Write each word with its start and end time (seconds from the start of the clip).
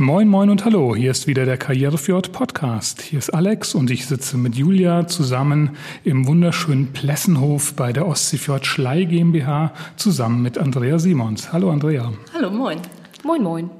Moin, 0.00 0.28
moin 0.28 0.48
und 0.48 0.64
hallo. 0.64 0.96
Hier 0.96 1.10
ist 1.10 1.26
wieder 1.26 1.44
der 1.44 1.58
Karrierefjord 1.58 2.32
Podcast. 2.32 3.02
Hier 3.02 3.18
ist 3.18 3.34
Alex 3.34 3.74
und 3.74 3.90
ich 3.90 4.06
sitze 4.06 4.38
mit 4.38 4.54
Julia 4.54 5.06
zusammen 5.06 5.76
im 6.04 6.26
wunderschönen 6.26 6.94
Plessenhof 6.94 7.74
bei 7.74 7.92
der 7.92 8.06
Ostseefjord 8.06 8.64
Schlei 8.64 9.04
GmbH 9.04 9.74
zusammen 9.96 10.40
mit 10.40 10.56
Andrea 10.56 10.98
Simons. 10.98 11.52
Hallo, 11.52 11.70
Andrea. 11.70 12.14
Hallo, 12.32 12.48
moin. 12.48 12.78
Moin, 13.24 13.42
moin. 13.42 13.70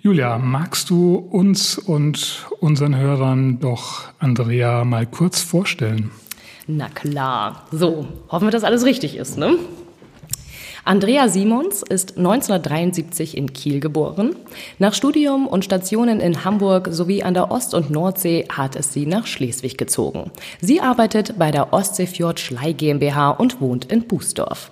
Julia, 0.00 0.36
magst 0.36 0.90
du 0.90 1.14
uns 1.14 1.78
und 1.78 2.46
unseren 2.60 2.94
Hörern 2.94 3.60
doch 3.60 4.12
Andrea 4.18 4.84
mal 4.84 5.06
kurz 5.06 5.40
vorstellen? 5.40 6.10
Na 6.66 6.90
klar. 6.90 7.64
So, 7.70 8.06
hoffen 8.28 8.46
wir, 8.46 8.52
dass 8.52 8.64
alles 8.64 8.84
richtig 8.84 9.16
ist, 9.16 9.38
ne? 9.38 9.56
Andrea 10.84 11.28
Simons 11.28 11.82
ist 11.82 12.16
1973 12.16 13.36
in 13.36 13.52
Kiel 13.52 13.80
geboren. 13.80 14.34
Nach 14.78 14.94
Studium 14.94 15.46
und 15.46 15.64
Stationen 15.64 16.20
in 16.20 16.44
Hamburg 16.44 16.88
sowie 16.90 17.22
an 17.22 17.34
der 17.34 17.50
Ost- 17.50 17.74
und 17.74 17.90
Nordsee 17.90 18.46
hat 18.48 18.76
es 18.76 18.92
sie 18.92 19.06
nach 19.06 19.26
Schleswig 19.26 19.76
gezogen. 19.76 20.30
Sie 20.60 20.80
arbeitet 20.80 21.38
bei 21.38 21.50
der 21.50 21.72
Ostseefjord 21.72 22.40
Schlei 22.40 22.72
GmbH 22.72 23.30
und 23.30 23.60
wohnt 23.60 23.84
in 23.92 24.06
Bußdorf. 24.06 24.70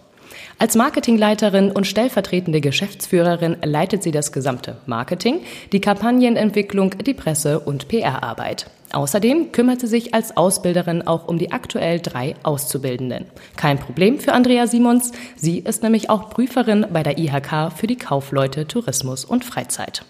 Als 0.60 0.74
Marketingleiterin 0.74 1.70
und 1.70 1.86
stellvertretende 1.86 2.60
Geschäftsführerin 2.60 3.58
leitet 3.62 4.02
sie 4.02 4.10
das 4.10 4.32
gesamte 4.32 4.78
Marketing, 4.86 5.42
die 5.70 5.80
Kampagnenentwicklung, 5.80 6.98
die 6.98 7.14
Presse- 7.14 7.60
und 7.60 7.86
PR-Arbeit. 7.86 8.68
Außerdem 8.90 9.52
kümmert 9.52 9.80
sie 9.80 9.86
sich 9.86 10.14
als 10.14 10.36
Ausbilderin 10.36 11.06
auch 11.06 11.28
um 11.28 11.38
die 11.38 11.52
aktuell 11.52 12.00
drei 12.00 12.34
Auszubildenden. 12.42 13.26
Kein 13.56 13.78
Problem 13.78 14.18
für 14.18 14.32
Andrea 14.32 14.66
Simons. 14.66 15.12
Sie 15.36 15.60
ist 15.60 15.84
nämlich 15.84 16.10
auch 16.10 16.28
Prüferin 16.28 16.86
bei 16.92 17.04
der 17.04 17.18
IHK 17.18 17.72
für 17.76 17.86
die 17.86 17.96
Kaufleute 17.96 18.66
Tourismus 18.66 19.24
und 19.24 19.44
Freizeit. 19.44 20.04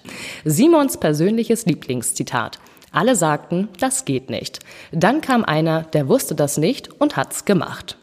Simons 0.47 0.97
persönliches 0.97 1.67
Lieblingszitat. 1.67 2.59
Alle 2.91 3.17
sagten, 3.17 3.69
das 3.81 4.07
geht 4.07 4.31
nicht. 4.31 4.61
Dann 4.93 5.21
kam 5.21 5.45
einer, 5.45 5.83
der 5.83 6.09
wusste 6.09 6.35
das 6.35 6.57
nicht 6.57 6.89
und 7.01 7.17
hat's 7.17 7.45
gemacht. 7.45 7.99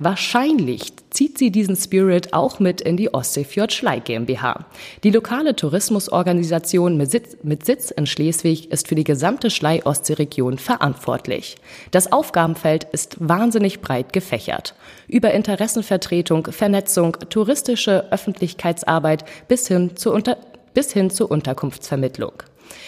Wahrscheinlich 0.00 0.92
zieht 1.10 1.38
sie 1.38 1.50
diesen 1.50 1.74
Spirit 1.74 2.32
auch 2.32 2.60
mit 2.60 2.80
in 2.80 2.96
die 2.96 3.12
Ostseefjord 3.12 3.72
Schlei 3.72 3.98
GmbH. 3.98 4.66
Die 5.02 5.10
lokale 5.10 5.56
Tourismusorganisation 5.56 6.96
mit 6.96 7.10
Sitz, 7.10 7.36
mit 7.42 7.66
Sitz 7.66 7.90
in 7.90 8.06
Schleswig 8.06 8.70
ist 8.70 8.86
für 8.86 8.94
die 8.94 9.02
gesamte 9.02 9.50
Schlei-Ostsee-Region 9.50 10.58
verantwortlich. 10.58 11.56
Das 11.90 12.12
Aufgabenfeld 12.12 12.84
ist 12.92 13.16
wahnsinnig 13.18 13.80
breit 13.80 14.12
gefächert. 14.12 14.76
Über 15.08 15.32
Interessenvertretung, 15.32 16.46
Vernetzung, 16.52 17.16
touristische 17.28 18.12
Öffentlichkeitsarbeit 18.12 19.24
bis 19.48 19.66
hin 19.66 19.96
zur, 19.96 20.14
Unter 20.14 20.36
bis 20.74 20.92
hin 20.92 21.10
zur 21.10 21.28
Unterkunftsvermittlung. 21.28 22.34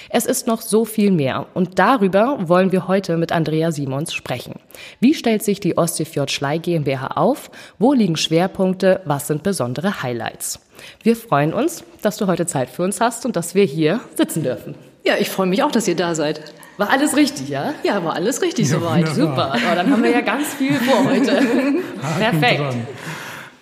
Es 0.09 0.27
ist 0.27 0.47
noch 0.47 0.61
so 0.61 0.85
viel 0.85 1.11
mehr 1.11 1.47
und 1.55 1.79
darüber 1.79 2.49
wollen 2.49 2.73
wir 2.73 2.89
heute 2.89 3.17
mit 3.17 3.33
Andrea 3.33 3.73
Simons 3.73 4.13
sprechen. 4.13 4.55
Wie 5.01 5.15
stellt 5.15 5.43
sich 5.43 5.61
die 5.61 5.77
Ostseefjord 5.79 6.31
Schlei 6.31 6.59
GmbH 6.59 7.09
auf? 7.17 7.51
Wo 7.79 7.93
liegen 7.93 8.17
Schwerpunkte? 8.17 9.01
Was 9.05 9.27
sind 9.29 9.43
besondere 9.43 10.03
Highlights? 10.03 10.61
Wir 11.03 11.15
freuen 11.17 11.53
uns, 11.53 11.85
dass 12.03 12.17
du 12.17 12.27
heute 12.27 12.47
Zeit 12.47 12.71
für 12.71 12.83
uns 12.83 13.01
hast 13.01 13.27
und 13.27 13.37
dass 13.37 13.55
wir 13.55 13.65
hier 13.65 14.01
sitzen 14.17 14.43
dürfen. 14.43 14.75
Ja, 15.05 15.15
ich 15.19 15.31
freue 15.31 15.47
mich 15.47 15.63
auch, 15.63 15.71
dass 15.71 15.87
ihr 15.89 15.97
da 15.97 16.15
seid. 16.15 16.41
War 16.77 16.91
alles 16.91 17.17
richtig, 17.17 17.49
ja? 17.49 17.75
Ja, 17.85 18.03
war 18.05 18.15
alles 18.15 18.43
richtig 18.43 18.69
Ja, 18.71 18.79
soweit. 18.79 19.15
wunderbar. 19.17 19.53
Super. 19.59 19.71
Oh, 19.71 19.75
dann 19.75 19.91
haben 19.91 20.03
wir 20.03 20.11
ja 20.11 20.21
ganz 20.23 20.55
viel 20.55 20.75
vor 20.75 21.05
heute. 21.05 21.33
Perfekt. 22.19 22.61
dran. 22.61 22.87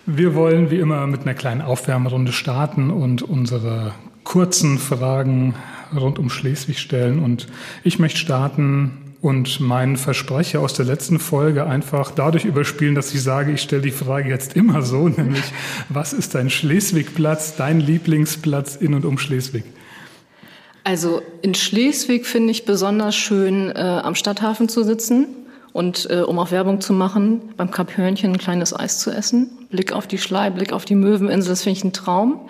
Wir 0.05 0.33
wollen 0.35 0.71
wie 0.71 0.79
immer 0.79 1.05
mit 1.07 1.21
einer 1.21 1.33
kleinen 1.35 1.61
Aufwärmrunde 1.61 2.31
starten 2.31 2.89
und 2.89 3.21
unsere 3.21 3.93
kurzen 4.23 4.79
Fragen 4.79 5.53
rund 5.95 6.19
um 6.19 6.29
Schleswig 6.29 6.79
stellen. 6.79 7.19
Und 7.19 7.47
ich 7.83 7.99
möchte 7.99 8.19
starten 8.19 9.09
und 9.21 9.59
meinen 9.59 9.97
Versprecher 9.97 10.61
aus 10.61 10.73
der 10.73 10.85
letzten 10.85 11.19
Folge 11.19 11.65
einfach 11.65 12.11
dadurch 12.11 12.45
überspielen, 12.45 12.95
dass 12.95 13.13
ich 13.13 13.21
sage, 13.21 13.51
ich 13.51 13.61
stelle 13.61 13.81
die 13.81 13.91
Frage 13.91 14.29
jetzt 14.29 14.55
immer 14.55 14.81
so, 14.81 15.09
nämlich, 15.17 15.43
was 15.89 16.13
ist 16.13 16.35
dein 16.35 16.49
Schleswigplatz, 16.49 17.55
dein 17.55 17.79
Lieblingsplatz 17.79 18.75
in 18.75 18.93
und 18.93 19.05
um 19.05 19.17
Schleswig? 19.17 19.63
Also 20.85 21.21
in 21.41 21.53
Schleswig 21.53 22.25
finde 22.25 22.51
ich 22.51 22.65
besonders 22.65 23.15
schön, 23.15 23.71
äh, 23.71 23.79
am 23.79 24.15
Stadthafen 24.15 24.69
zu 24.69 24.83
sitzen 24.83 25.27
und 25.73 26.09
äh, 26.09 26.21
um 26.21 26.39
auch 26.39 26.51
Werbung 26.51 26.79
zu 26.81 26.93
machen, 26.93 27.41
beim 27.57 27.69
Kap 27.69 27.97
Hörnchen 27.97 28.31
ein 28.31 28.37
kleines 28.37 28.73
Eis 28.73 28.99
zu 28.99 29.11
essen. 29.11 29.49
Blick 29.69 29.91
auf 29.91 30.07
die 30.07 30.17
Schlei, 30.17 30.49
Blick 30.49 30.71
auf 30.71 30.85
die 30.85 30.95
Möweninsel, 30.95 31.51
das 31.51 31.63
finde 31.63 31.77
ich 31.77 31.83
ein 31.83 31.93
Traum. 31.93 32.49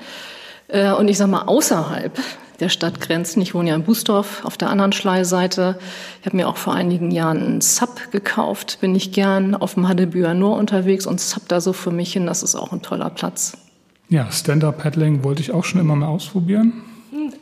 Äh, 0.67 0.91
und 0.93 1.07
ich 1.07 1.17
sag 1.17 1.27
mal, 1.29 1.43
außerhalb 1.43 2.17
der 2.59 2.69
Stadtgrenzen, 2.69 3.41
ich 3.41 3.53
wohne 3.53 3.69
ja 3.69 3.75
in 3.75 3.83
Bußdorf 3.83 4.43
auf 4.45 4.57
der 4.57 4.69
anderen 4.69 4.91
Schleiseite. 4.91 5.79
Ich 6.19 6.25
habe 6.25 6.35
mir 6.35 6.47
auch 6.47 6.57
vor 6.57 6.73
einigen 6.73 7.11
Jahren 7.11 7.37
einen 7.37 7.61
Sub 7.61 8.11
gekauft, 8.11 8.79
bin 8.81 8.95
ich 8.95 9.11
gern 9.11 9.55
auf 9.55 9.75
dem 9.75 9.87
Hadebüer 9.87 10.33
Nor 10.33 10.57
unterwegs 10.57 11.05
und 11.05 11.19
Sub 11.21 11.47
da 11.47 11.61
so 11.61 11.73
für 11.73 11.91
mich 11.91 12.13
hin, 12.13 12.25
das 12.25 12.43
ist 12.43 12.55
auch 12.55 12.71
ein 12.71 12.81
toller 12.81 13.09
Platz. 13.09 13.57
Ja, 14.09 14.31
Stand-Up-Paddling 14.31 15.23
wollte 15.23 15.41
ich 15.41 15.51
auch 15.51 15.63
schon 15.63 15.79
immer 15.79 15.95
mal 15.95 16.07
ausprobieren. 16.07 16.73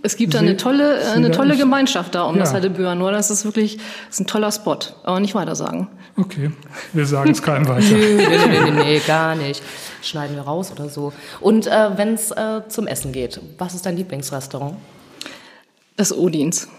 Es 0.01 0.16
gibt 0.16 0.33
da 0.33 0.39
eine 0.39 0.57
tolle, 0.57 1.00
äh, 1.00 1.03
Sie 1.05 1.11
eine 1.11 1.31
tolle 1.31 1.57
Gemeinschaft 1.57 2.13
da 2.16 2.23
um 2.23 2.35
Ja. 2.35 2.41
das 2.41 2.53
Hadebüer 2.53 2.94
Nor. 2.95 3.11
Das 3.11 3.31
ist 3.31 3.45
wirklich 3.45 3.78
das 3.78 4.16
ist 4.16 4.19
ein 4.22 4.28
toller 4.28 4.51
Spot, 4.51 4.78
aber 5.03 5.19
nicht 5.19 5.34
weiter 5.35 5.55
sagen. 5.55 5.88
Okay, 6.17 6.51
wir 6.94 7.05
sagen 7.05 7.31
es 7.31 7.41
keinem 7.41 7.67
weiter. 7.67 7.85
nee, 7.91 8.16
nee, 8.16 8.28
nee, 8.28 8.59
nee, 8.72 8.72
nee, 8.72 9.01
gar 9.05 9.35
nicht. 9.35 9.61
Schneiden 10.01 10.35
wir 10.35 10.44
raus 10.44 10.72
oder 10.72 10.89
so. 10.89 11.13
Und 11.41 11.67
äh, 11.67 11.97
wenn 11.97 12.13
es 12.13 12.31
äh, 12.31 12.61
zum 12.67 12.88
Essen 12.88 13.11
geht, 13.11 13.39
was 13.57 13.75
ist 13.75 13.85
dein 13.85 13.97
Lieblingsrestaurant? 13.97 14.75
Das 15.97 16.16
Odins. 16.16 16.69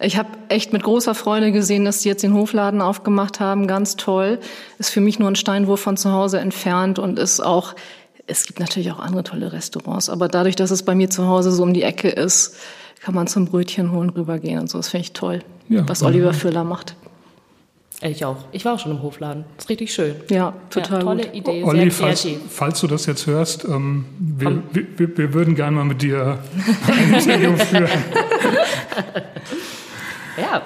Ich 0.00 0.16
habe 0.16 0.28
echt 0.48 0.72
mit 0.72 0.82
großer 0.82 1.14
Freude 1.14 1.50
gesehen, 1.50 1.84
dass 1.84 2.00
die 2.00 2.08
jetzt 2.08 2.22
den 2.22 2.34
Hofladen 2.34 2.80
aufgemacht 2.80 3.40
haben. 3.40 3.66
Ganz 3.66 3.96
toll. 3.96 4.38
Ist 4.78 4.90
für 4.90 5.00
mich 5.00 5.18
nur 5.18 5.28
ein 5.28 5.36
Steinwurf 5.36 5.80
von 5.80 5.96
zu 5.96 6.12
Hause 6.12 6.40
entfernt 6.40 6.98
und 6.98 7.18
ist 7.18 7.40
auch, 7.40 7.74
es 8.26 8.46
gibt 8.46 8.60
natürlich 8.60 8.90
auch 8.92 8.98
andere 8.98 9.24
tolle 9.24 9.52
Restaurants, 9.52 10.08
aber 10.10 10.28
dadurch, 10.28 10.56
dass 10.56 10.70
es 10.70 10.82
bei 10.82 10.94
mir 10.94 11.10
zu 11.10 11.26
Hause 11.26 11.52
so 11.52 11.62
um 11.62 11.74
die 11.74 11.82
Ecke 11.82 12.08
ist, 12.08 12.56
kann 13.00 13.14
man 13.14 13.26
zum 13.26 13.46
Brötchen 13.46 13.92
holen 13.92 14.10
rübergehen 14.10 14.60
und 14.60 14.70
so. 14.70 14.78
Das 14.78 14.88
finde 14.88 15.02
ich 15.02 15.12
toll, 15.12 15.40
Ja, 15.68 15.86
was. 15.88 16.02
Oliver 16.02 16.32
Füller 16.32 16.64
macht. 16.64 16.96
Ich 18.02 18.24
auch. 18.24 18.36
Ich 18.52 18.64
war 18.64 18.74
auch 18.74 18.78
schon 18.78 18.92
im 18.92 19.02
Hofladen. 19.02 19.44
Ist 19.56 19.68
richtig 19.68 19.94
schön. 19.94 20.16
Ja, 20.28 20.52
total 20.68 20.98
ja, 20.98 21.04
tolle 21.04 21.22
gut. 21.24 21.34
Idee, 21.34 21.64
Olli, 21.64 21.90
sehr 21.90 21.92
falls, 21.92 22.22
kreativ. 22.22 22.40
falls 22.50 22.80
du 22.80 22.86
das 22.86 23.06
jetzt 23.06 23.26
hörst, 23.26 23.64
ähm, 23.64 24.04
wir, 24.18 24.62
wir, 24.72 25.16
wir, 25.16 25.32
würden 25.32 25.54
gerne 25.54 25.76
mal 25.76 25.84
mit 25.84 26.02
dir 26.02 26.38
ein 26.86 27.14
Interview 27.14 27.56
führen. 27.64 27.88
Ja. 30.36 30.62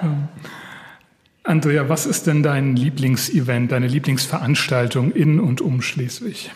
Andrea, 1.43 1.87
was 1.87 2.05
ist 2.05 2.27
denn 2.27 2.43
dein 2.43 2.75
Lieblingsevent, 2.75 3.71
deine 3.71 3.87
Lieblingsveranstaltung 3.87 5.11
in 5.11 5.39
und 5.39 5.61
um 5.61 5.81
Schleswig? 5.81 6.51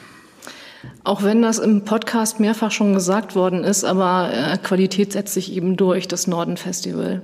Auch 1.03 1.23
wenn 1.23 1.41
das 1.41 1.59
im 1.59 1.85
Podcast 1.85 2.39
mehrfach 2.39 2.71
schon 2.71 2.93
gesagt 2.93 3.35
worden 3.35 3.63
ist, 3.63 3.85
aber 3.85 4.31
äh, 4.33 4.57
Qualität 4.57 5.13
setzt 5.13 5.33
sich 5.33 5.53
eben 5.53 5.77
durch, 5.77 6.07
das 6.07 6.27
Norden-Festival. 6.27 7.21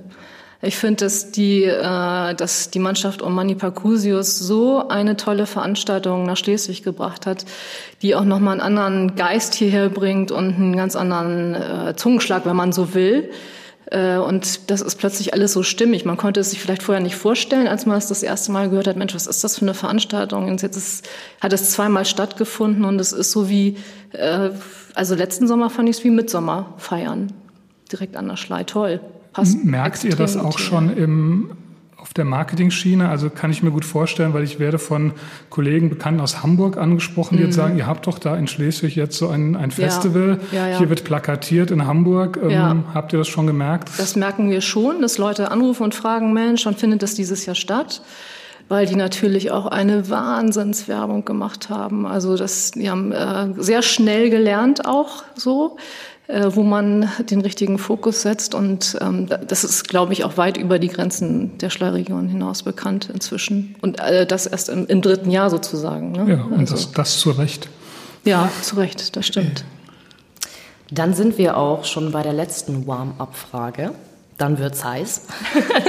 Ich 0.62 0.76
finde, 0.76 1.06
dass 1.06 1.30
die, 1.30 1.64
äh, 1.64 2.34
dass 2.34 2.70
die 2.70 2.80
Mannschaft 2.80 3.22
um 3.22 3.34
Manny 3.34 3.54
Parcusius 3.54 4.38
so 4.38 4.88
eine 4.88 5.16
tolle 5.16 5.46
Veranstaltung 5.46 6.24
nach 6.24 6.36
Schleswig 6.36 6.82
gebracht 6.82 7.24
hat, 7.24 7.46
die 8.02 8.14
auch 8.14 8.24
nochmal 8.24 8.60
einen 8.60 8.78
anderen 8.78 9.16
Geist 9.16 9.54
hierher 9.54 9.88
bringt 9.88 10.30
und 10.30 10.54
einen 10.54 10.76
ganz 10.76 10.96
anderen 10.96 11.54
äh, 11.54 11.94
Zungenschlag, 11.96 12.44
wenn 12.44 12.56
man 12.56 12.72
so 12.72 12.92
will. 12.92 13.30
Äh, 13.86 14.18
Und 14.18 14.70
das 14.70 14.82
ist 14.82 14.96
plötzlich 14.96 15.32
alles 15.32 15.54
so 15.54 15.62
stimmig. 15.62 16.04
Man 16.04 16.18
konnte 16.18 16.40
es 16.40 16.50
sich 16.50 16.60
vielleicht 16.60 16.82
vorher 16.82 17.02
nicht 17.02 17.16
vorstellen, 17.16 17.66
als 17.66 17.86
man 17.86 17.96
es 17.96 18.08
das 18.08 18.22
erste 18.22 18.52
Mal 18.52 18.68
gehört 18.68 18.86
hat. 18.86 18.96
Mensch, 18.96 19.14
was 19.14 19.26
ist 19.26 19.42
das 19.42 19.56
für 19.56 19.64
eine 19.64 19.74
Veranstaltung? 19.74 20.46
Und 20.46 20.60
jetzt 20.60 20.76
ist, 20.76 21.08
hat 21.40 21.54
es 21.54 21.70
zweimal 21.70 22.04
stattgefunden 22.04 22.84
und 22.84 23.00
es 23.00 23.12
ist 23.12 23.30
so 23.32 23.48
wie, 23.48 23.78
äh, 24.12 24.50
also 24.94 25.14
letzten 25.14 25.48
Sommer 25.48 25.70
fand 25.70 25.88
ich 25.88 25.96
es 25.96 26.04
wie 26.04 26.10
Mitsommer 26.10 26.74
feiern. 26.76 27.32
Direkt 27.90 28.16
an 28.16 28.28
der 28.28 28.36
Schlei. 28.36 28.64
Toll. 28.64 29.00
Passt 29.32 29.64
Merkt 29.64 30.04
ihr 30.04 30.16
das 30.16 30.36
auch 30.36 30.58
schon 30.58 30.96
im, 30.96 31.50
auf 31.96 32.12
der 32.14 32.24
Marketing-Schiene? 32.24 33.08
Also 33.08 33.30
kann 33.30 33.50
ich 33.52 33.62
mir 33.62 33.70
gut 33.70 33.84
vorstellen, 33.84 34.34
weil 34.34 34.42
ich 34.42 34.58
werde 34.58 34.78
von 34.78 35.12
Kollegen, 35.50 35.88
Bekannten 35.88 36.20
aus 36.20 36.42
Hamburg 36.42 36.76
angesprochen, 36.76 37.36
die 37.36 37.44
jetzt 37.44 37.54
sagen, 37.54 37.78
ihr 37.78 37.86
habt 37.86 38.06
doch 38.06 38.18
da 38.18 38.36
in 38.36 38.48
Schleswig 38.48 38.96
jetzt 38.96 39.16
so 39.16 39.28
ein, 39.28 39.54
ein 39.54 39.70
Festival. 39.70 40.36
Mhm. 40.36 40.40
Ja, 40.50 40.68
ja. 40.68 40.78
Hier 40.78 40.88
wird 40.88 41.04
plakatiert 41.04 41.70
in 41.70 41.86
Hamburg. 41.86 42.38
Ähm, 42.42 42.50
Ja. 42.50 42.76
Habt 42.92 43.12
ihr 43.12 43.18
das 43.18 43.28
schon 43.28 43.46
gemerkt? 43.46 43.90
Das 43.98 44.16
merken 44.16 44.50
wir 44.50 44.60
schon, 44.60 45.00
dass 45.00 45.18
Leute 45.18 45.50
anrufen 45.50 45.84
und 45.84 45.94
fragen, 45.94 46.32
Mensch, 46.32 46.66
wann 46.66 46.74
findet 46.74 47.02
das 47.02 47.14
dieses 47.14 47.46
Jahr 47.46 47.54
statt? 47.56 48.02
Weil 48.68 48.86
die 48.86 48.94
natürlich 48.94 49.50
auch 49.50 49.66
eine 49.66 50.10
Wahnsinnswerbung 50.10 51.24
gemacht 51.24 51.70
haben. 51.70 52.06
Also 52.06 52.36
das, 52.36 52.70
die 52.70 52.88
haben 52.88 53.10
äh, 53.10 53.48
sehr 53.56 53.82
schnell 53.82 54.30
gelernt 54.30 54.86
auch 54.86 55.24
so, 55.34 55.76
wo 56.54 56.62
man 56.62 57.08
den 57.28 57.40
richtigen 57.40 57.78
Fokus 57.78 58.22
setzt. 58.22 58.54
Und 58.54 58.96
ähm, 59.00 59.28
das 59.46 59.64
ist, 59.64 59.88
glaube 59.88 60.12
ich, 60.12 60.24
auch 60.24 60.36
weit 60.36 60.56
über 60.56 60.78
die 60.78 60.88
Grenzen 60.88 61.58
der 61.58 61.70
Schleiregion 61.70 62.28
hinaus 62.28 62.62
bekannt 62.62 63.10
inzwischen. 63.12 63.74
Und 63.80 64.00
äh, 64.00 64.26
das 64.26 64.46
erst 64.46 64.68
im, 64.68 64.86
im 64.86 65.02
dritten 65.02 65.30
Jahr 65.30 65.50
sozusagen. 65.50 66.12
Ne? 66.12 66.30
ja, 66.30 66.44
und 66.44 66.60
also, 66.60 66.74
das, 66.74 66.92
das 66.92 67.18
zu 67.18 67.30
Recht. 67.30 67.68
ja, 68.24 68.50
zu 68.62 68.76
Recht, 68.76 69.16
das 69.16 69.26
stimmt. 69.26 69.64
Dann 70.90 71.14
sind 71.14 71.38
wir 71.38 71.56
auch 71.56 71.84
schon 71.84 72.10
bei 72.10 72.22
der 72.22 72.32
letzten 72.32 72.86
Warm-up-Frage. 72.86 73.92
Dann 74.40 74.58
wird's 74.58 74.82
heiß. 74.82 75.26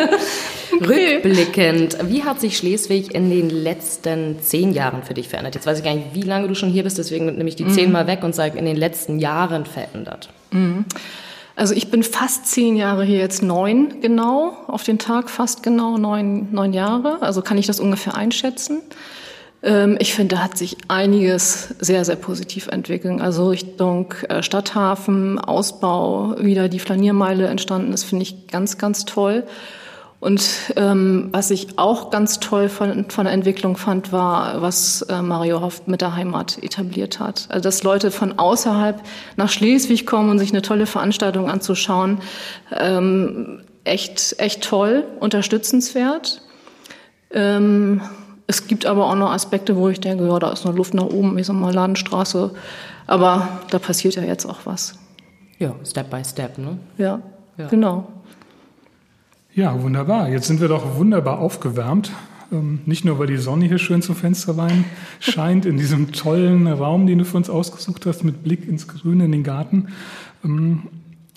okay. 0.82 1.16
Rückblickend, 1.16 1.98
wie 2.10 2.24
hat 2.24 2.42
sich 2.42 2.58
Schleswig 2.58 3.16
in 3.16 3.30
den 3.30 3.50
letzten 3.50 4.42
zehn 4.42 4.74
Jahren 4.74 5.04
für 5.04 5.14
dich 5.14 5.30
verändert? 5.30 5.56
Jetzt 5.56 5.66
weiß 5.66 5.78
ich 5.78 5.86
gar 5.86 5.94
nicht, 5.94 6.14
wie 6.14 6.24
lange 6.24 6.50
du 6.50 6.56
schon 6.56 6.70
hier 6.70 6.84
bist, 6.84 6.98
deswegen 6.98 7.28
nehme 7.28 7.48
ich 7.48 7.56
die 7.56 7.64
mhm. 7.64 7.70
zehn 7.70 7.92
mal 7.94 8.08
weg 8.08 8.24
und 8.24 8.36
sage 8.36 8.60
in 8.60 8.66
den 8.66 8.76
letzten 8.76 9.20
Jahren 9.20 9.66
verändert. 9.66 10.28
Mhm. 10.52 10.84
Also 11.56 11.74
ich 11.74 11.92
bin 11.92 12.04
fast 12.04 12.46
zehn 12.48 12.76
Jahre 12.76 13.06
hier, 13.06 13.20
jetzt 13.20 13.42
neun 13.42 14.02
genau, 14.02 14.58
auf 14.68 14.84
den 14.84 15.00
Tag 15.00 15.30
fast 15.30 15.64
genau 15.64 15.98
neun, 15.98 16.50
neun 16.52 16.74
Jahre. 16.74 17.22
Also 17.22 17.42
kann 17.42 17.58
ich 17.58 17.68
das 17.68 17.80
ungefähr 17.80 18.16
einschätzen. 18.16 18.82
Ähm, 19.64 19.98
ich 20.00 20.14
finde, 20.14 20.36
da 20.36 20.44
hat 20.44 20.58
sich 20.58 20.78
einiges 20.88 21.76
sehr, 21.80 22.04
sehr 22.06 22.16
positiv 22.16 22.68
entwickelt. 22.68 23.22
Also 23.22 23.50
Richtung 23.50 24.14
äh, 24.30 24.42
Stadthafen, 24.44 25.40
Ausbau, 25.40 26.36
wieder 26.40 26.70
die 26.70 26.80
Flaniermeile 26.80 27.48
entstanden 27.48 27.94
ist, 27.94 28.04
finde 28.04 28.24
ich 28.24 28.48
ganz, 28.48 28.78
ganz 28.78 29.06
toll. 29.06 29.44
Und 30.20 30.72
ähm, 30.76 31.30
was 31.32 31.50
ich 31.50 31.80
auch 31.80 32.12
ganz 32.12 32.40
toll 32.40 32.70
von, 32.70 33.10
von 33.10 33.26
der 33.26 33.34
Entwicklung 33.34 33.76
fand, 33.76 34.12
war, 34.12 34.62
was 34.62 35.02
äh, 35.02 35.20
Mario 35.20 35.62
Hoff 35.62 35.88
mit 35.88 36.02
der 36.02 36.16
Heimat 36.16 36.62
etabliert 36.62 37.20
hat. 37.20 37.48
Also 37.50 37.64
dass 37.64 37.82
Leute 37.82 38.12
von 38.12 38.38
außerhalb 38.38 39.02
nach 39.36 39.50
Schleswig 39.50 40.06
kommen 40.06 40.30
und 40.30 40.38
sich 40.38 40.52
eine 40.52 40.62
tolle 40.62 40.86
Veranstaltung 40.86 41.50
anzuschauen, 41.50 42.20
ähm, 42.72 43.64
echt, 43.84 44.36
echt 44.38 44.64
toll, 44.64 45.06
unterstützenswert. 45.20 46.44
Ähm, 47.32 48.02
es 48.52 48.68
gibt 48.68 48.86
aber 48.86 49.06
auch 49.06 49.16
noch 49.16 49.32
Aspekte, 49.32 49.78
wo 49.78 49.88
ich 49.88 50.02
denke, 50.02 50.28
ja, 50.28 50.38
da 50.38 50.52
ist 50.52 50.66
noch 50.66 50.76
Luft 50.76 50.94
nach 50.94 51.06
oben, 51.06 51.38
ich 51.38 51.48
sag 51.48 51.56
mal 51.56 51.74
Ladenstraße. 51.74 52.52
Aber 53.08 53.48
da 53.70 53.80
passiert 53.80 54.16
ja 54.16 54.24
jetzt 54.24 54.46
auch 54.46 54.66
was. 54.66 54.96
Ja, 55.58 55.74
Step 55.86 56.10
by 56.10 56.22
Step, 56.26 56.58
ne? 56.58 56.78
Ja, 56.98 57.22
ja. 57.58 57.68
genau. 57.68 58.08
Ja, 59.54 59.82
wunderbar. 59.82 60.28
Jetzt 60.28 60.48
sind 60.48 60.60
wir 60.60 60.68
doch 60.68 60.98
wunderbar 60.98 61.40
aufgewärmt. 61.40 62.12
Ähm, 62.52 62.82
nicht 62.86 63.06
nur, 63.06 63.20
weil 63.20 63.28
die 63.28 63.38
Sonne 63.38 63.66
hier 63.68 63.78
schön 63.78 64.02
zum 64.02 64.16
Fenster 64.16 64.58
rein 64.58 64.84
scheint, 65.22 65.66
in 65.66 65.78
diesem 65.78 66.12
tollen 66.12 66.68
Raum, 66.68 67.08
den 67.08 67.20
du 67.20 67.26
für 67.26 67.38
uns 67.38 67.50
ausgesucht 67.50 68.06
hast, 68.06 68.26
mit 68.26 68.44
Blick 68.44 68.68
ins 68.68 68.90
Grüne 68.90 69.24
in 69.24 69.32
den 69.32 69.44
Garten. 69.44 69.88
Ähm, 70.44 70.90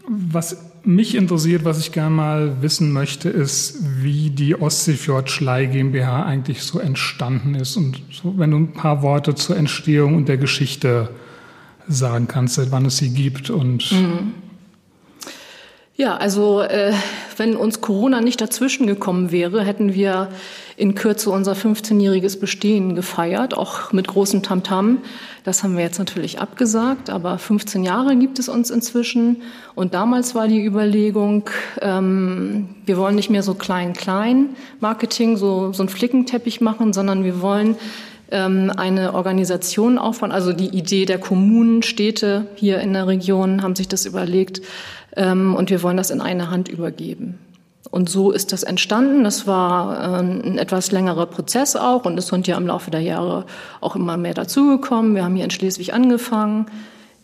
was 0.09 0.57
mich 0.85 1.15
interessiert, 1.15 1.65
was 1.65 1.79
ich 1.79 1.93
gerne 1.93 2.15
mal 2.15 2.63
wissen 2.63 2.93
möchte, 2.93 3.29
ist, 3.29 3.79
wie 4.03 4.31
die 4.31 4.55
Ostseefjord 4.61 5.31
Schlei 5.31 5.67
GmbH 5.67 6.25
eigentlich 6.25 6.63
so 6.63 6.79
entstanden 6.79 7.55
ist. 7.55 7.77
Und 7.77 8.03
so, 8.11 8.35
wenn 8.39 8.51
du 8.51 8.59
ein 8.59 8.73
paar 8.73 9.03
Worte 9.03 9.35
zur 9.35 9.57
Entstehung 9.57 10.15
und 10.15 10.29
der 10.29 10.37
Geschichte 10.37 11.09
sagen 11.89 12.29
kannst, 12.29 12.55
seit 12.55 12.71
wann 12.71 12.87
es 12.87 12.99
sie 12.99 13.11
gibt 13.11 13.51
und 13.51 13.91
mhm. 13.93 14.35
Ja, 15.97 16.17
also 16.17 16.61
äh, 16.61 16.93
wenn 17.37 17.55
uns 17.55 17.81
Corona 17.81 18.21
nicht 18.21 18.41
dazwischen 18.41 18.89
gekommen 18.89 19.31
wäre, 19.31 19.63
hätten 19.63 19.95
wir 19.95 20.29
in 20.77 20.97
Kürze 20.97 21.31
unser 21.31 21.53
15-jähriges 21.53 22.41
Bestehen 22.41 22.97
gefeiert, 22.97 23.57
auch 23.57 23.93
mit 23.93 24.09
großem 24.09 24.43
Tamtam. 24.43 24.99
Das 25.45 25.63
haben 25.63 25.77
wir 25.77 25.85
jetzt 25.85 26.01
natürlich 26.01 26.41
abgesagt, 26.41 27.11
aber 27.11 27.39
15 27.39 27.85
Jahre 27.85 28.17
gibt 28.17 28.41
es 28.41 28.49
uns 28.49 28.71
inzwischen. 28.71 29.43
Und 29.77 29.95
damals 29.95 30.35
war 30.35 30.49
die 30.49 30.65
Überlegung, 30.65 31.49
ähm, 31.81 32.71
wir 32.87 32.97
wollen 32.97 33.15
nicht 33.15 33.31
mehr 33.31 33.45
so 33.45 33.55
klein-klein 33.55 34.57
Marketing, 34.81 35.37
so, 35.37 35.73
so 35.73 35.85
ein 35.85 35.89
Flickenteppich 35.89 36.61
machen, 36.61 36.93
sondern 36.93 37.23
wir 37.23 37.41
wollen 37.41 37.77
eine 38.31 39.15
Organisation 39.15 39.99
aufbauen. 39.99 40.33
Also 40.33 40.53
die 40.53 40.77
Idee 40.77 41.05
der 41.05 41.19
Kommunen, 41.19 41.83
Städte 41.83 42.47
hier 42.55 42.81
in 42.81 42.93
der 42.93 43.07
Region 43.07 43.63
haben 43.63 43.77
sich 43.77 43.87
das 43.87 44.07
überlegt, 44.07 44.63
ähm, 45.17 45.55
und 45.55 45.71
wir 45.71 45.83
wollen 45.83 45.97
das 45.97 46.11
in 46.11 46.21
eine 46.21 46.51
Hand 46.51 46.69
übergeben. 46.69 47.39
Und 47.91 48.09
so 48.09 48.33
ist 48.33 48.53
das 48.53 48.63
entstanden. 48.65 49.23
Das 49.25 49.47
war 49.47 50.21
ähm, 50.21 50.43
ein 50.45 50.59
etwas 50.59 50.91
längerer 50.91 51.27
Prozess 51.27 51.77
auch 51.77 52.05
und 52.07 52.19
es 52.19 52.27
sind 52.27 52.47
ja 52.47 52.57
im 52.57 52.67
Laufe 52.67 52.91
der 52.91 53.01
Jahre 53.01 53.45
auch 53.81 53.95
immer 53.95 54.17
mehr 54.17 54.35
dazugekommen. 54.35 55.15
Wir 55.15 55.25
haben 55.25 55.37
hier 55.37 55.45
in 55.45 55.51
Schleswig 55.51 55.95
angefangen, 55.95 56.67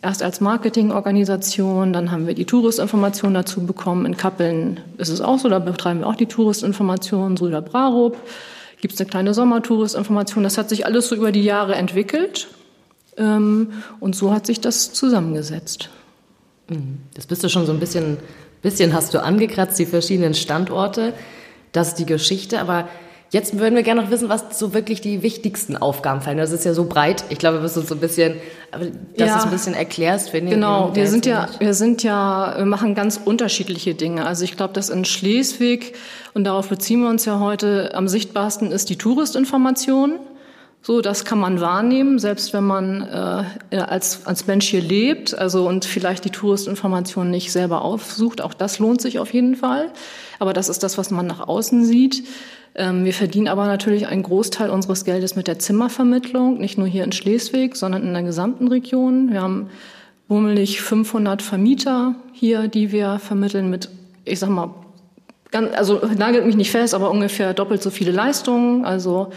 erst 0.02 0.22
als 0.22 0.40
Marketingorganisation, 0.40 1.92
dann 1.92 2.10
haben 2.10 2.26
wir 2.26 2.34
die 2.34 2.44
Touristinformation 2.44 3.34
dazu 3.34 3.66
bekommen. 3.66 4.06
In 4.06 4.16
Kappeln 4.16 4.80
ist 4.98 5.08
es 5.08 5.20
auch 5.20 5.38
so, 5.38 5.48
da 5.48 5.58
betreiben 5.58 6.00
wir 6.00 6.06
auch 6.06 6.14
die 6.14 6.26
Touristinformation, 6.26 7.34
Brüder 7.34 7.62
Brarup. 7.62 8.16
Gibt 8.80 8.94
es 8.94 9.00
eine 9.00 9.10
kleine 9.10 9.34
Sommertouristinformation. 9.34 10.42
Das 10.42 10.56
hat 10.58 10.68
sich 10.68 10.86
alles 10.86 11.08
so 11.08 11.14
über 11.14 11.32
die 11.32 11.42
Jahre 11.42 11.74
entwickelt 11.74 12.48
ähm, 13.16 13.72
und 14.00 14.16
so 14.16 14.32
hat 14.32 14.46
sich 14.46 14.60
das 14.60 14.92
zusammengesetzt. 14.92 15.90
Mhm. 16.68 16.98
Das 17.14 17.26
bist 17.26 17.44
du 17.44 17.48
schon 17.48 17.66
so 17.66 17.72
ein 17.72 17.80
bisschen, 17.80 18.16
bisschen 18.62 18.94
hast 18.94 19.12
du 19.14 19.22
angekratzt, 19.22 19.78
die 19.78 19.86
verschiedenen 19.86 20.34
Standorte. 20.34 21.12
Das 21.72 21.88
ist 21.88 21.94
die 21.96 22.06
Geschichte, 22.06 22.60
aber 22.60 22.88
Jetzt 23.32 23.60
würden 23.60 23.76
wir 23.76 23.84
gerne 23.84 24.02
noch 24.02 24.10
wissen, 24.10 24.28
was 24.28 24.58
so 24.58 24.74
wirklich 24.74 25.00
die 25.00 25.22
wichtigsten 25.22 25.76
Aufgaben 25.76 26.20
fallen. 26.20 26.38
Das 26.38 26.50
ist 26.50 26.64
ja 26.64 26.74
so 26.74 26.84
breit. 26.86 27.22
Ich 27.28 27.38
glaube, 27.38 27.58
wir 27.58 27.62
müssen 27.62 27.80
uns 27.80 27.88
so 27.88 27.94
ein 27.94 28.00
bisschen, 28.00 28.34
dass 28.72 28.80
ja, 29.16 29.26
du 29.26 29.38
es 29.38 29.44
ein 29.44 29.50
bisschen 29.50 29.74
erklärst. 29.74 30.32
Wenn 30.32 30.50
genau, 30.50 30.96
wir 30.96 31.06
sind 31.06 31.26
ja, 31.26 31.48
wir 31.60 31.74
sind 31.74 32.02
ja, 32.02 32.54
wir 32.56 32.66
machen 32.66 32.96
ganz 32.96 33.20
unterschiedliche 33.24 33.94
Dinge. 33.94 34.26
Also 34.26 34.42
ich 34.42 34.56
glaube, 34.56 34.72
dass 34.72 34.88
in 34.88 35.04
Schleswig, 35.04 35.94
und 36.34 36.42
darauf 36.42 36.68
beziehen 36.68 37.02
wir 37.02 37.08
uns 37.08 37.24
ja 37.24 37.38
heute, 37.38 37.94
am 37.94 38.08
sichtbarsten 38.08 38.72
ist 38.72 38.90
die 38.90 38.96
Touristinformation. 38.96 40.18
So, 40.82 41.00
das 41.00 41.24
kann 41.24 41.38
man 41.38 41.60
wahrnehmen, 41.60 42.18
selbst 42.18 42.52
wenn 42.52 42.64
man 42.64 43.02
äh, 43.70 43.76
als, 43.76 44.26
als 44.26 44.46
Mensch 44.46 44.66
hier 44.66 44.80
lebt, 44.80 45.38
also 45.38 45.68
und 45.68 45.84
vielleicht 45.84 46.24
die 46.24 46.30
Touristinformation 46.30 47.30
nicht 47.30 47.52
selber 47.52 47.82
aufsucht. 47.82 48.40
Auch 48.40 48.54
das 48.54 48.78
lohnt 48.80 49.00
sich 49.02 49.20
auf 49.20 49.32
jeden 49.32 49.54
Fall. 49.54 49.92
Aber 50.38 50.52
das 50.52 50.68
ist 50.68 50.82
das, 50.82 50.98
was 50.98 51.10
man 51.10 51.26
nach 51.26 51.46
außen 51.46 51.84
sieht. 51.84 52.24
Ähm, 52.80 53.04
wir 53.04 53.12
verdienen 53.12 53.46
aber 53.46 53.66
natürlich 53.66 54.06
einen 54.06 54.22
Großteil 54.22 54.70
unseres 54.70 55.04
Geldes 55.04 55.36
mit 55.36 55.46
der 55.46 55.58
Zimmervermittlung, 55.58 56.56
nicht 56.58 56.78
nur 56.78 56.86
hier 56.86 57.04
in 57.04 57.12
Schleswig, 57.12 57.76
sondern 57.76 58.02
in 58.02 58.14
der 58.14 58.22
gesamten 58.22 58.68
Region. 58.68 59.30
Wir 59.30 59.42
haben 59.42 59.68
bummelig 60.28 60.80
500 60.80 61.42
Vermieter 61.42 62.14
hier, 62.32 62.68
die 62.68 62.90
wir 62.90 63.18
vermitteln 63.18 63.68
mit, 63.68 63.90
ich 64.24 64.38
sag 64.38 64.48
mal, 64.48 64.74
ganz, 65.50 65.76
also 65.76 66.00
nagelt 66.16 66.46
mich 66.46 66.56
nicht 66.56 66.70
fest, 66.70 66.94
aber 66.94 67.10
ungefähr 67.10 67.52
doppelt 67.52 67.82
so 67.82 67.90
viele 67.90 68.12
Leistungen. 68.12 68.86
Also 68.86 69.30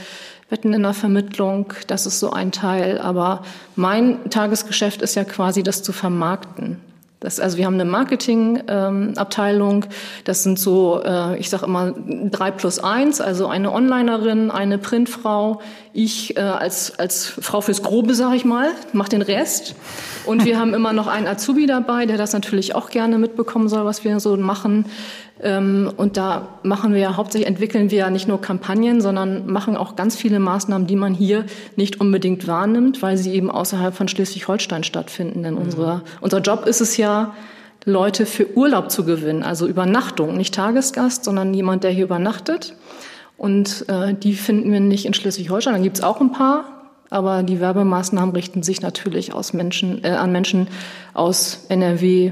Wetten 0.50 0.74
in 0.74 0.84
der 0.84 0.94
Vermittlung, 0.94 1.74
das 1.88 2.06
ist 2.06 2.22
so 2.22 2.32
ein 2.32 2.54
Teil. 2.54 2.98
Aber 2.98 3.44
mein 3.76 4.30
Tagesgeschäft 4.30 5.02
ist 5.02 5.16
ja 5.16 5.26
quasi 5.26 5.64
das 5.64 5.84
zu 5.84 5.92
vermarkten. 5.92 6.80
Das, 7.24 7.40
also 7.40 7.58
wir 7.58 7.66
haben 7.66 7.76
eine 7.76 7.86
Marketingabteilung. 7.86 9.84
Ähm, 9.86 9.90
das 10.26 10.44
sind 10.44 10.60
so, 10.60 11.02
äh, 11.02 11.40
ich 11.40 11.50
sage 11.50 11.66
immer 11.66 11.94
drei 12.30 12.52
plus 12.52 12.80
eins, 12.80 13.22
also 13.22 13.48
eine 13.48 13.72
Onlinerin, 13.72 14.52
eine 14.52 14.78
Printfrau, 14.78 15.62
ich 15.94 16.36
äh, 16.36 16.42
als 16.42 17.00
als 17.00 17.26
Frau 17.26 17.62
fürs 17.62 17.82
Grobe, 17.82 18.14
sage 18.14 18.36
ich 18.36 18.44
mal, 18.44 18.72
mache 18.92 19.08
den 19.08 19.22
Rest. 19.22 19.74
Und 20.26 20.44
wir 20.44 20.60
haben 20.64 20.74
immer 20.74 20.92
noch 20.92 21.08
einen 21.08 21.28
Azubi 21.28 21.66
dabei, 21.66 22.06
der 22.06 22.18
das 22.18 22.34
natürlich 22.34 22.76
auch 22.76 22.90
gerne 22.90 23.18
mitbekommen 23.18 23.70
soll, 23.70 23.86
was 23.86 24.04
wir 24.04 24.20
so 24.20 24.36
machen. 24.36 24.88
Ähm, 25.42 25.92
und 25.98 26.18
da 26.18 26.60
machen 26.64 26.94
wir 26.94 27.00
ja 27.00 27.18
hauptsächlich, 27.18 27.48
entwickeln 27.48 27.92
wir 27.92 27.98
ja 28.00 28.10
nicht 28.10 28.28
nur 28.28 28.40
Kampagnen, 28.40 29.02
sondern 29.02 29.48
machen 29.52 29.76
auch 29.76 29.96
ganz 29.96 30.16
viele 30.16 30.40
Maßnahmen, 30.40 30.88
die 30.88 30.96
man 30.96 31.14
hier 31.14 31.46
nicht 31.76 32.00
unbedingt 32.00 32.48
wahrnimmt, 32.48 33.02
weil 33.02 33.18
sie 33.18 33.34
eben 33.34 33.50
außerhalb 33.50 33.94
von 33.94 34.08
Schleswig-Holstein 34.08 34.84
stattfinden. 34.84 35.44
Denn 35.44 35.56
mhm. 35.56 35.62
unsere, 35.62 36.02
unser 36.22 36.40
Job 36.40 36.66
ist 36.66 36.82
es 36.82 36.98
ja, 36.98 37.34
Leute 37.86 38.26
für 38.26 38.56
Urlaub 38.56 38.92
zu 38.92 39.04
gewinnen, 39.04 39.44
also 39.44 39.68
Übernachtung, 39.68 40.38
nicht 40.38 40.56
Tagesgast, 40.56 41.26
sondern 41.26 41.54
jemand, 41.54 41.84
der 41.84 41.92
hier 41.92 42.06
übernachtet. 42.06 42.76
Und 43.36 43.86
äh, 43.90 44.14
die 44.14 44.36
finden 44.36 44.72
wir 44.72 44.80
nicht 44.80 45.06
in 45.06 45.14
Schleswig-Holstein. 45.14 45.74
Da 45.74 45.80
gibt 45.82 45.98
es 45.98 46.04
auch 46.04 46.22
ein 46.22 46.32
paar, 46.32 46.64
aber 47.10 47.44
die 47.44 47.60
Werbemaßnahmen 47.60 48.34
richten 48.34 48.64
sich 48.64 48.82
natürlich 48.82 49.34
aus 49.34 49.54
Menschen, 49.54 50.04
äh, 50.04 50.12
an 50.12 50.32
Menschen 50.32 50.68
aus 51.14 51.66
NRW, 51.68 52.32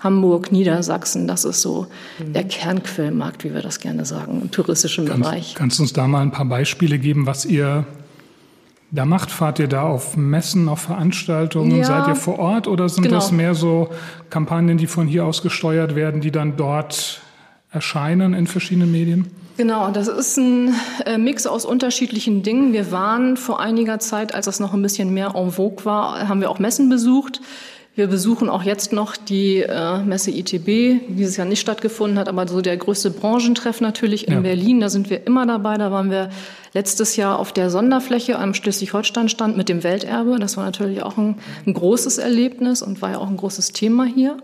Hamburg, 0.00 0.50
Niedersachsen, 0.50 1.28
das 1.28 1.44
ist 1.44 1.60
so 1.60 1.86
mhm. 2.18 2.32
der 2.32 2.44
Kernquellmarkt, 2.44 3.44
wie 3.44 3.54
wir 3.54 3.62
das 3.62 3.80
gerne 3.80 4.04
sagen, 4.04 4.40
im 4.42 4.50
touristischen 4.50 5.06
kannst, 5.06 5.22
Bereich. 5.22 5.54
Kannst 5.54 5.78
du 5.78 5.82
uns 5.82 5.92
da 5.92 6.06
mal 6.06 6.22
ein 6.22 6.32
paar 6.32 6.46
Beispiele 6.46 6.98
geben, 6.98 7.26
was 7.26 7.44
ihr 7.44 7.84
da 8.90 9.04
macht? 9.04 9.30
Fahrt 9.30 9.58
ihr 9.58 9.68
da 9.68 9.82
auf 9.82 10.16
Messen, 10.16 10.68
auf 10.68 10.80
Veranstaltungen? 10.80 11.78
Ja, 11.78 11.84
Seid 11.84 12.08
ihr 12.08 12.16
vor 12.16 12.38
Ort 12.38 12.66
oder 12.66 12.88
sind 12.88 13.04
genau. 13.04 13.16
das 13.16 13.30
mehr 13.30 13.54
so 13.54 13.90
Kampagnen, 14.30 14.78
die 14.78 14.86
von 14.86 15.06
hier 15.06 15.24
aus 15.24 15.42
gesteuert 15.42 15.94
werden, 15.94 16.20
die 16.20 16.30
dann 16.30 16.56
dort 16.56 17.20
erscheinen 17.70 18.34
in 18.34 18.46
verschiedenen 18.46 18.90
Medien? 18.90 19.30
Genau, 19.56 19.90
das 19.90 20.08
ist 20.08 20.38
ein 20.38 20.74
äh, 21.04 21.18
Mix 21.18 21.46
aus 21.46 21.66
unterschiedlichen 21.66 22.42
Dingen. 22.42 22.72
Wir 22.72 22.90
waren 22.90 23.36
vor 23.36 23.60
einiger 23.60 23.98
Zeit, 23.98 24.34
als 24.34 24.46
das 24.46 24.58
noch 24.58 24.72
ein 24.72 24.80
bisschen 24.80 25.12
mehr 25.12 25.34
en 25.34 25.52
vogue 25.52 25.84
war, 25.84 26.26
haben 26.28 26.40
wir 26.40 26.50
auch 26.50 26.58
Messen 26.58 26.88
besucht. 26.88 27.42
Wir 28.00 28.06
besuchen 28.06 28.48
auch 28.48 28.62
jetzt 28.62 28.94
noch 28.94 29.14
die 29.14 29.58
äh, 29.58 29.98
Messe 29.98 30.30
ITB, 30.30 30.64
die 30.64 31.16
dieses 31.18 31.36
Jahr 31.36 31.46
nicht 31.46 31.60
stattgefunden 31.60 32.18
hat, 32.18 32.30
aber 32.30 32.48
so 32.48 32.62
der 32.62 32.78
größte 32.78 33.10
Branchentreff 33.10 33.82
natürlich 33.82 34.26
in 34.26 34.32
ja. 34.32 34.40
Berlin. 34.40 34.80
Da 34.80 34.88
sind 34.88 35.10
wir 35.10 35.26
immer 35.26 35.44
dabei. 35.44 35.76
Da 35.76 35.92
waren 35.92 36.10
wir 36.10 36.30
letztes 36.72 37.16
Jahr 37.16 37.38
auf 37.38 37.52
der 37.52 37.68
Sonderfläche 37.68 38.38
am 38.38 38.54
Schleswig-Holstein-Stand 38.54 39.58
mit 39.58 39.68
dem 39.68 39.84
Welterbe. 39.84 40.38
Das 40.38 40.56
war 40.56 40.64
natürlich 40.64 41.02
auch 41.02 41.18
ein, 41.18 41.40
ein 41.66 41.74
großes 41.74 42.16
Erlebnis 42.16 42.80
und 42.80 43.02
war 43.02 43.10
ja 43.10 43.18
auch 43.18 43.28
ein 43.28 43.36
großes 43.36 43.72
Thema 43.72 44.06
hier. 44.06 44.38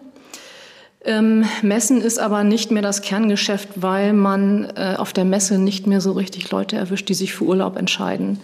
Ähm, 1.07 1.47
Messen 1.63 2.03
ist 2.03 2.19
aber 2.19 2.45
nicht 2.45 2.71
mehr 2.71 2.83
das 2.83 3.01
Kerngeschäft, 3.01 3.71
weil 3.77 4.13
man 4.13 4.71
äh, 4.77 4.97
auf 4.99 5.15
der 5.15 5.25
Messe 5.25 5.57
nicht 5.57 5.87
mehr 5.87 6.03
so 6.03 6.13
richtig 6.13 6.51
Leute 6.51 6.77
erwischt, 6.77 7.09
die 7.09 7.15
sich 7.15 7.33
für 7.33 7.45
Urlaub 7.45 7.79
entscheiden. 7.79 8.39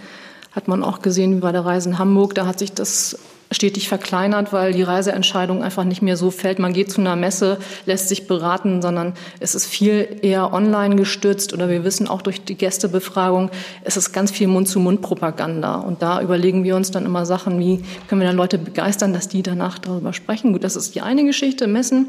Hat 0.52 0.68
man 0.68 0.82
auch 0.82 1.02
gesehen 1.02 1.36
wie 1.36 1.40
bei 1.40 1.52
der 1.52 1.66
Reise 1.66 1.90
in 1.90 1.98
Hamburg. 1.98 2.34
Da 2.34 2.46
hat 2.46 2.58
sich 2.58 2.72
das 2.72 3.18
stetig 3.54 3.88
verkleinert, 3.88 4.52
weil 4.52 4.72
die 4.72 4.82
Reiseentscheidung 4.82 5.62
einfach 5.62 5.84
nicht 5.84 6.02
mehr 6.02 6.16
so 6.16 6.30
fällt. 6.30 6.58
Man 6.58 6.72
geht 6.72 6.90
zu 6.90 7.00
einer 7.00 7.16
Messe, 7.16 7.58
lässt 7.86 8.08
sich 8.08 8.26
beraten, 8.26 8.82
sondern 8.82 9.14
es 9.40 9.54
ist 9.54 9.66
viel 9.66 10.18
eher 10.22 10.52
online 10.52 10.96
gestützt 10.96 11.52
oder 11.52 11.68
wir 11.68 11.84
wissen 11.84 12.08
auch 12.08 12.22
durch 12.22 12.42
die 12.42 12.54
Gästebefragung, 12.54 13.50
es 13.84 13.96
ist 13.96 14.12
ganz 14.12 14.30
viel 14.30 14.48
Mund-zu-Mund-Propaganda. 14.48 15.76
Und 15.76 16.02
da 16.02 16.20
überlegen 16.20 16.64
wir 16.64 16.76
uns 16.76 16.90
dann 16.90 17.06
immer 17.06 17.26
Sachen, 17.26 17.58
wie 17.58 17.82
können 18.08 18.20
wir 18.20 18.28
dann 18.28 18.36
Leute 18.36 18.58
begeistern, 18.58 19.12
dass 19.12 19.28
die 19.28 19.42
danach 19.42 19.78
darüber 19.78 20.12
sprechen. 20.12 20.52
Gut, 20.52 20.64
das 20.64 20.76
ist 20.76 20.94
die 20.94 21.00
eine 21.00 21.24
Geschichte, 21.24 21.66
Messen, 21.66 22.08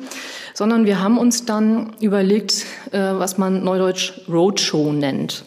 sondern 0.53 0.85
wir 0.85 0.99
haben 0.99 1.17
uns 1.17 1.45
dann 1.45 1.93
überlegt, 1.99 2.65
äh, 2.91 2.99
was 2.99 3.37
man 3.37 3.63
neudeutsch 3.63 4.13
Roadshow 4.27 4.91
nennt. 4.91 5.45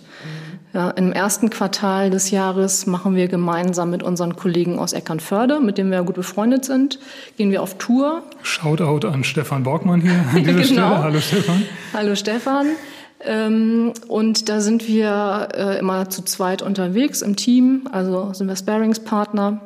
Ja, 0.76 0.90
Im 0.90 1.10
ersten 1.10 1.48
Quartal 1.48 2.10
des 2.10 2.30
Jahres 2.30 2.84
machen 2.84 3.16
wir 3.16 3.28
gemeinsam 3.28 3.88
mit 3.88 4.02
unseren 4.02 4.36
Kollegen 4.36 4.78
aus 4.78 4.92
Eckernförde, 4.92 5.58
mit 5.58 5.78
denen 5.78 5.90
wir 5.90 6.02
gut 6.02 6.16
befreundet 6.16 6.66
sind, 6.66 6.98
gehen 7.38 7.50
wir 7.50 7.62
auf 7.62 7.78
Tour. 7.78 8.22
Shoutout 8.42 9.08
an 9.08 9.24
Stefan 9.24 9.62
Borgmann 9.62 10.02
hier 10.02 10.12
an 10.12 10.44
dieser 10.44 10.52
genau. 10.52 10.64
Stelle. 10.64 11.02
Hallo 11.02 11.20
Stefan. 11.20 11.62
Hallo 11.94 12.14
Stefan. 12.14 12.66
Ähm, 13.24 13.94
und 14.08 14.50
da 14.50 14.60
sind 14.60 14.86
wir 14.86 15.48
äh, 15.54 15.78
immer 15.78 16.10
zu 16.10 16.20
zweit 16.20 16.60
unterwegs 16.60 17.22
im 17.22 17.36
Team, 17.36 17.88
also 17.90 18.34
sind 18.34 18.46
wir 18.46 18.56
Sparingspartner 18.56 19.62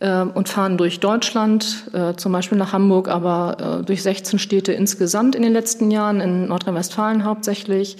äh, 0.00 0.22
und 0.22 0.48
fahren 0.48 0.78
durch 0.78 1.00
Deutschland, 1.00 1.90
äh, 1.92 2.14
zum 2.14 2.32
Beispiel 2.32 2.56
nach 2.56 2.72
Hamburg, 2.72 3.08
aber 3.08 3.82
durch 3.84 4.02
16 4.02 4.38
Städte 4.38 4.72
insgesamt 4.72 5.34
in 5.34 5.42
den 5.42 5.52
letzten 5.52 5.90
Jahren, 5.90 6.22
in 6.22 6.48
Nordrhein-Westfalen 6.48 7.24
hauptsächlich 7.26 7.98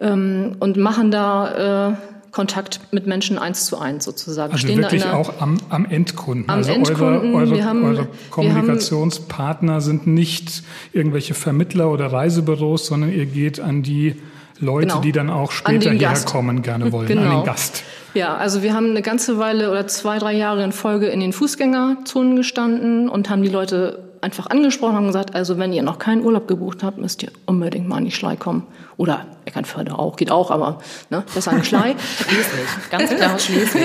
ähm, 0.00 0.56
und 0.58 0.76
machen 0.76 1.10
da 1.10 1.90
äh, 1.90 1.94
Kontakt 2.32 2.80
mit 2.92 3.06
Menschen 3.06 3.38
eins 3.38 3.66
zu 3.66 3.78
eins 3.78 4.04
sozusagen. 4.04 4.52
Also 4.52 4.66
Stehen 4.66 4.80
wirklich 4.80 5.04
einer, 5.04 5.16
auch 5.16 5.40
am, 5.40 5.58
am 5.68 5.84
Endkunden. 5.84 6.48
Am 6.48 6.58
also 6.58 6.72
Endkunden. 6.72 7.34
Eure, 7.34 7.50
eure, 7.50 7.64
haben, 7.64 7.84
eure 7.84 8.08
Kommunikationspartner 8.30 9.74
haben, 9.74 9.80
sind 9.80 10.06
nicht 10.06 10.62
irgendwelche 10.92 11.34
Vermittler 11.34 11.90
oder 11.90 12.12
Reisebüros, 12.12 12.86
sondern 12.86 13.12
ihr 13.12 13.26
geht 13.26 13.60
an 13.60 13.82
die 13.82 14.16
Leute, 14.60 14.88
genau, 14.88 15.00
die 15.00 15.12
dann 15.12 15.30
auch 15.30 15.50
später 15.50 15.90
hierher 15.90 16.20
kommen, 16.24 16.62
gerne 16.62 16.92
wollen, 16.92 17.08
genau. 17.08 17.22
an 17.22 17.36
den 17.38 17.44
Gast. 17.44 17.82
Ja, 18.14 18.36
also 18.36 18.62
wir 18.62 18.74
haben 18.74 18.90
eine 18.90 19.02
ganze 19.02 19.38
Weile 19.38 19.70
oder 19.70 19.86
zwei, 19.86 20.18
drei 20.18 20.34
Jahre 20.34 20.62
in 20.64 20.72
Folge 20.72 21.06
in 21.06 21.20
den 21.20 21.32
Fußgängerzonen 21.32 22.36
gestanden 22.36 23.08
und 23.08 23.30
haben 23.30 23.42
die 23.42 23.48
Leute 23.48 24.10
einfach 24.20 24.48
angesprochen 24.48 24.98
und 24.98 25.06
gesagt, 25.06 25.34
also 25.34 25.58
wenn 25.58 25.72
ihr 25.72 25.82
noch 25.82 25.98
keinen 25.98 26.22
Urlaub 26.22 26.46
gebucht 26.46 26.82
habt, 26.82 26.98
müsst 26.98 27.22
ihr 27.22 27.30
unbedingt 27.46 27.88
mal 27.88 27.96
an 27.96 28.04
die 28.04 28.10
Schlei 28.10 28.36
kommen. 28.36 28.66
Oder 28.96 29.26
Eckernförde 29.50 29.98
auch, 29.98 30.16
geht 30.16 30.30
auch, 30.30 30.50
aber 30.50 30.78
ne, 31.10 31.24
besser 31.34 31.52
die 31.58 31.64
Schlei. 31.64 31.94
Schleswig, 32.28 32.90
ganz 32.90 33.10
klar 33.14 33.38
Schleswig. 33.38 33.82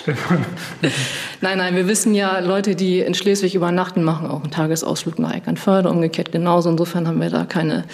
Stefan. 0.00 0.44
Nein, 1.40 1.58
nein, 1.58 1.76
wir 1.76 1.86
wissen 1.86 2.14
ja, 2.14 2.40
Leute, 2.40 2.74
die 2.74 2.98
in 2.98 3.14
Schleswig 3.14 3.54
übernachten, 3.54 4.02
machen 4.02 4.28
auch 4.28 4.42
einen 4.42 4.50
Tagesausflug 4.50 5.20
nach 5.20 5.32
Eckernförde, 5.32 5.88
umgekehrt 5.88 6.32
genauso. 6.32 6.68
Insofern 6.68 7.06
haben 7.06 7.20
wir 7.20 7.30
da 7.30 7.44
keine, 7.44 7.84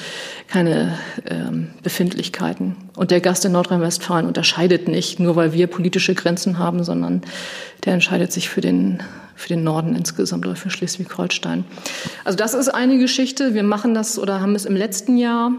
keine 0.48 0.98
ähm, 1.28 1.68
Befindlichkeiten. 1.82 2.76
Und 2.96 3.10
der 3.10 3.20
Gast 3.20 3.44
in 3.44 3.52
Nordrhein-Westfalen 3.52 4.26
unterscheidet 4.26 4.88
nicht, 4.88 5.20
nur 5.20 5.36
weil 5.36 5.52
wir 5.52 5.66
politische 5.66 6.14
Grenzen 6.14 6.58
haben, 6.58 6.84
sondern 6.84 7.20
der 7.84 7.92
entscheidet 7.92 8.32
sich 8.32 8.48
für 8.48 8.62
den 8.62 9.02
für 9.36 9.48
den 9.48 9.64
Norden 9.64 9.96
insgesamt 9.96 10.46
oder 10.46 10.54
für 10.54 10.70
Schleswig-Holstein. 10.70 11.64
Also 12.24 12.38
das 12.38 12.54
ist 12.54 12.68
eine 12.68 12.98
Geschichte. 12.98 13.52
Wir 13.52 13.64
machen 13.64 13.92
das 13.92 14.16
oder 14.16 14.40
haben 14.40 14.54
es 14.54 14.64
im 14.64 14.76
letzten 14.76 15.16
Jahr 15.16 15.50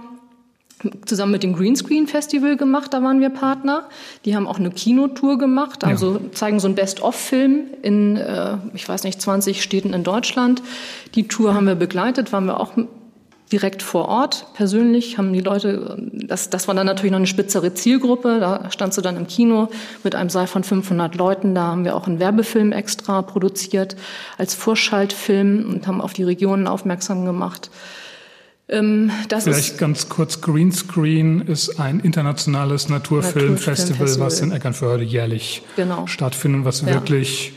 zusammen 1.06 1.32
mit 1.32 1.44
dem 1.44 1.56
Greenscreen 1.56 2.08
Festival 2.08 2.58
gemacht, 2.58 2.94
da 2.94 3.02
waren 3.02 3.22
wir 3.22 3.30
Partner. 3.30 3.88
Die 4.26 4.36
haben 4.36 4.48
auch 4.48 4.60
eine 4.60 4.72
Kinotour 4.72 5.38
gemacht, 5.38 5.84
also 5.84 6.16
ja. 6.16 6.32
zeigen 6.32 6.60
so 6.60 6.68
einen 6.68 6.76
Best-of-Film 6.76 7.68
in, 7.82 8.18
äh, 8.18 8.58
ich 8.74 8.88
weiß 8.88 9.04
nicht, 9.04 9.22
20 9.22 9.64
Städten 9.64 9.94
in 9.94 10.04
Deutschland. 10.04 10.62
Die 11.16 11.28
Tour 11.28 11.54
haben 11.54 11.66
wir 11.66 11.76
begleitet, 11.76 12.34
waren 12.34 12.46
wir 12.46 12.60
auch 12.60 12.74
direkt 13.52 13.84
vor 13.84 14.08
Ort. 14.10 14.48
Persönlich 14.54 15.18
haben 15.18 15.32
die 15.32 15.42
Leute, 15.42 15.98
das, 16.12 16.50
das 16.50 16.68
war 16.68 16.76
dann 16.76 16.88
natürlich 16.88 17.12
noch 17.12 17.20
eine 17.20 17.28
spitzere 17.28 17.74
Zielgruppe. 17.74 18.40
Da 18.40 18.72
standst 18.72 18.98
du 18.98 19.02
dann 19.02 19.18
im 19.18 19.28
Kino 19.28 19.70
mit 20.04 20.16
einem 20.16 20.30
Saal 20.30 20.48
von 20.48 20.64
500 20.64 21.16
Leuten. 21.16 21.56
Da 21.56 21.64
haben 21.64 21.86
wir 21.86 21.96
auch 21.96 22.08
einen 22.08 22.20
Werbefilm 22.20 22.72
extra 22.72 23.22
produziert 23.22 23.96
als 24.38 24.56
Vorschaltfilm 24.56 25.70
und 25.70 25.88
haben 25.88 26.02
auf 26.02 26.14
die 26.14 26.24
Regionen 26.24 26.68
aufmerksam 26.68 27.26
gemacht. 27.26 27.70
Ähm, 28.68 29.12
Vielleicht 29.30 29.78
ganz 29.78 30.10
kurz, 30.10 30.42
Greenscreen 30.42 31.42
ist 31.42 31.80
ein 31.80 32.00
internationales 32.00 32.90
Naturfilmfestival, 32.90 34.00
Naturfilm 34.00 34.26
was 34.26 34.42
in 34.42 34.52
Eckernförde 34.52 35.04
jährlich 35.04 35.62
genau. 35.76 36.08
stattfindet, 36.08 36.66
was 36.66 36.82
ja. 36.82 36.88
wirklich 36.88 37.54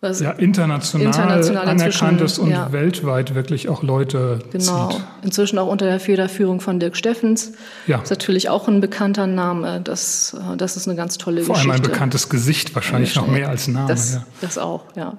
was 0.00 0.20
ja, 0.20 0.30
international, 0.30 1.08
international 1.08 1.68
anerkannt 1.68 2.22
ist 2.22 2.38
und 2.38 2.50
ja. 2.50 2.72
weltweit 2.72 3.34
wirklich 3.34 3.68
auch 3.68 3.82
Leute 3.82 4.38
genau. 4.50 4.88
zieht. 4.88 5.02
Inzwischen 5.22 5.58
auch 5.58 5.68
unter 5.68 5.84
der 5.84 6.00
Federführung 6.00 6.60
von 6.60 6.80
Dirk 6.80 6.96
Steffens. 6.96 7.52
Ja. 7.86 8.00
Ist 8.00 8.08
natürlich 8.08 8.48
auch 8.48 8.66
ein 8.66 8.80
bekannter 8.80 9.26
Name. 9.26 9.82
Das, 9.82 10.34
das 10.56 10.78
ist 10.78 10.88
eine 10.88 10.96
ganz 10.96 11.18
tolle 11.18 11.42
Vor 11.42 11.54
Geschichte. 11.54 11.68
Vor 11.68 11.74
allem 11.74 11.84
ein 11.84 11.90
bekanntes 11.90 12.30
Gesicht, 12.30 12.74
wahrscheinlich 12.74 13.14
noch 13.14 13.26
mehr 13.26 13.50
als 13.50 13.68
Name. 13.68 13.88
Das, 13.88 14.14
ja. 14.14 14.26
das 14.40 14.56
auch, 14.56 14.84
ja. 14.96 15.18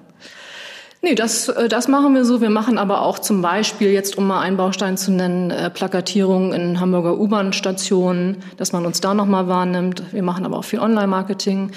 Nee, 1.04 1.16
das, 1.16 1.48
äh, 1.48 1.68
das 1.68 1.88
machen 1.88 2.14
wir 2.14 2.24
so. 2.24 2.40
Wir 2.40 2.50
machen 2.50 2.78
aber 2.78 3.02
auch 3.02 3.18
zum 3.18 3.42
Beispiel, 3.42 3.90
jetzt 3.90 4.16
um 4.16 4.26
mal 4.28 4.40
einen 4.40 4.56
Baustein 4.56 4.96
zu 4.96 5.10
nennen, 5.10 5.50
äh, 5.50 5.68
Plakatierungen 5.68 6.52
in 6.52 6.80
Hamburger 6.80 7.18
U-Bahn-Stationen, 7.18 8.36
dass 8.56 8.72
man 8.72 8.86
uns 8.86 9.00
da 9.00 9.12
nochmal 9.12 9.48
wahrnimmt. 9.48 10.04
Wir 10.12 10.22
machen 10.22 10.46
aber 10.46 10.58
auch 10.58 10.64
viel 10.64 10.78
Online-Marketing. 10.78 11.72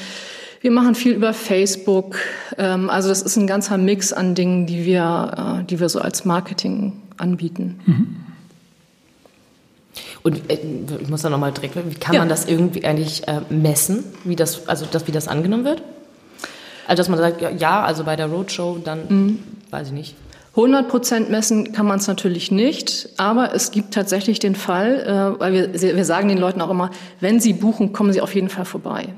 Wir 0.62 0.70
machen 0.70 0.94
viel 0.94 1.13
über 1.13 1.34
Facebook. 1.34 2.17
Ähm, 2.60 2.91
also 2.91 3.10
das 3.10 3.24
ist 3.24 3.36
ein 3.36 3.48
ganzer 3.48 3.79
Mix 3.79 4.13
an 4.13 4.36
Dingen, 4.36 4.67
die 4.67 4.86
wir, 4.86 5.62
äh, 5.62 5.63
die 5.65 5.79
wir 5.79 5.89
so 5.89 6.00
als 6.00 6.24
Marketing 6.25 6.94
anbieten. 7.17 7.79
Mhm. 7.86 8.15
Und 10.22 10.41
ich 10.50 11.10
muss 11.10 11.22
da 11.22 11.29
nochmal 11.29 11.51
direkt, 11.51 11.75
wie 11.75 11.96
kann 11.96 12.15
ja. 12.15 12.22
man 12.22 12.29
das 12.29 12.46
irgendwie 12.46 12.84
eigentlich 12.84 13.22
messen, 13.50 14.03
wie 14.24 14.36
das, 14.36 14.67
also 14.67 14.86
das, 14.91 15.08
wie 15.08 15.12
das 15.12 15.27
angenommen 15.27 15.65
wird? 15.65 15.84
Also 16.88 17.01
dass 17.01 17.10
man 17.10 17.20
sagt, 17.20 17.42
ja, 17.60 17.84
also 17.84 18.04
bei 18.04 18.15
der 18.15 18.27
Roadshow, 18.27 18.80
dann 18.84 19.00
mhm. 19.08 19.39
weiß 19.72 19.88
ich 19.88 19.94
nicht. 19.94 20.15
100 20.51 20.88
Prozent 20.88 21.30
messen 21.30 21.74
kann 21.74 21.86
man 21.86 22.00
es 22.00 22.08
natürlich 22.08 22.50
nicht, 22.50 23.10
aber 23.18 23.54
es 23.54 23.72
gibt 23.72 23.94
tatsächlich 23.94 24.39
den 24.39 24.56
Fall, 24.56 25.36
weil 25.38 25.51
wir, 25.51 25.74
wir 25.98 26.06
sagen 26.06 26.30
den 26.30 26.38
Leuten 26.38 26.62
auch 26.62 26.70
immer, 26.70 26.92
wenn 27.20 27.42
sie 27.42 27.51
buchen, 27.51 27.92
kommen 27.92 28.13
sie 28.13 28.22
auf 28.22 28.34
jeden 28.34 28.48
Fall 28.48 28.63
vorbei. 28.63 29.10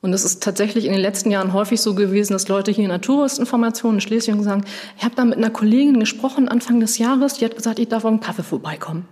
Und 0.00 0.12
es 0.12 0.24
ist 0.24 0.42
tatsächlich 0.42 0.84
in 0.84 0.92
den 0.92 1.00
letzten 1.00 1.30
Jahren 1.30 1.52
häufig 1.52 1.80
so 1.80 1.94
gewesen, 1.94 2.32
dass 2.32 2.46
Leute 2.48 2.70
hier 2.70 2.84
in 2.84 2.90
der 2.90 3.00
Touristinformation 3.00 3.94
in 3.94 4.00
Schleswig 4.00 4.40
sagen, 4.42 4.64
ich 4.96 5.04
habe 5.04 5.14
da 5.16 5.24
mit 5.24 5.38
einer 5.38 5.50
Kollegin 5.50 5.98
gesprochen 5.98 6.48
Anfang 6.48 6.78
des 6.78 6.98
Jahres, 6.98 7.34
die 7.34 7.44
hat 7.44 7.56
gesagt, 7.56 7.78
ich 7.78 7.88
darf 7.88 8.04
auf 8.04 8.10
einen 8.10 8.20
Kaffee 8.20 8.44
vorbeikommen. 8.44 9.06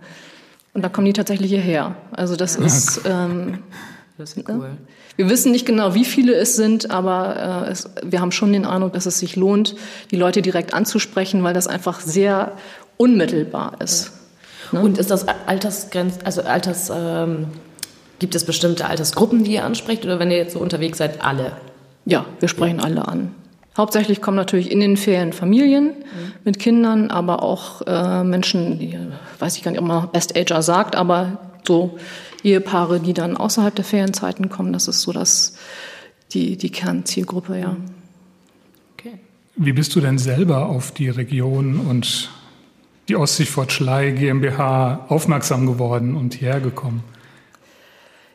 Und 0.73 0.83
da 0.83 0.89
kommen 0.89 1.05
die 1.05 1.13
tatsächlich 1.13 1.51
hierher. 1.51 1.95
Also 2.11 2.35
das 2.35 2.57
ja. 2.57 2.65
ist... 2.65 3.01
Ähm, 3.05 3.59
das 4.17 4.33
ist 4.33 4.49
cool. 4.49 4.77
Wir 5.17 5.29
wissen 5.29 5.51
nicht 5.51 5.65
genau, 5.65 5.93
wie 5.93 6.05
viele 6.05 6.33
es 6.35 6.55
sind, 6.55 6.89
aber 6.89 7.65
äh, 7.67 7.71
es, 7.71 7.89
wir 8.03 8.21
haben 8.21 8.31
schon 8.31 8.53
den 8.53 8.65
Eindruck, 8.65 8.93
dass 8.93 9.05
es 9.05 9.19
sich 9.19 9.35
lohnt, 9.35 9.75
die 10.11 10.15
Leute 10.15 10.41
direkt 10.41 10.73
anzusprechen, 10.73 11.43
weil 11.43 11.53
das 11.53 11.67
einfach 11.67 11.99
sehr 11.99 12.53
unmittelbar 12.95 13.73
ist. 13.81 14.11
Ja. 14.71 14.79
Ne? 14.79 14.85
Und 14.85 14.97
ist 14.97 15.11
das 15.11 15.25
Altersgrenz, 15.27 16.19
also 16.23 16.43
Alters, 16.43 16.89
ähm, 16.93 17.47
Gibt 18.19 18.33
es 18.33 18.45
bestimmte 18.45 18.85
Altersgruppen, 18.85 19.43
die 19.43 19.53
ihr 19.53 19.63
ansprecht 19.63 20.03
oder 20.03 20.19
wenn 20.19 20.31
ihr 20.31 20.37
jetzt 20.37 20.53
so 20.53 20.59
unterwegs 20.59 20.97
seid, 20.97 21.23
alle? 21.23 21.51
Ja, 22.05 22.25
wir 22.39 22.47
sprechen 22.47 22.79
alle 22.79 23.07
an. 23.07 23.31
Hauptsächlich 23.77 24.21
kommen 24.21 24.37
natürlich 24.37 24.71
in 24.71 24.79
den 24.79 24.97
Ferien 24.97 25.33
Familien 25.33 25.85
mhm. 25.85 26.33
mit 26.43 26.57
Kindern, 26.57 27.11
aber 27.11 27.43
auch 27.43 27.83
äh, 27.85 28.23
Menschen, 28.23 28.79
die, 28.79 28.97
weiß 29.37 29.55
ich 29.55 29.63
gar 29.63 29.69
nicht, 29.69 29.79
ob 29.79 29.85
man 29.85 30.09
Best 30.11 30.35
Ager 30.35 30.63
sagt, 30.63 30.95
aber 30.95 31.37
so 31.67 31.99
Ehepaare, 32.43 32.99
die 32.99 33.13
dann 33.13 33.37
außerhalb 33.37 33.75
der 33.75 33.85
Ferienzeiten 33.85 34.49
kommen, 34.49 34.73
das 34.73 34.87
ist 34.87 35.01
so 35.01 35.11
das, 35.11 35.55
die, 36.33 36.57
die 36.57 36.69
Kernzielgruppe, 36.69 37.59
ja. 37.59 37.75
Okay. 38.93 39.19
Wie 39.55 39.73
bist 39.73 39.95
du 39.95 40.01
denn 40.01 40.17
selber 40.17 40.67
auf 40.67 40.91
die 40.91 41.09
Region 41.09 41.79
und 41.79 42.29
die 43.07 43.15
Ostseefort 43.15 43.71
Schlei 43.71 44.11
GmbH 44.11 45.05
aufmerksam 45.07 45.65
geworden 45.65 46.15
und 46.15 46.33
hierher 46.33 46.59
gekommen? 46.59 47.03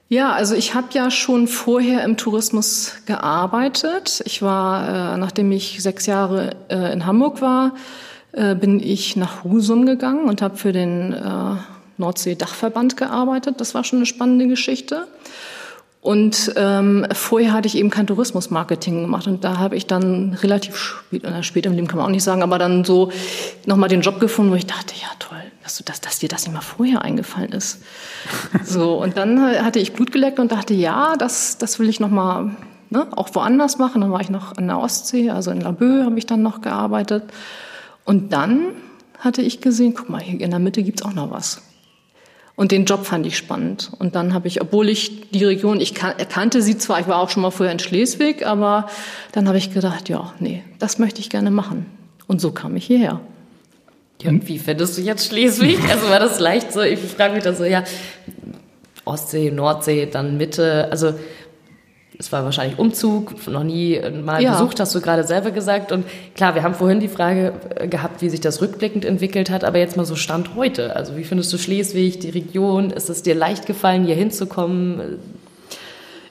Ja, 0.08 0.32
also 0.32 0.54
ich 0.54 0.74
habe 0.74 0.88
ja 0.92 1.10
schon 1.10 1.48
vorher 1.48 2.04
im 2.04 2.18
Tourismus 2.18 2.96
gearbeitet. 3.06 4.22
Ich 4.26 4.42
war, 4.42 5.14
äh, 5.14 5.16
nachdem 5.16 5.50
ich 5.52 5.82
sechs 5.82 6.04
Jahre 6.04 6.54
äh, 6.68 6.92
in 6.92 7.06
Hamburg 7.06 7.40
war, 7.40 7.74
äh, 8.32 8.54
bin 8.54 8.78
ich 8.78 9.16
nach 9.16 9.42
Husum 9.42 9.86
gegangen 9.86 10.28
und 10.28 10.42
habe 10.42 10.58
für 10.58 10.72
den 10.72 11.14
äh, 11.14 11.56
Nordsee-Dachverband 11.98 12.96
gearbeitet. 12.96 13.60
Das 13.60 13.74
war 13.74 13.84
schon 13.84 14.00
eine 14.00 14.06
spannende 14.06 14.48
Geschichte. 14.48 15.06
Und 16.02 16.52
ähm, 16.56 17.06
vorher 17.12 17.52
hatte 17.52 17.68
ich 17.68 17.76
eben 17.76 17.88
kein 17.88 18.08
Tourismusmarketing 18.08 19.02
gemacht 19.02 19.28
und 19.28 19.44
da 19.44 19.58
habe 19.58 19.76
ich 19.76 19.86
dann 19.86 20.34
relativ 20.42 20.76
spät, 20.76 21.22
äh, 21.22 21.44
spät 21.44 21.64
im 21.64 21.74
Leben 21.74 21.86
kann 21.86 21.98
man 21.98 22.06
auch 22.06 22.10
nicht 22.10 22.24
sagen, 22.24 22.42
aber 22.42 22.58
dann 22.58 22.84
so 22.84 23.12
nochmal 23.66 23.88
den 23.88 24.00
Job 24.00 24.18
gefunden, 24.18 24.50
wo 24.50 24.56
ich 24.56 24.66
dachte, 24.66 24.94
ja 25.00 25.06
toll, 25.20 25.38
dass, 25.62 25.76
du, 25.76 25.84
dass, 25.84 26.00
dass 26.00 26.18
dir 26.18 26.28
das 26.28 26.44
nicht 26.44 26.54
mal 26.54 26.60
vorher 26.60 27.02
eingefallen 27.02 27.52
ist. 27.52 27.82
so 28.64 29.00
und 29.00 29.16
dann 29.16 29.40
hatte 29.64 29.78
ich 29.78 29.92
Blut 29.92 30.10
geleckt 30.10 30.40
und 30.40 30.50
dachte, 30.50 30.74
ja, 30.74 31.14
das, 31.16 31.58
das 31.58 31.78
will 31.78 31.88
ich 31.88 32.00
nochmal 32.00 32.50
ne, 32.90 33.06
auch 33.14 33.32
woanders 33.36 33.78
machen. 33.78 34.00
Dann 34.00 34.10
war 34.10 34.20
ich 34.20 34.30
noch 34.30 34.56
an 34.56 34.66
der 34.66 34.80
Ostsee, 34.80 35.30
also 35.30 35.52
in 35.52 35.60
Laboe 35.60 36.04
habe 36.04 36.18
ich 36.18 36.26
dann 36.26 36.42
noch 36.42 36.62
gearbeitet. 36.62 37.22
Und 38.04 38.32
dann 38.32 38.72
hatte 39.20 39.40
ich 39.40 39.60
gesehen, 39.60 39.94
guck 39.94 40.10
mal, 40.10 40.20
hier 40.20 40.40
in 40.40 40.50
der 40.50 40.58
Mitte 40.58 40.82
gibt's 40.82 41.02
auch 41.02 41.12
noch 41.12 41.30
was. 41.30 41.62
Und 42.54 42.70
den 42.70 42.84
Job 42.84 43.06
fand 43.06 43.26
ich 43.26 43.36
spannend. 43.36 43.90
Und 43.98 44.14
dann 44.14 44.34
habe 44.34 44.46
ich, 44.46 44.60
obwohl 44.60 44.88
ich 44.88 45.30
die 45.30 45.44
Region, 45.44 45.80
ich 45.80 45.94
kannte 45.94 46.60
sie 46.60 46.76
zwar, 46.76 47.00
ich 47.00 47.08
war 47.08 47.18
auch 47.18 47.30
schon 47.30 47.42
mal 47.42 47.50
vorher 47.50 47.72
in 47.72 47.78
Schleswig, 47.78 48.46
aber 48.46 48.88
dann 49.32 49.48
habe 49.48 49.58
ich 49.58 49.72
gedacht, 49.72 50.08
ja, 50.08 50.32
nee, 50.38 50.62
das 50.78 50.98
möchte 50.98 51.20
ich 51.20 51.30
gerne 51.30 51.50
machen. 51.50 51.86
Und 52.26 52.40
so 52.40 52.52
kam 52.52 52.76
ich 52.76 52.84
hierher. 52.84 53.20
Ja, 54.20 54.30
und 54.30 54.46
wie 54.48 54.58
findest 54.58 54.98
du 54.98 55.02
jetzt 55.02 55.26
Schleswig? 55.26 55.78
Also 55.90 56.08
war 56.08 56.20
das 56.20 56.38
leicht 56.38 56.72
so, 56.72 56.82
ich 56.82 57.00
frage 57.00 57.34
mich 57.34 57.42
dann 57.42 57.56
so, 57.56 57.64
ja, 57.64 57.84
Ostsee, 59.04 59.50
Nordsee, 59.50 60.06
dann 60.06 60.36
Mitte, 60.36 60.88
also 60.90 61.14
es 62.18 62.30
war 62.30 62.44
wahrscheinlich 62.44 62.78
Umzug, 62.78 63.46
noch 63.48 63.64
nie 63.64 64.00
mal 64.24 64.42
ja. 64.42 64.52
besucht, 64.52 64.80
hast 64.80 64.94
du 64.94 65.00
gerade 65.00 65.24
selber 65.24 65.50
gesagt. 65.50 65.92
Und 65.92 66.04
klar, 66.34 66.54
wir 66.54 66.62
haben 66.62 66.74
vorhin 66.74 67.00
die 67.00 67.08
Frage 67.08 67.54
äh, 67.74 67.88
gehabt, 67.88 68.22
wie 68.22 68.28
sich 68.28 68.40
das 68.40 68.60
rückblickend 68.60 69.04
entwickelt 69.04 69.50
hat, 69.50 69.64
aber 69.64 69.78
jetzt 69.78 69.96
mal 69.96 70.04
so 70.04 70.14
Stand 70.14 70.54
heute. 70.54 70.94
Also 70.94 71.16
wie 71.16 71.24
findest 71.24 71.52
du 71.52 71.58
Schleswig, 71.58 72.20
die 72.20 72.30
Region? 72.30 72.90
Ist 72.90 73.10
es 73.10 73.22
dir 73.22 73.34
leicht 73.34 73.66
gefallen, 73.66 74.04
hier 74.04 74.14
hinzukommen? 74.14 75.18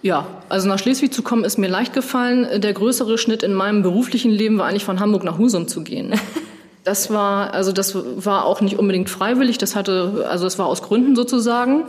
Ja, 0.04 0.28
also 0.50 0.68
nach 0.68 0.80
Schleswig 0.80 1.14
zu 1.14 1.22
kommen 1.22 1.44
ist 1.44 1.58
mir 1.58 1.68
leicht 1.68 1.94
gefallen. 1.94 2.62
Der 2.62 2.74
größere 2.74 3.18
Schnitt 3.18 3.44
in 3.44 3.54
meinem 3.54 3.84
beruflichen 3.84 4.32
Leben 4.32 4.58
war 4.58 4.68
eigentlich 4.68 4.86
von 4.86 5.00
Hamburg 5.00 5.24
nach 5.24 5.38
Husum 5.38 5.68
zu 5.68 5.84
gehen. 5.84 6.14
Das 6.84 7.12
war, 7.12 7.54
also 7.54 7.72
das 7.72 7.96
war 7.96 8.46
auch 8.46 8.62
nicht 8.62 8.80
unbedingt 8.80 9.10
freiwillig. 9.10 9.58
Das 9.60 9.76
hatte, 9.76 10.26
also 10.30 10.48
es 10.48 10.58
war 10.58 10.66
aus 10.66 10.82
Gründen 10.82 11.16
sozusagen. 11.16 11.84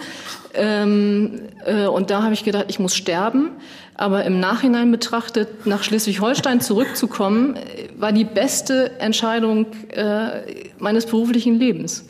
Ähm, 0.52 1.40
äh, 1.64 1.86
und 1.86 2.10
da 2.10 2.22
habe 2.22 2.34
ich 2.34 2.44
gedacht, 2.44 2.66
ich 2.68 2.78
muss 2.78 2.94
sterben. 2.94 3.50
Aber 3.94 4.24
im 4.24 4.40
Nachhinein 4.40 4.90
betrachtet, 4.90 5.66
nach 5.66 5.82
Schleswig-Holstein 5.82 6.60
zurückzukommen, 6.60 7.56
war 7.96 8.12
die 8.12 8.24
beste 8.24 8.98
Entscheidung 9.00 9.66
äh, 9.90 10.42
meines 10.78 11.06
beruflichen 11.06 11.58
Lebens. 11.58 12.04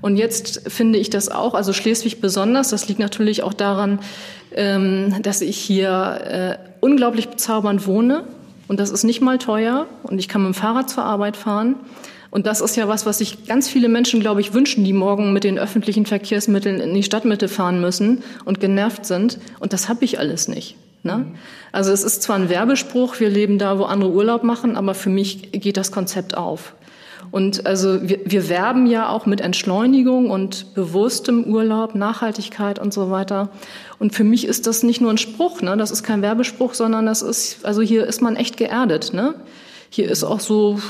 Und 0.00 0.16
jetzt 0.16 0.70
finde 0.70 0.98
ich 0.98 1.10
das 1.10 1.28
auch, 1.28 1.54
also 1.54 1.72
Schleswig 1.72 2.20
besonders, 2.20 2.68
das 2.68 2.88
liegt 2.88 3.00
natürlich 3.00 3.42
auch 3.42 3.54
daran, 3.54 4.00
ähm, 4.54 5.22
dass 5.22 5.40
ich 5.40 5.56
hier 5.56 6.58
äh, 6.60 6.68
unglaublich 6.80 7.28
bezaubernd 7.28 7.86
wohne. 7.86 8.24
Und 8.68 8.80
das 8.80 8.90
ist 8.90 9.04
nicht 9.04 9.20
mal 9.20 9.38
teuer. 9.38 9.86
Und 10.02 10.18
ich 10.18 10.28
kann 10.28 10.42
mit 10.42 10.54
dem 10.54 10.54
Fahrrad 10.54 10.90
zur 10.90 11.04
Arbeit 11.04 11.36
fahren. 11.36 11.76
Und 12.34 12.46
das 12.46 12.60
ist 12.60 12.74
ja 12.74 12.88
was, 12.88 13.06
was 13.06 13.18
sich 13.18 13.46
ganz 13.46 13.68
viele 13.68 13.88
Menschen, 13.88 14.18
glaube 14.18 14.40
ich, 14.40 14.52
wünschen, 14.52 14.82
die 14.82 14.92
morgen 14.92 15.32
mit 15.32 15.44
den 15.44 15.56
öffentlichen 15.56 16.04
Verkehrsmitteln 16.04 16.80
in 16.80 16.92
die 16.92 17.04
Stadtmitte 17.04 17.46
fahren 17.46 17.80
müssen 17.80 18.24
und 18.44 18.58
genervt 18.58 19.06
sind. 19.06 19.38
Und 19.60 19.72
das 19.72 19.88
habe 19.88 20.04
ich 20.04 20.18
alles 20.18 20.48
nicht. 20.48 20.74
Ne? 21.04 21.26
Also 21.70 21.92
es 21.92 22.02
ist 22.02 22.24
zwar 22.24 22.34
ein 22.34 22.48
Werbespruch, 22.48 23.20
wir 23.20 23.30
leben 23.30 23.58
da, 23.58 23.78
wo 23.78 23.84
andere 23.84 24.10
Urlaub 24.10 24.42
machen, 24.42 24.76
aber 24.76 24.94
für 24.94 25.10
mich 25.10 25.52
geht 25.52 25.76
das 25.76 25.92
Konzept 25.92 26.36
auf. 26.36 26.74
Und 27.30 27.66
also 27.66 28.02
wir, 28.02 28.18
wir 28.24 28.48
werben 28.48 28.86
ja 28.88 29.10
auch 29.10 29.26
mit 29.26 29.40
Entschleunigung 29.40 30.28
und 30.28 30.74
bewusstem 30.74 31.44
Urlaub, 31.44 31.94
Nachhaltigkeit 31.94 32.80
und 32.80 32.92
so 32.92 33.12
weiter. 33.12 33.50
Und 34.00 34.12
für 34.12 34.24
mich 34.24 34.44
ist 34.44 34.66
das 34.66 34.82
nicht 34.82 35.00
nur 35.00 35.12
ein 35.12 35.18
Spruch, 35.18 35.62
ne? 35.62 35.76
das 35.76 35.92
ist 35.92 36.02
kein 36.02 36.20
Werbespruch, 36.20 36.74
sondern 36.74 37.06
das 37.06 37.22
ist, 37.22 37.64
also 37.64 37.80
hier 37.80 38.04
ist 38.04 38.22
man 38.22 38.34
echt 38.34 38.56
geerdet. 38.56 39.12
Ne? 39.14 39.36
Hier 39.88 40.10
ist 40.10 40.24
auch 40.24 40.40
so, 40.40 40.80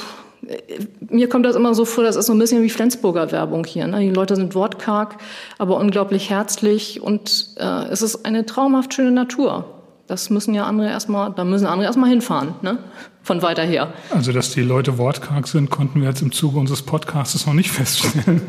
mir 1.09 1.28
kommt 1.28 1.47
das 1.47 1.57
immer 1.57 1.75
so 1.75 1.85
vor, 1.85 2.04
das 2.04 2.17
ist 2.17 2.26
so 2.26 2.33
ein 2.33 2.39
bisschen 2.39 2.63
wie 2.63 2.71
Flensburger 2.71 3.33
Werbung 3.33 3.65
hier. 3.65 3.87
Ne? 3.87 4.00
Die 4.00 4.11
Leute 4.11 4.37
sind 4.37 4.54
wortkarg, 4.54 5.17
aber 5.59 5.76
unglaublich 5.76 6.30
herzlich 6.30 7.02
und 7.02 7.49
äh, 7.57 7.89
es 7.89 8.02
ist 8.02 8.25
eine 8.25 8.47
traumhaft 8.47 8.95
schöne 8.95 9.11
Natur. 9.11 9.65
Das 10.07 10.28
müssen 10.28 10.54
ja 10.54 10.65
andere 10.65 10.89
erstmal, 10.89 11.33
da 11.33 11.45
müssen 11.45 11.67
andere 11.67 11.87
erstmal 11.87 12.11
hinfahren, 12.11 12.54
ne? 12.61 12.78
Von 13.23 13.41
weiter 13.41 13.63
her. 13.63 13.95
Also, 14.11 14.33
dass 14.33 14.50
die 14.50 14.61
Leute 14.61 14.99
wortkarg 14.99 15.49
sind, 15.49 15.71
konnten 15.71 16.02
wir 16.02 16.11
jetzt 16.11 16.21
im 16.21 16.30
Zuge 16.30 16.59
unseres 16.59 16.83
Podcasts 16.83 17.47
noch 17.47 17.54
nicht 17.54 17.71
feststellen. 17.71 18.43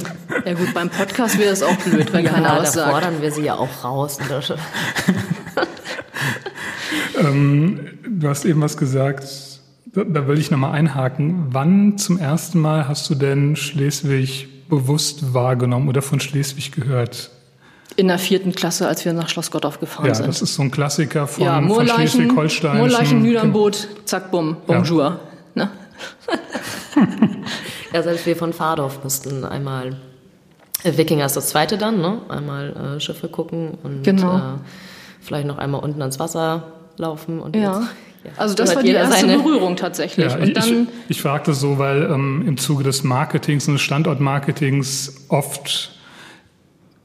Ja 0.45 0.53
gut, 0.53 0.73
beim 0.73 0.89
Podcast 0.89 1.39
wäre 1.39 1.53
es 1.53 1.63
auch 1.63 1.77
blöd, 1.77 2.11
wenn 2.11 2.25
ja, 2.25 2.31
keiner 2.31 2.57
was 2.57 2.73
sagt. 2.73 2.87
Da 2.87 2.91
fordern 2.91 3.21
wir 3.21 3.31
sie 3.31 3.43
ja 3.43 3.55
auch 3.55 3.85
raus. 3.85 4.17
ähm, 7.17 7.87
du 8.05 8.27
hast 8.27 8.43
eben 8.43 8.59
was 8.59 8.75
gesagt, 8.75 9.54
da 10.03 10.27
will 10.27 10.37
ich 10.37 10.51
nochmal 10.51 10.73
einhaken. 10.73 11.47
Wann 11.49 11.97
zum 11.97 12.17
ersten 12.17 12.59
Mal 12.59 12.87
hast 12.87 13.09
du 13.09 13.15
denn 13.15 13.55
Schleswig 13.55 14.67
bewusst 14.69 15.33
wahrgenommen 15.33 15.87
oder 15.87 16.01
von 16.01 16.19
Schleswig 16.19 16.71
gehört? 16.71 17.31
In 17.95 18.09
der 18.09 18.19
vierten 18.19 18.51
Klasse, 18.51 18.87
als 18.87 19.05
wir 19.05 19.13
nach 19.13 19.29
Schloss 19.29 19.51
Gottorf 19.51 19.79
gefahren 19.79 20.07
ja, 20.07 20.15
sind. 20.15 20.25
Ja, 20.25 20.31
das 20.31 20.41
ist 20.41 20.55
so 20.55 20.63
ein 20.63 20.71
Klassiker 20.71 21.27
von, 21.27 21.43
ja, 21.43 21.61
von 21.61 21.87
Schleswig-Holstein. 21.87 22.77
Moorleichen, 22.77 23.21
Nüdernboot, 23.21 23.87
zack, 24.05 24.31
bumm, 24.31 24.57
bonjour. 24.67 25.19
Ja. 25.57 25.63
Ne? 25.63 25.69
ja, 27.93 28.03
selbst 28.03 28.25
wir 28.25 28.35
von 28.35 28.51
Fahrdorf 28.51 29.01
mussten 29.05 29.45
einmal, 29.45 29.95
äh, 30.83 30.97
Wikinger 30.97 31.25
ist 31.25 31.37
das 31.37 31.47
zweite 31.47 31.77
dann, 31.77 32.01
ne? 32.01 32.19
einmal 32.27 32.97
äh, 32.97 32.99
Schiffe 32.99 33.29
gucken 33.29 33.77
und 33.81 34.03
genau. 34.03 34.35
äh, 34.35 34.41
vielleicht 35.21 35.47
noch 35.47 35.57
einmal 35.57 35.81
unten 35.81 36.01
ans 36.01 36.19
Wasser 36.19 36.73
laufen. 36.97 37.39
Und 37.39 37.55
ja. 37.55 37.87
Also 38.37 38.55
das 38.55 38.75
war 38.75 38.83
die 38.83 38.91
erste 38.91 39.21
seine... 39.21 39.37
Berührung 39.37 39.75
tatsächlich. 39.75 40.31
Ja, 40.31 40.39
ich, 40.39 40.57
ich, 40.57 40.73
ich 41.09 41.21
fragte 41.21 41.53
so, 41.53 41.77
weil 41.77 42.03
ähm, 42.03 42.43
im 42.47 42.57
Zuge 42.57 42.83
des 42.83 43.03
Marketings 43.03 43.67
und 43.67 43.75
des 43.75 43.81
Standortmarketings 43.81 45.25
oft 45.29 45.91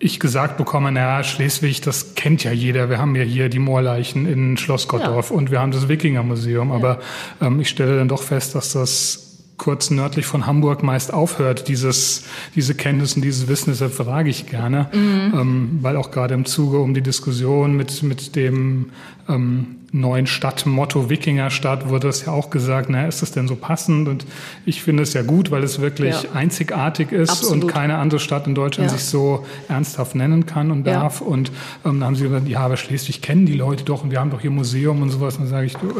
ich 0.02 0.18
gesagt 0.18 0.56
bekomme, 0.56 0.90
naja, 0.90 1.22
Schleswig, 1.22 1.82
das 1.82 2.14
kennt 2.14 2.42
ja 2.42 2.52
jeder. 2.52 2.88
Wir 2.88 2.98
haben 2.98 3.14
ja 3.14 3.22
hier 3.22 3.50
die 3.50 3.58
Moorleichen 3.58 4.26
in 4.26 4.56
Schloss 4.56 4.88
Gottorf 4.88 5.30
ja. 5.30 5.36
und 5.36 5.50
wir 5.50 5.60
haben 5.60 5.72
das 5.72 5.88
Wikingermuseum. 5.88 6.72
Aber 6.72 7.00
ähm, 7.42 7.60
ich 7.60 7.68
stelle 7.68 7.98
dann 7.98 8.08
doch 8.08 8.22
fest, 8.22 8.54
dass 8.54 8.72
das 8.72 9.29
kurz 9.60 9.90
nördlich 9.90 10.24
von 10.24 10.46
Hamburg 10.46 10.82
meist 10.82 11.12
aufhört, 11.12 11.68
dieses, 11.68 12.24
diese 12.54 12.74
Kenntnis 12.74 13.14
und 13.14 13.22
dieses 13.22 13.46
Wissen. 13.46 13.70
Deshalb 13.70 13.92
frage 13.92 14.30
ich 14.30 14.46
gerne, 14.46 14.88
mhm. 14.90 15.34
ähm, 15.38 15.78
weil 15.82 15.96
auch 15.96 16.10
gerade 16.10 16.32
im 16.32 16.46
Zuge 16.46 16.78
um 16.78 16.94
die 16.94 17.02
Diskussion 17.02 17.76
mit, 17.76 18.02
mit 18.02 18.36
dem 18.36 18.86
ähm, 19.28 19.76
neuen 19.92 20.26
Stadtmotto 20.26 21.10
Wikingerstadt 21.10 21.90
wurde 21.90 22.08
es 22.08 22.24
ja 22.24 22.32
auch 22.32 22.48
gesagt, 22.48 22.88
na, 22.88 23.06
ist 23.06 23.20
das 23.20 23.32
denn 23.32 23.48
so 23.48 23.54
passend? 23.54 24.08
Und 24.08 24.24
ich 24.64 24.82
finde 24.82 25.02
es 25.02 25.12
ja 25.12 25.20
gut, 25.20 25.50
weil 25.50 25.62
es 25.62 25.78
wirklich 25.78 26.22
ja. 26.22 26.30
einzigartig 26.32 27.12
ist 27.12 27.28
Absolut. 27.28 27.64
und 27.64 27.70
keine 27.70 27.98
andere 27.98 28.18
Stadt 28.18 28.46
in 28.46 28.54
Deutschland 28.54 28.90
ja. 28.90 28.96
sich 28.96 29.06
so 29.06 29.44
ernsthaft 29.68 30.14
nennen 30.14 30.46
kann 30.46 30.70
und 30.70 30.86
darf. 30.86 31.20
Ja. 31.20 31.26
Und 31.26 31.50
ähm, 31.84 32.00
dann 32.00 32.04
haben 32.04 32.16
sie 32.16 32.24
gesagt, 32.24 32.48
ja, 32.48 32.60
aber 32.60 32.78
Schleswig 32.78 33.20
kennen 33.20 33.44
die 33.44 33.56
Leute 33.56 33.84
doch 33.84 34.04
und 34.04 34.10
wir 34.10 34.20
haben 34.20 34.30
doch 34.30 34.40
hier 34.40 34.50
Museum 34.50 35.02
und 35.02 35.10
sowas. 35.10 35.36
Und 35.36 35.42
dann 35.42 35.50
sage 35.50 35.66
ich, 35.66 35.74
du, 35.74 35.90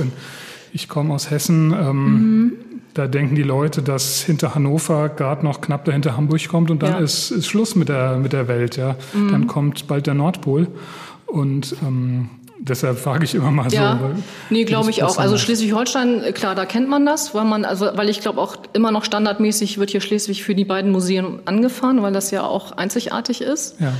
ich 0.73 0.89
komme 0.89 1.15
aus 1.15 1.31
Hessen. 1.31 1.73
Ähm, 1.73 2.05
mhm. 2.05 2.53
Da 2.95 3.07
denken 3.07 3.37
die 3.37 3.43
Leute, 3.45 3.83
dass 3.83 4.21
hinter 4.23 4.55
Hannover 4.55 5.09
gerade 5.11 5.45
noch 5.45 5.61
knapp 5.61 5.85
dahinter 5.85 6.17
Hamburg 6.17 6.49
kommt 6.49 6.71
und 6.71 6.83
dann 6.83 7.03
ist, 7.03 7.31
ist 7.31 7.47
Schluss 7.47 7.77
mit 7.77 7.89
der, 7.89 8.17
mit 8.17 8.33
der 8.33 8.49
Welt. 8.49 8.77
Ja. 8.77 8.97
Mhm. 9.13 9.31
Dann 9.31 9.47
kommt 9.47 9.87
bald 9.87 10.07
der 10.07 10.15
Nordpol. 10.15 10.67
Und 11.27 11.77
ähm, 11.83 12.31
Deshalb 12.63 12.99
frage 12.99 13.25
ich 13.25 13.35
immer 13.35 13.51
mal 13.51 13.73
ja. 13.73 13.99
so. 13.99 14.23
Nee, 14.51 14.65
glaube 14.65 14.91
ich 14.91 15.03
auch. 15.03 15.17
Also 15.17 15.39
Schleswig-Holstein, 15.39 16.23
äh, 16.23 16.33
klar, 16.33 16.55
da 16.55 16.67
kennt 16.67 16.91
man 16.91 17.07
das, 17.07 17.35
weil 17.35 17.47
man, 17.47 17.65
also 17.65 17.89
weil 17.95 18.11
ich 18.11 18.21
glaube 18.21 18.39
auch 18.39 18.57
immer 18.75 18.93
noch 18.93 19.05
standardmäßig 19.05 19.79
wird 19.79 19.91
hier 19.91 20.03
Schleswig 20.03 20.43
für 20.43 20.55
die 20.55 20.67
beiden 20.67 20.93
Museen 20.93 21.41
angefahren, 21.47 22.03
weil 22.03 22.13
das 22.13 22.31
ja 22.31 22.43
auch 22.43 22.73
einzigartig 22.73 23.41
ist. 23.41 23.81
Ja. 23.81 23.95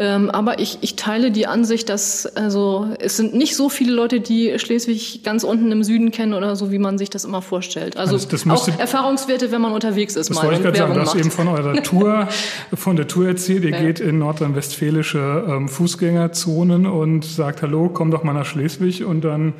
Ähm, 0.00 0.30
aber 0.30 0.60
ich, 0.60 0.78
ich 0.80 0.94
teile 0.94 1.32
die 1.32 1.48
Ansicht, 1.48 1.88
dass 1.88 2.24
also 2.24 2.88
es 3.00 3.16
sind 3.16 3.34
nicht 3.34 3.56
so 3.56 3.68
viele 3.68 3.92
Leute, 3.92 4.20
die 4.20 4.56
Schleswig 4.58 5.24
ganz 5.24 5.42
unten 5.42 5.72
im 5.72 5.82
Süden 5.82 6.12
kennen 6.12 6.34
oder 6.34 6.54
so, 6.54 6.70
wie 6.70 6.78
man 6.78 6.98
sich 6.98 7.10
das 7.10 7.24
immer 7.24 7.42
vorstellt. 7.42 7.96
Also, 7.96 8.14
also 8.14 8.28
das 8.28 8.44
müsste, 8.44 8.72
auch 8.72 8.78
Erfahrungswerte, 8.78 9.50
wenn 9.50 9.60
man 9.60 9.72
unterwegs 9.72 10.14
ist. 10.14 10.30
Das 10.30 10.36
mal 10.36 10.44
wollte 10.44 10.58
ich 10.58 10.62
gerade 10.62 10.78
sagen. 10.78 10.94
Du 10.94 11.00
hast 11.00 11.16
eben 11.16 11.32
von 11.32 11.48
eurer 11.48 11.82
Tour, 11.82 12.28
von 12.74 12.94
der 12.94 13.08
Tour 13.08 13.26
erzählt. 13.26 13.64
Ihr 13.64 13.70
ja. 13.70 13.80
geht 13.80 13.98
in 13.98 14.20
nordrhein-westfälische 14.20 15.44
ähm, 15.48 15.68
Fußgängerzonen 15.68 16.86
und 16.86 17.24
sagt, 17.24 17.62
hallo, 17.62 17.90
komm 17.92 18.12
doch 18.12 18.22
mal 18.22 18.34
nach 18.34 18.46
Schleswig 18.46 19.04
und 19.04 19.22
dann 19.22 19.54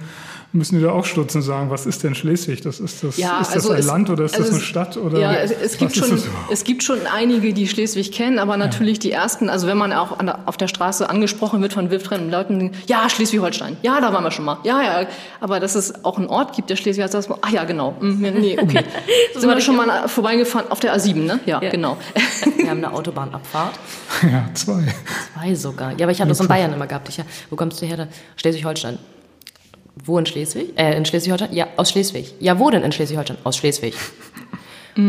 müssen 0.53 0.77
die 0.79 0.83
da 0.83 0.93
auch 0.93 1.05
stutzen 1.05 1.39
und 1.39 1.43
sagen, 1.43 1.69
was 1.71 1.85
ist 1.85 2.03
denn 2.05 2.15
Schleswig? 2.15 2.63
Das 2.63 2.81
ist 2.81 3.05
das, 3.05 3.19
Ja, 3.19 3.41
ist 3.41 3.49
das 3.49 3.57
also 3.57 3.73
ein 3.73 3.81
es- 3.81 3.87
Land 3.87 4.09
oder 4.09 4.25
ist 4.25 4.33
also 4.35 4.45
das 4.45 4.53
eine 4.55 4.61
es- 4.61 4.67
Stadt? 4.67 4.97
Oder 4.97 5.19
Ja, 5.19 5.33
es, 5.35 5.51
es, 5.53 5.77
gibt 5.77 5.95
schon, 5.95 6.23
es 6.51 6.65
gibt 6.65 6.83
schon 6.83 7.01
einige, 7.07 7.53
die 7.53 7.69
Schleswig 7.69 8.13
kennen, 8.13 8.39
aber 8.39 8.57
natürlich 8.57 8.99
die 8.99 9.13
ersten, 9.13 9.51
also 9.51 9.67
wenn 9.67 9.77
man 9.77 9.93
auch 9.93 10.19
an 10.19 10.27
der, 10.27 10.39
auf 10.47 10.57
der 10.57 10.69
Straße 10.69 11.09
angesprochen 11.11 11.61
wird 11.61 11.75
von 11.75 11.91
wildfremden 11.91 12.31
Leuten, 12.31 12.73
ja, 12.87 13.09
Schleswig-Holstein, 13.11 13.77
ja, 13.83 14.01
da 14.01 14.13
waren 14.13 14.25
wir 14.25 14.31
schon 14.31 14.47
mal, 14.47 14.59
ja, 14.65 14.83
ja, 14.83 15.07
aber 15.41 15.61
dass 15.61 15.75
es 15.75 16.05
auch 16.05 16.17
einen 16.17 16.29
Ort 16.29 16.57
gibt, 16.57 16.71
der 16.71 16.77
Schleswig 16.77 17.11
das, 17.11 17.29
ach 17.43 17.51
ja, 17.51 17.65
genau, 17.65 17.95
hm, 18.01 18.19
nee, 18.21 18.59
okay. 18.63 18.85
Sind 19.37 19.49
wir 19.49 19.61
schon 19.61 19.77
mal 19.77 20.09
vorbeigefahren 20.09 20.71
auf 20.71 20.81
der 20.81 20.97
A7, 20.97 21.15
ne? 21.27 21.41
Ja, 21.45 21.61
Ja. 21.63 21.71
genau. 21.71 21.99
Wir 22.57 22.71
haben 22.71 22.79
eine 22.85 22.93
Autobahnabfahrt. 22.93 23.75
Ja, 24.23 24.47
zwei. 24.55 24.83
Zwei 25.35 25.55
sogar. 25.55 25.93
Ja, 25.99 26.05
aber 26.07 26.13
ich 26.13 26.21
habe 26.21 26.29
das 26.31 26.41
in 26.41 26.49
Bayern 26.49 26.73
immer 26.73 26.87
gehabt. 26.87 27.09
Ich, 27.09 27.19
ja, 27.19 27.25
wo 27.51 27.57
kommst 27.57 27.81
du 27.81 27.87
her? 27.87 27.97
Da? 27.97 28.09
Schleswig-Holstein. 28.37 28.99
Wo 30.05 30.19
in 30.19 30.27
Schleswig? 30.27 30.79
Äh, 30.79 30.97
in 30.97 31.05
Schleswig-Holstein? 31.05 31.53
Ja, 31.53 31.67
aus 31.77 31.91
Schleswig. 31.91 32.35
Ja, 32.41 32.59
wo 32.59 32.71
denn 32.71 32.83
in 32.83 32.93
Schleswig-Holstein? 32.93 33.39
Aus 33.45 33.57
Schleswig. 33.57 33.95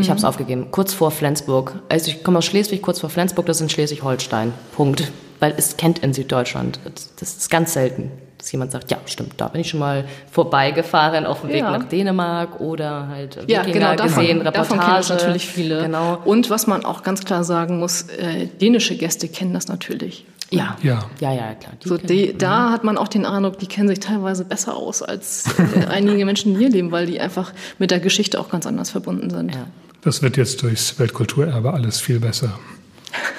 Ich 0.01 0.07
habe 0.11 0.19
es 0.19 0.23
aufgegeben. 0.23 0.67
Kurz 0.69 0.93
vor 0.93 1.09
Flensburg. 1.09 1.73
Also 1.89 2.11
ich 2.11 2.21
komme 2.23 2.37
aus 2.37 2.45
Schleswig, 2.45 2.83
kurz 2.83 2.99
vor 2.99 3.09
Flensburg, 3.09 3.47
das 3.47 3.57
ist 3.57 3.61
in 3.61 3.69
Schleswig-Holstein. 3.69 4.53
Punkt. 4.75 5.11
Weil 5.39 5.55
es 5.57 5.77
kennt 5.77 5.97
in 5.99 6.13
Süddeutschland. 6.13 6.79
Das- 7.19 7.31
ist 7.31 7.49
ganz 7.49 7.73
selten, 7.73 8.11
dass 8.37 8.51
jemand 8.51 8.71
sagt, 8.71 8.91
ja, 8.91 8.99
stimmt, 9.07 9.33
da 9.37 9.47
bin 9.47 9.61
ich 9.61 9.69
schon 9.71 9.79
mal 9.79 10.05
vorbeigefahren 10.31 11.25
auf 11.25 11.41
dem 11.41 11.49
Weg 11.49 11.61
Ja. 11.61 11.71
nach 11.75 11.85
Dänemark 11.85 12.59
oder 12.59 13.07
halt 13.07 13.39
Ja, 13.47 13.63
genau, 13.63 13.95
davon, 13.95 14.07
gesehen, 14.23 14.43
davon 14.43 14.77
Reportage. 14.79 14.79
kennen 14.85 14.95
das 14.97 15.09
natürlich 15.09 15.47
viele. 15.47 15.81
Genau. 15.81 16.19
Und 16.23 16.51
was 16.51 16.67
man 16.67 16.85
auch 16.85 17.01
ganz 17.01 17.25
klar 17.25 17.43
sagen 17.43 17.79
muss, 17.79 18.03
äh, 18.03 18.45
dänische 18.61 18.95
Gäste 18.95 19.27
kennen 19.27 19.55
das 19.55 19.69
natürlich. 19.69 20.25
Ja. 20.51 20.77
Ja. 20.81 21.05
Ja, 21.19 21.31
ja, 21.33 21.53
klar. 21.53 21.73
Die 21.83 21.87
So, 21.87 21.95
kennen- 21.97 22.07
die, 22.07 22.37
da 22.37 22.71
hat 22.71 22.83
man 22.83 22.97
auch 22.97 23.07
den 23.07 23.25
Eindruck, 23.25 23.59
die 23.59 23.67
kennen 23.67 23.87
sich 23.87 23.99
teilweise 23.99 24.45
besser 24.45 24.75
aus 24.75 25.01
als 25.03 25.45
äh, 25.75 25.85
einige 25.85 26.25
Menschen, 26.25 26.53
die 26.53 26.59
hier 26.59 26.69
leben, 26.69 26.91
weil 26.91 27.05
die 27.05 27.19
einfach 27.19 27.53
mit 27.77 27.91
der 27.91 27.99
Geschichte 27.99 28.39
auch 28.39 28.49
ganz 28.49 28.65
anders 28.65 28.89
verbunden 28.89 29.29
sind. 29.29 29.53
Ja. 29.53 29.67
Das 30.01 30.21
wird 30.21 30.37
jetzt 30.37 30.63
durchs 30.63 30.97
Weltkulturerbe 30.97 31.73
alles 31.73 31.99
viel 31.99 32.19
besser. 32.19 32.57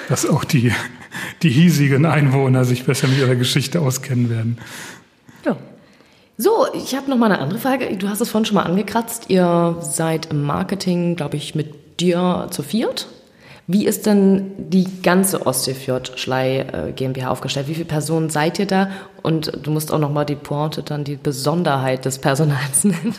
Dass 0.09 0.29
auch 0.29 0.43
die, 0.43 0.71
die 1.41 1.49
hiesigen 1.49 2.05
Einwohner 2.05 2.65
sich 2.65 2.85
besser 2.85 3.07
mit 3.07 3.17
ihrer 3.17 3.35
Geschichte 3.35 3.81
auskennen 3.81 4.29
werden. 4.29 4.57
Ja. 5.45 5.57
So, 6.37 6.65
ich 6.73 6.95
habe 6.95 7.09
noch 7.09 7.17
mal 7.17 7.25
eine 7.31 7.39
andere 7.39 7.59
Frage. 7.59 7.95
Du 7.97 8.07
hast 8.09 8.21
es 8.21 8.29
vorhin 8.29 8.45
schon 8.45 8.55
mal 8.55 8.63
angekratzt. 8.63 9.25
Ihr 9.29 9.75
seid 9.81 10.27
im 10.27 10.43
Marketing, 10.43 11.15
glaube 11.15 11.37
ich, 11.37 11.55
mit 11.55 11.99
dir 11.99 12.47
zu 12.51 12.63
viert. 12.63 13.07
Wie 13.73 13.85
ist 13.85 14.05
denn 14.05 14.51
die 14.57 14.85
ganze 15.01 15.45
Ostseefjord 15.47 16.19
Schlei 16.19 16.59
äh, 16.59 16.91
GmbH 16.91 17.29
aufgestellt? 17.29 17.69
Wie 17.69 17.73
viele 17.73 17.85
Personen 17.85 18.29
seid 18.29 18.59
ihr 18.59 18.65
da? 18.65 18.89
Und 19.21 19.51
du 19.63 19.71
musst 19.71 19.93
auch 19.93 19.99
noch 19.99 20.11
mal 20.11 20.25
die 20.25 20.35
Pointe, 20.35 20.83
dann 20.83 21.05
die 21.05 21.15
Besonderheit 21.15 22.03
des 22.03 22.19
Personals 22.19 22.83
nennen. 22.83 23.15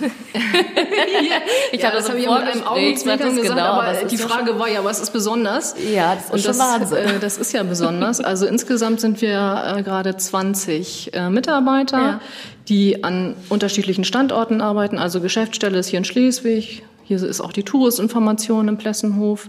ich 1.73 1.81
Ja, 1.81 1.89
habe 1.89 1.97
das 1.97 2.09
im 2.09 2.13
habe 2.13 2.21
ich 2.21 2.27
mit 2.27 2.37
einem 2.37 2.63
Vorgespräch 2.63 2.67
Augenzwinkern 2.67 3.29
das 3.29 3.37
gesagt, 3.41 3.59
genau, 3.61 3.73
aber 3.73 4.05
die 4.05 4.17
Frage 4.19 4.59
war 4.59 4.69
ja, 4.69 4.85
was 4.85 5.01
ist 5.01 5.13
besonders? 5.13 5.75
Ja, 5.95 6.15
das 6.17 6.25
ist 6.25 6.33
Und 6.33 6.41
schon 6.41 6.49
das, 6.49 6.59
Wahnsinn. 6.59 6.99
Äh, 6.99 7.19
das 7.19 7.39
ist 7.39 7.53
ja 7.53 7.63
besonders. 7.63 8.21
Also 8.33 8.47
insgesamt 8.47 9.01
sind 9.01 9.21
wir 9.23 9.75
äh, 9.79 9.83
gerade 9.83 10.17
20 10.17 11.15
äh, 11.15 11.31
Mitarbeiter, 11.31 11.99
Ja. 11.99 12.21
die 12.69 13.05
an 13.05 13.37
unterschiedlichen 13.49 14.05
Standorten 14.05 14.61
arbeiten. 14.61 14.99
Also 14.99 15.21
Geschäftsstelle 15.21 15.79
ist 15.79 15.89
hier 15.89 15.99
in 15.99 16.05
Schleswig, 16.05 16.83
hier 17.05 17.23
ist 17.23 17.41
auch 17.41 17.53
die 17.53 17.63
Touristinformation 17.63 18.69
im 18.69 18.77
Plessenhof. 18.77 19.49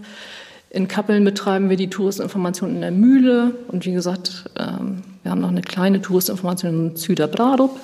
In 0.74 0.88
Kappeln 0.88 1.24
betreiben 1.24 1.70
wir 1.70 1.76
die 1.76 1.88
Touristinformation 1.88 2.74
in 2.74 2.80
der 2.80 2.90
Mühle. 2.90 3.54
Und 3.68 3.86
wie 3.86 3.92
gesagt, 3.92 4.50
ähm, 4.58 5.04
wir 5.22 5.30
haben 5.30 5.40
noch 5.40 5.50
eine 5.50 5.62
kleine 5.62 6.02
Touristinformation 6.02 6.90
in 6.90 6.96
Süderbrarup. 6.96 7.78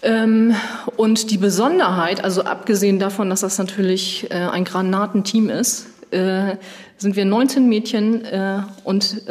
Ähm, 0.00 0.54
und 0.96 1.30
die 1.30 1.36
Besonderheit, 1.36 2.24
also 2.24 2.44
abgesehen 2.44 2.98
davon, 2.98 3.28
dass 3.28 3.42
das 3.42 3.58
natürlich 3.58 4.26
äh, 4.30 4.36
ein 4.36 4.64
Granatenteam 4.64 5.50
ist, 5.50 5.86
äh, 6.12 6.56
sind 6.96 7.14
wir 7.14 7.26
19 7.26 7.68
Mädchen 7.68 8.24
äh, 8.24 8.60
und 8.84 9.22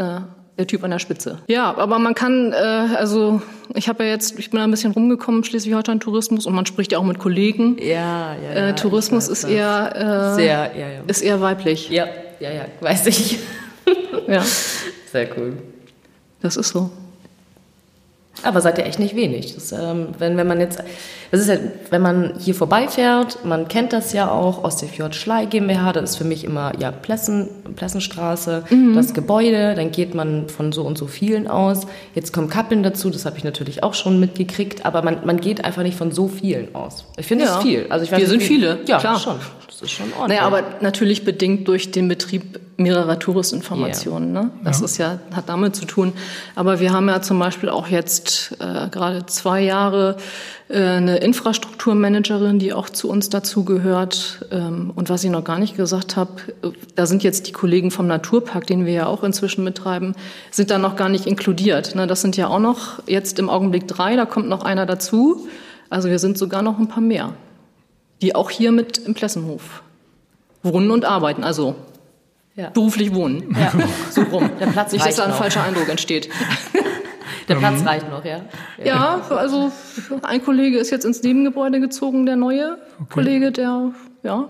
der 0.57 0.67
Typ 0.67 0.83
an 0.83 0.91
der 0.91 0.99
Spitze. 0.99 1.39
Ja, 1.47 1.75
aber 1.75 1.99
man 1.99 2.15
kann, 2.15 2.53
äh, 2.53 2.55
also 2.55 3.41
ich 3.73 3.89
habe 3.89 4.05
ja 4.05 4.11
jetzt, 4.11 4.39
ich 4.39 4.49
bin 4.51 4.59
ein 4.59 4.71
bisschen 4.71 4.91
rumgekommen, 4.91 5.43
Schleswig-Holstein 5.43 5.99
Tourismus 5.99 6.45
und 6.45 6.55
man 6.55 6.65
spricht 6.65 6.91
ja 6.91 6.99
auch 6.99 7.03
mit 7.03 7.19
Kollegen. 7.19 7.77
Ja, 7.79 8.35
ja, 8.35 8.37
ja. 8.41 8.67
Äh, 8.69 8.75
Tourismus 8.75 9.27
ist 9.27 9.43
das. 9.43 9.51
eher, 9.51 10.31
äh, 10.33 10.35
sehr, 10.35 10.71
ja, 10.77 10.87
ja. 10.87 11.01
ist 11.07 11.21
eher 11.21 11.41
weiblich. 11.41 11.89
Ja, 11.89 12.07
ja, 12.39 12.51
ja, 12.51 12.65
weiß 12.79 13.07
ich. 13.07 13.39
Ja, 14.27 14.43
Sehr 15.11 15.37
cool. 15.37 15.53
das 16.41 16.57
ist 16.57 16.69
so. 16.69 16.89
Aber 18.43 18.61
seid 18.61 18.77
ihr 18.77 18.85
echt 18.85 18.99
nicht 18.99 19.15
wenig. 19.15 19.55
Das, 19.55 19.71
ähm, 19.71 20.09
wenn, 20.19 20.35
wenn 20.37 20.45
man 20.45 20.59
jetzt, 20.59 20.83
das 21.31 21.39
ist 21.41 21.47
ja, 21.47 21.55
wenn 21.89 22.01
man 22.01 22.33
hier 22.37 22.53
vorbeifährt, 22.53 23.43
man 23.45 23.67
kennt 23.67 23.93
das 23.93 24.13
ja 24.13 24.29
auch, 24.29 24.63
Ostseefjord 24.63 25.15
Schlei 25.15 25.45
GmbH, 25.45 25.93
das 25.93 26.11
ist 26.11 26.15
für 26.17 26.25
mich 26.25 26.43
immer, 26.43 26.73
ja, 26.79 26.91
Plessen, 26.91 27.49
Plessenstraße, 27.75 28.63
das 28.93 29.13
Gebäude, 29.13 29.73
dann 29.75 29.91
geht 29.91 30.13
man 30.13 30.49
von 30.49 30.71
so 30.73 30.83
und 30.83 30.97
so 30.97 31.07
vielen 31.07 31.47
aus. 31.47 31.87
Jetzt 32.13 32.33
kommen 32.33 32.49
Kappeln 32.49 32.83
dazu, 32.83 33.09
das 33.09 33.25
habe 33.25 33.37
ich 33.37 33.43
natürlich 33.43 33.83
auch 33.83 33.93
schon 33.93 34.19
mitgekriegt, 34.19 34.85
aber 34.85 35.01
man, 35.01 35.25
man 35.25 35.39
geht 35.39 35.63
einfach 35.63 35.83
nicht 35.83 35.97
von 35.97 36.11
so 36.11 36.27
vielen 36.27 36.75
aus. 36.75 37.05
Ich 37.17 37.25
finde, 37.27 37.45
das 37.45 37.55
Ja. 37.55 37.61
viel. 37.61 37.85
Also 37.89 38.03
ich 38.05 38.11
weiß 38.11 38.19
Wir 38.19 38.27
sind 38.27 38.41
wie- 38.41 38.45
viele, 38.45 38.79
Ja, 38.85 38.99
klar. 38.99 39.17
schon. 39.19 39.35
Das 39.79 39.89
ist 39.89 39.91
schon 39.91 40.13
ordentlich. 40.13 40.39
Naja, 40.39 40.47
aber 40.47 40.63
natürlich 40.79 41.25
bedingt 41.25 41.67
durch 41.67 41.91
den 41.91 42.07
Betrieb 42.07 42.61
mehrerer 42.77 43.19
Touristinformationen. 43.19 44.31
Ne? 44.31 44.51
Das 44.63 44.79
ist 44.79 44.97
ja, 44.97 45.19
hat 45.33 45.49
damit 45.49 45.75
zu 45.75 45.85
tun. 45.85 46.13
Aber 46.55 46.79
wir 46.79 46.93
haben 46.93 47.09
ja 47.09 47.21
zum 47.21 47.39
Beispiel 47.39 47.67
auch 47.67 47.87
jetzt 47.89 48.55
äh, 48.59 48.87
gerade 48.89 49.25
zwei 49.25 49.61
Jahre 49.61 50.15
äh, 50.69 50.79
eine 50.79 51.17
Infrastrukturmanagerin, 51.17 52.57
die 52.57 52.71
auch 52.71 52.89
zu 52.89 53.09
uns 53.09 53.29
dazugehört. 53.29 54.45
Ähm, 54.51 54.93
und 54.95 55.09
was 55.09 55.25
ich 55.25 55.29
noch 55.29 55.43
gar 55.43 55.59
nicht 55.59 55.75
gesagt 55.75 56.15
habe, 56.15 56.31
äh, 56.63 56.69
da 56.95 57.05
sind 57.05 57.23
jetzt 57.23 57.47
die 57.47 57.51
Kollegen 57.51 57.91
vom 57.91 58.07
Naturpark, 58.07 58.65
den 58.67 58.85
wir 58.85 58.93
ja 58.93 59.07
auch 59.07 59.23
inzwischen 59.23 59.65
betreiben, 59.65 60.15
sind 60.51 60.71
da 60.71 60.77
noch 60.77 60.95
gar 60.95 61.09
nicht 61.09 61.25
inkludiert. 61.25 61.95
Ne? 61.95 62.07
Das 62.07 62.21
sind 62.21 62.37
ja 62.37 62.47
auch 62.47 62.59
noch 62.59 63.01
jetzt 63.07 63.39
im 63.39 63.49
Augenblick 63.49 63.89
drei, 63.89 64.15
da 64.15 64.25
kommt 64.25 64.47
noch 64.47 64.63
einer 64.63 64.85
dazu. 64.85 65.47
Also 65.89 66.09
wir 66.09 66.19
sind 66.19 66.37
sogar 66.37 66.61
noch 66.61 66.79
ein 66.79 66.87
paar 66.87 67.03
mehr, 67.03 67.33
die 68.21 68.35
auch 68.35 68.49
hier 68.49 68.71
mit 68.71 68.97
im 68.99 69.13
Plessenhof 69.13 69.83
wohnen 70.63 70.91
und 70.91 71.05
arbeiten, 71.05 71.43
also 71.43 71.75
Ja. 72.55 72.69
beruflich 72.69 73.13
wohnen. 73.13 73.55
Ja. 73.59 73.71
So 74.11 74.21
rum. 74.23 74.49
Der 74.59 74.67
Platz 74.67 74.91
Nicht, 74.93 75.05
dass 75.05 75.15
da 75.17 75.23
ein 75.25 75.29
noch. 75.31 75.37
falscher 75.37 75.63
Eindruck 75.63 75.89
entsteht. 75.89 76.29
Der 77.47 77.55
Platz 77.57 77.85
reicht 77.85 78.09
noch, 78.09 78.25
ja. 78.25 78.41
Ja, 78.83 79.21
also 79.29 79.71
ein 80.23 80.43
Kollege 80.43 80.79
ist 80.79 80.89
jetzt 80.89 81.05
ins 81.05 81.21
Nebengebäude 81.21 81.79
gezogen, 81.79 82.25
der 82.25 82.35
neue 82.37 82.79
Kollege, 83.11 83.51
der, 83.51 83.91
ja, 84.23 84.49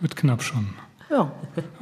Wird 0.00 0.16
knapp 0.16 0.42
schon. 0.42 0.68
ja. 1.10 1.30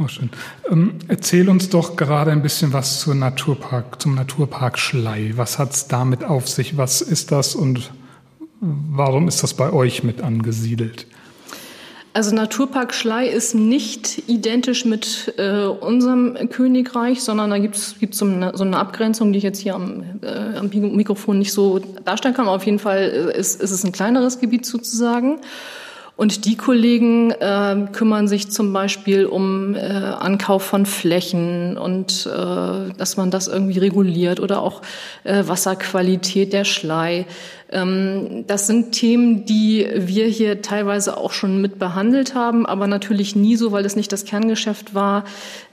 Auch 0.02 0.08
schön. 0.08 0.30
Ähm, 0.68 0.98
erzähl 1.06 1.48
uns 1.48 1.68
doch 1.68 1.94
gerade 1.94 2.32
ein 2.32 2.42
bisschen 2.42 2.72
was 2.72 2.98
zur 2.98 3.14
Naturpark, 3.14 4.02
zum 4.02 4.16
Naturpark 4.16 4.78
Schlei. 4.80 5.32
Was 5.36 5.60
hat's 5.60 5.86
damit 5.86 6.24
auf 6.24 6.48
sich? 6.48 6.76
Was 6.76 7.02
ist 7.02 7.30
das 7.30 7.54
und 7.54 7.92
warum 8.60 9.28
ist 9.28 9.42
das 9.42 9.54
bei 9.54 9.72
euch 9.72 10.02
mit 10.02 10.20
angesiedelt? 10.22 11.06
Also 12.16 12.34
Naturpark 12.34 12.94
Schlei 12.94 13.28
ist 13.28 13.54
nicht 13.54 14.22
identisch 14.26 14.86
mit 14.86 15.34
äh, 15.36 15.66
unserem 15.66 16.48
Königreich, 16.48 17.22
sondern 17.22 17.50
da 17.50 17.58
gibt 17.58 17.76
es 17.76 17.94
so, 18.12 18.24
eine, 18.24 18.56
so 18.56 18.64
eine 18.64 18.78
Abgrenzung, 18.78 19.32
die 19.32 19.38
ich 19.38 19.44
jetzt 19.44 19.58
hier 19.58 19.74
am, 19.74 20.02
äh, 20.22 20.56
am 20.56 20.70
Mikrofon 20.70 21.38
nicht 21.38 21.52
so 21.52 21.78
darstellen 21.78 22.34
kann. 22.34 22.46
Aber 22.46 22.56
auf 22.56 22.64
jeden 22.64 22.78
Fall 22.78 23.30
äh, 23.34 23.38
ist, 23.38 23.60
ist 23.60 23.70
es 23.70 23.84
ein 23.84 23.92
kleineres 23.92 24.40
Gebiet 24.40 24.64
sozusagen. 24.64 25.40
Und 26.16 26.46
die 26.46 26.56
Kollegen 26.56 27.30
äh, 27.30 27.88
kümmern 27.92 28.26
sich 28.26 28.50
zum 28.50 28.72
Beispiel 28.72 29.26
um 29.26 29.74
äh, 29.74 29.80
Ankauf 29.80 30.62
von 30.62 30.86
Flächen 30.86 31.76
und 31.76 32.26
äh, 32.26 32.92
dass 32.96 33.18
man 33.18 33.30
das 33.30 33.48
irgendwie 33.48 33.78
reguliert 33.78 34.40
oder 34.40 34.62
auch 34.62 34.80
äh, 35.24 35.42
Wasserqualität 35.46 36.54
der 36.54 36.64
Schlei. 36.64 37.26
Ähm, 37.70 38.44
das 38.46 38.66
sind 38.66 38.92
Themen, 38.92 39.44
die 39.44 39.86
wir 39.94 40.26
hier 40.26 40.62
teilweise 40.62 41.18
auch 41.18 41.32
schon 41.32 41.60
mit 41.60 41.78
behandelt 41.78 42.34
haben, 42.34 42.64
aber 42.64 42.86
natürlich 42.86 43.36
nie 43.36 43.56
so, 43.56 43.70
weil 43.70 43.84
es 43.84 43.94
nicht 43.94 44.10
das 44.10 44.24
Kerngeschäft 44.24 44.94
war, 44.94 45.24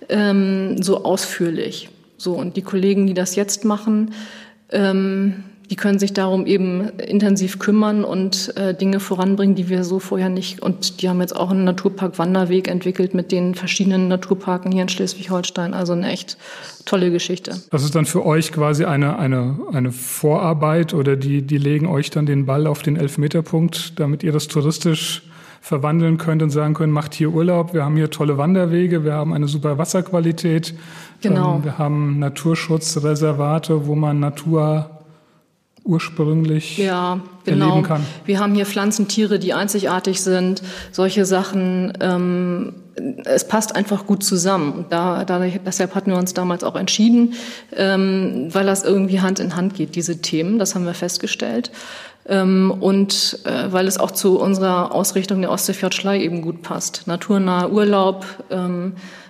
ähm, 0.10 0.84
so 0.84 1.06
ausführlich. 1.06 1.88
So 2.18 2.34
und 2.34 2.58
die 2.58 2.64
Kollegen, 2.64 3.08
die 3.08 3.14
das 3.14 3.38
jetzt 3.38 3.64
machen, 3.64 4.14
ähm, 4.72 5.46
die 5.74 5.78
können 5.78 5.98
sich 5.98 6.14
darum 6.14 6.46
eben 6.46 6.88
intensiv 7.00 7.58
kümmern 7.58 8.04
und 8.04 8.56
äh, 8.58 8.76
Dinge 8.76 9.00
voranbringen, 9.00 9.56
die 9.56 9.70
wir 9.70 9.84
so 9.84 9.98
vorher 9.98 10.30
nicht. 10.30 10.62
Und 10.62 11.02
die 11.02 11.10
haben 11.10 11.20
jetzt 11.20 11.36
auch 11.36 11.50
einen 11.50 11.64
Naturpark 11.64 12.20
Wanderweg 12.20 12.68
entwickelt 12.68 13.16
mit 13.16 13.32
den 13.32 13.56
verschiedenen 13.56 14.08
Naturparken 14.08 14.72
hier 14.72 14.84
in 14.84 14.90
Schleswig-Holstein. 14.90 15.74
Also 15.74 15.94
eine 15.94 16.12
echt 16.12 16.38
tolle 16.86 17.10
Geschichte. 17.10 17.60
Das 17.72 17.84
ist 17.84 17.96
dann 17.96 18.06
für 18.06 18.24
euch 18.24 18.52
quasi 18.52 18.86
eine, 18.86 19.18
eine, 19.18 19.58
eine 19.72 19.92
Vorarbeit 19.92 20.94
oder 20.94 21.16
die, 21.16 21.42
die 21.42 21.58
legen 21.58 21.88
euch 21.88 22.12
dann 22.12 22.28
den 22.28 22.46
Ball 22.46 22.68
auf 22.68 22.84
den 22.84 22.96
Elfmeterpunkt, 22.96 24.00
damit 24.00 24.22
ihr 24.22 24.32
das 24.32 24.48
touristisch 24.50 25.24
verwandeln 25.60 26.20
könnt 26.20 26.44
und 26.44 26.52
sagen 26.52 26.76
könnt, 26.76 26.94
macht 26.94 27.16
hier 27.16 27.32
Urlaub, 27.32 27.74
wir 27.74 27.84
haben 27.84 27.96
hier 27.96 28.12
tolle 28.12 28.38
Wanderwege, 28.38 29.06
wir 29.06 29.14
haben 29.14 29.34
eine 29.34 29.48
super 29.48 29.80
Wasserqualität, 29.80 30.76
Genau. 31.22 31.56
ähm, 31.56 31.64
wir 31.64 31.78
haben 31.80 32.20
Naturschutzreservate, 32.20 33.88
wo 33.88 33.96
man 33.96 34.20
Natur 34.20 34.93
ursprünglich 35.84 36.78
ja, 36.78 37.20
genau. 37.46 37.70
erleben 37.70 37.88
kann. 37.88 38.06
Wir 38.26 38.40
haben 38.40 38.56
hier 38.56 38.66
Pflanzentiere, 38.66 39.40
die 39.40 39.54
einzigartig 39.54 40.22
sind, 40.22 40.62
solche 40.92 41.26
Sachen. 41.26 41.94
Ähm, 42.00 42.74
es 43.26 43.48
passt 43.48 43.76
einfach 43.76 44.06
gut 44.06 44.24
zusammen. 44.24 44.86
Da, 44.90 45.26
dadurch, 45.26 45.60
deshalb 45.66 45.96
hatten 45.96 46.12
wir 46.12 46.18
uns 46.18 46.34
damals 46.34 46.64
auch 46.64 46.76
entschieden, 46.76 47.34
ähm, 47.76 48.50
weil 48.52 48.66
das 48.66 48.84
irgendwie 48.84 49.20
Hand 49.20 49.40
in 49.40 49.56
Hand 49.56 49.74
geht, 49.74 49.96
diese 49.96 50.22
Themen. 50.22 50.60
Das 50.60 50.76
haben 50.76 50.86
wir 50.86 50.94
festgestellt. 50.94 51.72
Ähm, 52.26 52.72
und 52.72 53.40
äh, 53.44 53.72
weil 53.72 53.88
es 53.88 53.98
auch 53.98 54.12
zu 54.12 54.40
unserer 54.40 54.94
Ausrichtung 54.94 55.42
der 55.42 55.52
Ostseefjordschlei 55.52 56.22
eben 56.22 56.42
gut 56.42 56.62
passt. 56.62 57.04
Naturnaher 57.06 57.72
Urlaub. 57.72 58.26
Ähm, 58.50 58.94
äh, 58.96 59.23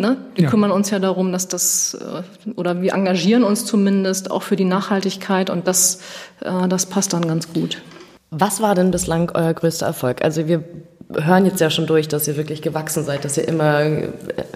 ne? 0.00 0.16
Wir 0.34 0.44
ja. 0.44 0.50
kümmern 0.50 0.70
uns 0.70 0.90
ja 0.90 0.98
darum, 0.98 1.30
dass 1.30 1.46
das, 1.46 1.94
äh, 1.94 2.50
oder 2.52 2.82
wir 2.82 2.94
engagieren 2.94 3.44
uns 3.44 3.64
zumindest 3.64 4.30
auch 4.30 4.42
für 4.42 4.56
die 4.56 4.64
Nachhaltigkeit 4.64 5.50
und 5.50 5.68
das, 5.68 6.00
äh, 6.40 6.66
das 6.68 6.86
passt 6.86 7.12
dann 7.12 7.26
ganz 7.28 7.52
gut. 7.52 7.82
Was 8.30 8.60
war 8.60 8.74
denn 8.74 8.90
bislang 8.90 9.30
euer 9.34 9.52
größter 9.54 9.86
Erfolg? 9.86 10.22
Also 10.22 10.46
wir 10.46 10.64
hören 11.12 11.44
jetzt 11.46 11.60
ja 11.60 11.70
schon 11.70 11.86
durch, 11.86 12.08
dass 12.08 12.28
ihr 12.28 12.36
wirklich 12.36 12.62
gewachsen 12.62 13.04
seid, 13.04 13.24
dass 13.24 13.36
ihr 13.36 13.46
immer, 13.46 13.82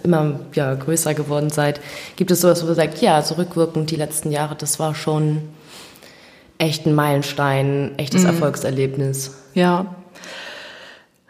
immer 0.03 0.41
ja, 0.55 0.75
größer 0.75 1.15
geworden 1.15 1.51
seid. 1.51 1.81
Gibt 2.17 2.31
es 2.31 2.41
sowas, 2.41 2.65
wo 2.65 2.69
ihr 2.69 2.75
sagt, 2.75 3.01
ja, 3.01 3.23
zurückwirkend 3.23 3.91
die 3.91 3.97
letzten 3.97 4.31
Jahre, 4.31 4.55
das 4.55 4.79
war 4.79 4.95
schon 4.95 5.43
echt 6.59 6.87
ein 6.87 6.95
Meilenstein, 6.95 7.93
echtes 7.97 8.23
mhm. 8.23 8.29
Erfolgserlebnis? 8.29 9.33
Ja. 9.55 9.97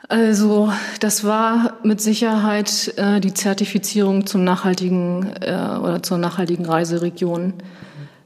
Also 0.09 0.73
das 1.01 1.25
war 1.25 1.79
mit 1.83 2.01
Sicherheit 2.01 2.93
äh, 2.97 3.21
die 3.21 3.33
Zertifizierung 3.33 4.27
zum 4.27 4.45
nachhaltigen 4.45 5.33
äh, 5.41 5.79
oder 5.81 6.03
zur 6.03 6.19
nachhaltigen 6.19 6.67
Reiseregion. 6.67 7.55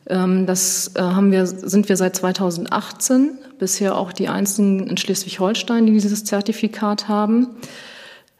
Ähm, 0.08 0.46
das 0.46 0.92
äh, 0.96 1.00
haben 1.00 1.30
wir, 1.30 1.46
sind 1.46 1.88
wir 1.88 1.96
seit 1.96 2.16
2018 2.16 3.38
bisher 3.58 3.96
auch 3.96 4.12
die 4.12 4.28
einzigen 4.28 4.86
in 4.86 4.96
Schleswig-Holstein, 4.96 5.86
die 5.86 5.92
dieses 5.92 6.24
Zertifikat 6.24 7.08
haben. 7.08 7.48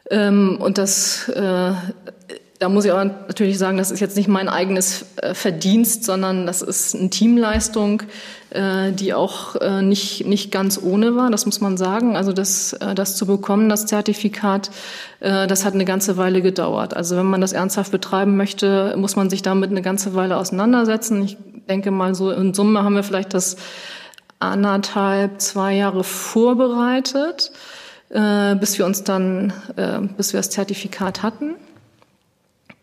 Ähm, 0.09 0.57
und 0.59 0.77
das, 0.77 1.29
äh, 1.29 1.73
da 2.59 2.67
muss 2.67 2.83
ich 2.83 2.91
aber 2.91 3.05
natürlich 3.05 3.57
sagen, 3.57 3.77
das 3.77 3.89
ist 3.89 4.01
jetzt 4.01 4.17
nicht 4.17 4.27
mein 4.27 4.49
eigenes 4.49 5.05
äh, 5.15 5.33
Verdienst, 5.33 6.03
sondern 6.03 6.45
das 6.45 6.61
ist 6.61 6.93
eine 6.93 7.09
Teamleistung, 7.09 8.03
äh, 8.49 8.91
die 8.91 9.13
auch 9.13 9.55
äh, 9.55 9.81
nicht, 9.81 10.27
nicht 10.27 10.51
ganz 10.51 10.77
ohne 10.81 11.15
war, 11.15 11.31
das 11.31 11.45
muss 11.45 11.61
man 11.61 11.77
sagen. 11.77 12.17
Also 12.17 12.33
das, 12.33 12.77
das 12.95 13.15
zu 13.15 13.25
bekommen, 13.25 13.69
das 13.69 13.85
Zertifikat, 13.85 14.71
das 15.19 15.65
hat 15.65 15.73
eine 15.73 15.85
ganze 15.85 16.17
Weile 16.17 16.41
gedauert. 16.41 16.95
Also 16.95 17.17
wenn 17.17 17.25
man 17.25 17.41
das 17.41 17.51
ernsthaft 17.53 17.91
betreiben 17.91 18.37
möchte, 18.37 18.95
muss 18.97 19.15
man 19.15 19.29
sich 19.29 19.41
damit 19.41 19.69
eine 19.69 19.81
ganze 19.81 20.15
Weile 20.15 20.37
auseinandersetzen. 20.37 21.23
Ich 21.23 21.37
denke 21.67 21.91
mal 21.91 22.15
so 22.15 22.31
in 22.31 22.53
Summe 22.53 22.83
haben 22.83 22.95
wir 22.95 23.03
vielleicht 23.03 23.33
das 23.33 23.57
anderthalb, 24.39 25.41
zwei 25.41 25.75
Jahre 25.75 26.03
vorbereitet, 26.03 27.51
bis 28.09 28.77
wir 28.77 28.85
uns 28.85 29.03
dann, 29.03 29.51
bis 30.15 30.33
wir 30.33 30.39
das 30.39 30.49
Zertifikat 30.49 31.21
hatten. 31.21 31.55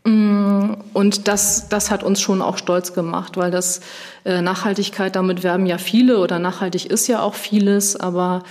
Mm, 0.07 0.77
und 0.93 1.27
das, 1.27 1.69
das 1.69 1.91
hat 1.91 2.05
uns 2.05 2.21
schon 2.21 2.41
auch 2.41 2.59
stolz 2.59 2.93
gemacht, 2.93 3.37
weil 3.37 3.51
das 3.51 3.81
äh, 4.25 4.41
Nachhaltigkeit, 4.41 5.17
damit 5.17 5.43
werben 5.43 5.67
ja 5.67 5.79
viele 5.79 6.21
oder 6.21 6.39
nachhaltig 6.39 6.87
ist 6.87 7.09
ja 7.09 7.23
auch 7.23 7.35
vieles, 7.35 7.97
aber 7.97 8.45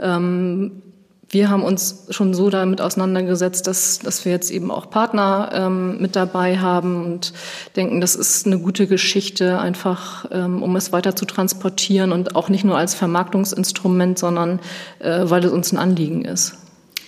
ähm, 0.00 0.82
wir 1.28 1.50
haben 1.50 1.64
uns 1.64 2.06
schon 2.08 2.32
so 2.32 2.48
damit 2.48 2.80
auseinandergesetzt, 2.80 3.66
dass, 3.66 3.98
dass 3.98 4.24
wir 4.24 4.32
jetzt 4.32 4.50
eben 4.50 4.70
auch 4.70 4.88
Partner 4.88 5.50
ähm, 5.52 6.00
mit 6.00 6.16
dabei 6.16 6.58
haben 6.58 7.04
und 7.04 7.34
denken, 7.76 8.00
das 8.00 8.16
ist 8.16 8.46
eine 8.46 8.58
gute 8.58 8.86
Geschichte, 8.86 9.58
einfach 9.58 10.24
ähm, 10.30 10.62
um 10.62 10.76
es 10.76 10.92
weiter 10.92 11.14
zu 11.14 11.26
transportieren 11.26 12.12
und 12.12 12.36
auch 12.36 12.48
nicht 12.48 12.64
nur 12.64 12.78
als 12.78 12.94
Vermarktungsinstrument, 12.94 14.18
sondern 14.18 14.60
äh, 14.98 15.24
weil 15.24 15.44
es 15.44 15.52
uns 15.52 15.72
ein 15.72 15.78
Anliegen 15.78 16.24
ist. 16.24 16.54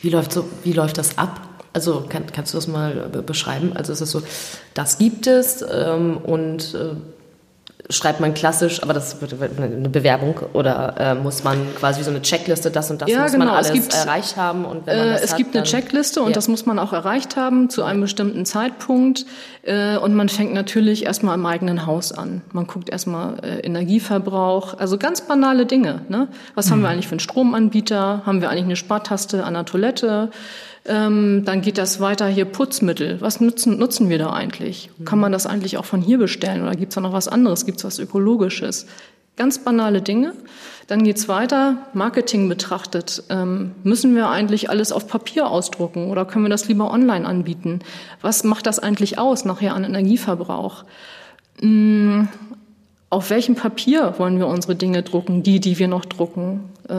Wie 0.02 0.10
läuft, 0.10 0.32
so, 0.32 0.46
wie 0.62 0.72
läuft 0.72 0.98
das 0.98 1.16
ab? 1.16 1.53
Also 1.74 2.04
kann, 2.08 2.24
kannst 2.32 2.54
du 2.54 2.56
das 2.56 2.66
mal 2.66 3.10
beschreiben? 3.26 3.72
Also 3.74 3.92
ist 3.92 4.00
es 4.00 4.10
so, 4.10 4.22
das 4.72 4.96
gibt 4.98 5.26
es 5.26 5.62
ähm, 5.70 6.16
und 6.16 6.74
äh, 6.74 6.94
schreibt 7.90 8.20
man 8.20 8.32
klassisch, 8.32 8.82
aber 8.82 8.94
das 8.94 9.20
wird 9.20 9.34
eine 9.58 9.88
Bewerbung 9.88 10.40
oder 10.54 10.94
äh, 10.98 11.14
muss 11.14 11.44
man 11.44 11.58
quasi 11.76 12.02
so 12.02 12.10
eine 12.10 12.22
Checkliste, 12.22 12.70
das 12.70 12.90
und 12.90 13.02
das 13.02 13.10
ja, 13.10 13.22
muss 13.22 13.32
genau. 13.32 13.46
man 13.46 13.54
alles 13.54 13.72
gibt, 13.72 13.92
erreicht 13.92 14.36
haben 14.36 14.64
und 14.64 14.86
wenn 14.86 14.96
man 14.96 15.08
äh, 15.08 15.12
das 15.12 15.24
Es 15.24 15.30
hat, 15.32 15.38
gibt 15.38 15.54
eine 15.54 15.64
Checkliste 15.64 16.22
und 16.22 16.28
ja. 16.28 16.34
das 16.34 16.48
muss 16.48 16.64
man 16.64 16.78
auch 16.78 16.92
erreicht 16.92 17.36
haben 17.36 17.68
zu 17.68 17.82
einem 17.82 18.00
bestimmten 18.00 18.46
Zeitpunkt 18.46 19.26
äh, 19.62 19.96
und 19.98 20.14
man 20.14 20.28
fängt 20.28 20.54
natürlich 20.54 21.04
erstmal 21.04 21.34
im 21.34 21.44
eigenen 21.44 21.86
Haus 21.86 22.12
an. 22.12 22.40
Man 22.52 22.66
guckt 22.66 22.88
erstmal 22.88 23.38
äh, 23.44 23.60
Energieverbrauch, 23.60 24.78
also 24.78 24.96
ganz 24.96 25.20
banale 25.22 25.66
Dinge. 25.66 26.02
Ne? 26.08 26.28
Was 26.54 26.66
mhm. 26.66 26.70
haben 26.70 26.82
wir 26.82 26.88
eigentlich 26.88 27.08
für 27.08 27.12
einen 27.12 27.20
Stromanbieter? 27.20 28.22
Haben 28.24 28.40
wir 28.40 28.48
eigentlich 28.48 28.64
eine 28.64 28.76
Spartaste 28.76 29.44
an 29.44 29.54
der 29.54 29.66
Toilette? 29.66 30.30
Ähm, 30.86 31.42
dann 31.44 31.62
geht 31.62 31.78
das 31.78 32.00
weiter 32.00 32.26
hier 32.26 32.44
Putzmittel. 32.44 33.20
Was 33.20 33.40
nutzen, 33.40 33.78
nutzen 33.78 34.10
wir 34.10 34.18
da 34.18 34.32
eigentlich? 34.32 34.90
Kann 35.04 35.18
man 35.18 35.32
das 35.32 35.46
eigentlich 35.46 35.78
auch 35.78 35.84
von 35.84 36.02
hier 36.02 36.18
bestellen 36.18 36.62
oder 36.62 36.76
gibt 36.76 36.92
es 36.92 36.94
da 36.94 37.00
noch 37.00 37.12
was 37.12 37.28
anderes? 37.28 37.64
Gibt 37.64 37.78
es 37.78 37.84
was 37.84 37.98
Ökologisches? 37.98 38.86
Ganz 39.36 39.58
banale 39.58 40.02
Dinge. 40.02 40.34
Dann 40.86 41.02
geht's 41.02 41.26
weiter, 41.26 41.78
Marketing 41.94 42.48
betrachtet. 42.48 43.24
Ähm, 43.30 43.72
müssen 43.82 44.14
wir 44.14 44.28
eigentlich 44.28 44.68
alles 44.68 44.92
auf 44.92 45.08
Papier 45.08 45.48
ausdrucken 45.48 46.10
oder 46.10 46.26
können 46.26 46.44
wir 46.44 46.50
das 46.50 46.68
lieber 46.68 46.90
online 46.90 47.26
anbieten? 47.26 47.80
Was 48.20 48.44
macht 48.44 48.66
das 48.66 48.78
eigentlich 48.78 49.18
aus 49.18 49.44
nachher 49.44 49.74
an 49.74 49.84
Energieverbrauch? 49.84 50.84
Hm, 51.60 52.28
auf 53.14 53.30
welchem 53.30 53.54
Papier 53.54 54.14
wollen 54.18 54.40
wir 54.40 54.48
unsere 54.48 54.74
Dinge 54.74 55.04
drucken, 55.04 55.44
die, 55.44 55.60
die 55.60 55.78
wir 55.78 55.86
noch 55.86 56.04
drucken? 56.04 56.68
Äh, 56.88 56.94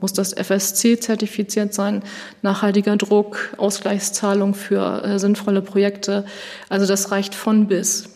muss 0.00 0.14
das 0.14 0.32
FSC 0.32 0.98
zertifiziert 0.98 1.74
sein? 1.74 2.02
Nachhaltiger 2.40 2.96
Druck, 2.96 3.54
Ausgleichszahlung 3.58 4.54
für 4.54 5.04
äh, 5.04 5.18
sinnvolle 5.18 5.60
Projekte. 5.60 6.24
Also 6.70 6.86
das 6.86 7.10
reicht 7.10 7.34
von 7.34 7.66
bis. 7.66 8.08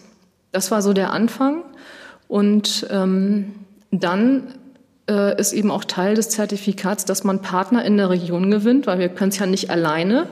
Das 0.51 0.71
war 0.71 0.81
so 0.81 0.95
der 0.95 1.13
Anfang. 1.13 1.63
Und 2.27 2.87
ähm, 2.91 3.53
dann 3.91 4.55
äh, 5.07 5.39
ist 5.39 5.53
eben 5.53 5.71
auch 5.71 5.85
Teil 5.85 6.15
des 6.15 6.31
Zertifikats, 6.31 7.05
dass 7.05 7.23
man 7.23 7.43
Partner 7.43 7.85
in 7.85 7.99
der 7.99 8.09
Region 8.09 8.51
gewinnt, 8.51 8.87
weil 8.87 8.99
wir 8.99 9.11
können 9.11 9.29
es 9.29 9.39
ja 9.39 9.45
nicht 9.45 9.69
alleine. 9.69 10.27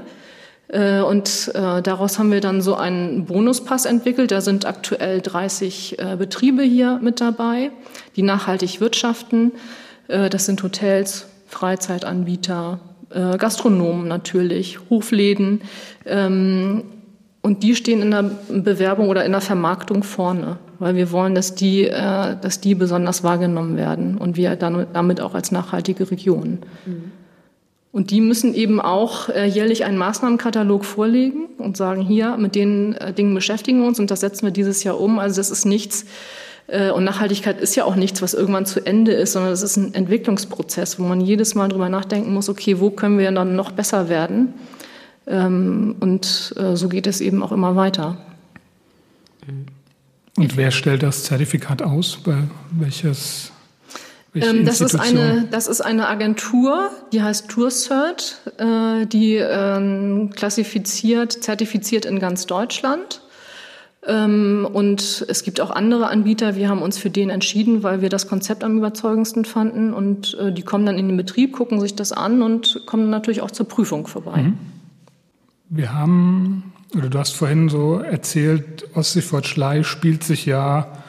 Äh, 0.72 1.00
und 1.00 1.50
äh, 1.54 1.82
daraus 1.82 2.18
haben 2.18 2.30
wir 2.30 2.40
dann 2.40 2.62
so 2.62 2.76
einen 2.76 3.24
Bonuspass 3.24 3.84
entwickelt. 3.84 4.30
Da 4.30 4.40
sind 4.40 4.66
aktuell 4.66 5.20
30 5.20 5.98
äh, 5.98 6.16
Betriebe 6.16 6.62
hier 6.62 7.00
mit 7.02 7.20
dabei, 7.20 7.70
die 8.16 8.22
nachhaltig 8.22 8.80
wirtschaften. 8.80 9.52
Das 10.08 10.46
sind 10.46 10.60
Hotels, 10.64 11.28
Freizeitanbieter, 11.46 12.80
Gastronomen 13.10 14.08
natürlich, 14.08 14.80
Hofläden. 14.90 15.60
Ähm, 16.04 16.82
und 17.42 17.62
die 17.62 17.76
stehen 17.76 18.02
in 18.02 18.10
der 18.10 18.24
Bewerbung 18.48 19.08
oder 19.08 19.24
in 19.24 19.30
der 19.30 19.40
Vermarktung 19.40 20.02
vorne, 20.02 20.58
weil 20.80 20.96
wir 20.96 21.12
wollen, 21.12 21.36
dass 21.36 21.54
die, 21.54 21.88
dass 21.88 22.60
die 22.60 22.74
besonders 22.74 23.22
wahrgenommen 23.22 23.76
werden 23.76 24.18
und 24.18 24.36
wir 24.36 24.56
damit 24.56 25.20
auch 25.20 25.34
als 25.34 25.52
nachhaltige 25.52 26.10
Region. 26.10 26.58
Mhm. 26.84 27.12
Und 27.92 28.12
die 28.12 28.20
müssen 28.20 28.54
eben 28.54 28.80
auch 28.80 29.28
äh, 29.28 29.46
jährlich 29.46 29.84
einen 29.84 29.98
Maßnahmenkatalog 29.98 30.84
vorlegen 30.84 31.46
und 31.58 31.76
sagen, 31.76 32.02
hier, 32.02 32.36
mit 32.36 32.54
den 32.54 32.94
äh, 32.94 33.12
Dingen 33.12 33.34
beschäftigen 33.34 33.80
wir 33.80 33.88
uns 33.88 33.98
und 33.98 34.12
das 34.12 34.20
setzen 34.20 34.46
wir 34.46 34.52
dieses 34.52 34.84
Jahr 34.84 35.00
um. 35.00 35.18
Also 35.18 35.36
das 35.36 35.50
ist 35.50 35.64
nichts, 35.64 36.06
äh, 36.68 36.92
und 36.92 37.02
Nachhaltigkeit 37.02 37.60
ist 37.60 37.74
ja 37.74 37.84
auch 37.84 37.96
nichts, 37.96 38.22
was 38.22 38.32
irgendwann 38.32 38.64
zu 38.64 38.86
Ende 38.86 39.12
ist, 39.12 39.32
sondern 39.32 39.52
es 39.52 39.62
ist 39.62 39.76
ein 39.76 39.92
Entwicklungsprozess, 39.92 41.00
wo 41.00 41.02
man 41.02 41.20
jedes 41.20 41.56
Mal 41.56 41.68
drüber 41.68 41.88
nachdenken 41.88 42.32
muss, 42.32 42.48
okay, 42.48 42.78
wo 42.78 42.90
können 42.90 43.18
wir 43.18 43.28
dann 43.32 43.56
noch 43.56 43.72
besser 43.72 44.08
werden? 44.08 44.54
Ähm, 45.26 45.96
und 45.98 46.54
so 46.74 46.88
geht 46.88 47.06
es 47.08 47.20
eben 47.20 47.42
auch 47.42 47.52
immer 47.52 47.74
weiter. 47.74 48.16
Und 50.36 50.56
wer 50.56 50.70
stellt 50.70 51.02
das 51.02 51.24
Zertifikat 51.24 51.82
aus? 51.82 52.18
Bei 52.24 52.44
welches 52.70 53.52
ähm, 54.34 54.64
das, 54.64 54.80
ist 54.80 54.94
eine, 54.94 55.48
das 55.50 55.66
ist 55.66 55.80
eine 55.80 56.08
Agentur, 56.08 56.90
die 57.12 57.22
heißt 57.22 57.48
TourCert, 57.48 58.40
äh, 58.58 59.06
die 59.06 59.36
ähm, 59.36 60.30
klassifiziert, 60.34 61.32
zertifiziert 61.32 62.04
in 62.04 62.20
ganz 62.20 62.46
Deutschland. 62.46 63.22
Ähm, 64.06 64.68
und 64.72 65.26
es 65.28 65.42
gibt 65.42 65.60
auch 65.60 65.70
andere 65.70 66.08
Anbieter. 66.08 66.56
Wir 66.56 66.68
haben 66.68 66.80
uns 66.80 66.96
für 66.96 67.10
den 67.10 67.28
entschieden, 67.28 67.82
weil 67.82 68.00
wir 68.00 68.08
das 68.08 68.28
Konzept 68.28 68.64
am 68.64 68.78
überzeugendsten 68.78 69.44
fanden. 69.44 69.92
Und 69.92 70.36
äh, 70.40 70.52
die 70.52 70.62
kommen 70.62 70.86
dann 70.86 70.96
in 70.96 71.08
den 71.08 71.16
Betrieb, 71.16 71.52
gucken 71.52 71.80
sich 71.80 71.94
das 71.94 72.12
an 72.12 72.42
und 72.42 72.82
kommen 72.86 73.10
natürlich 73.10 73.42
auch 73.42 73.50
zur 73.50 73.68
Prüfung 73.68 74.06
vorbei. 74.06 74.42
Mhm. 74.42 74.58
Wir 75.68 75.92
haben, 75.92 76.72
oder 76.96 77.08
du 77.08 77.18
hast 77.18 77.32
vorhin 77.32 77.68
so 77.68 77.98
erzählt, 77.98 78.88
Ostseefort 78.94 79.46
Schlei 79.46 79.82
spielt 79.82 80.24
sich 80.24 80.46
ja 80.46 80.99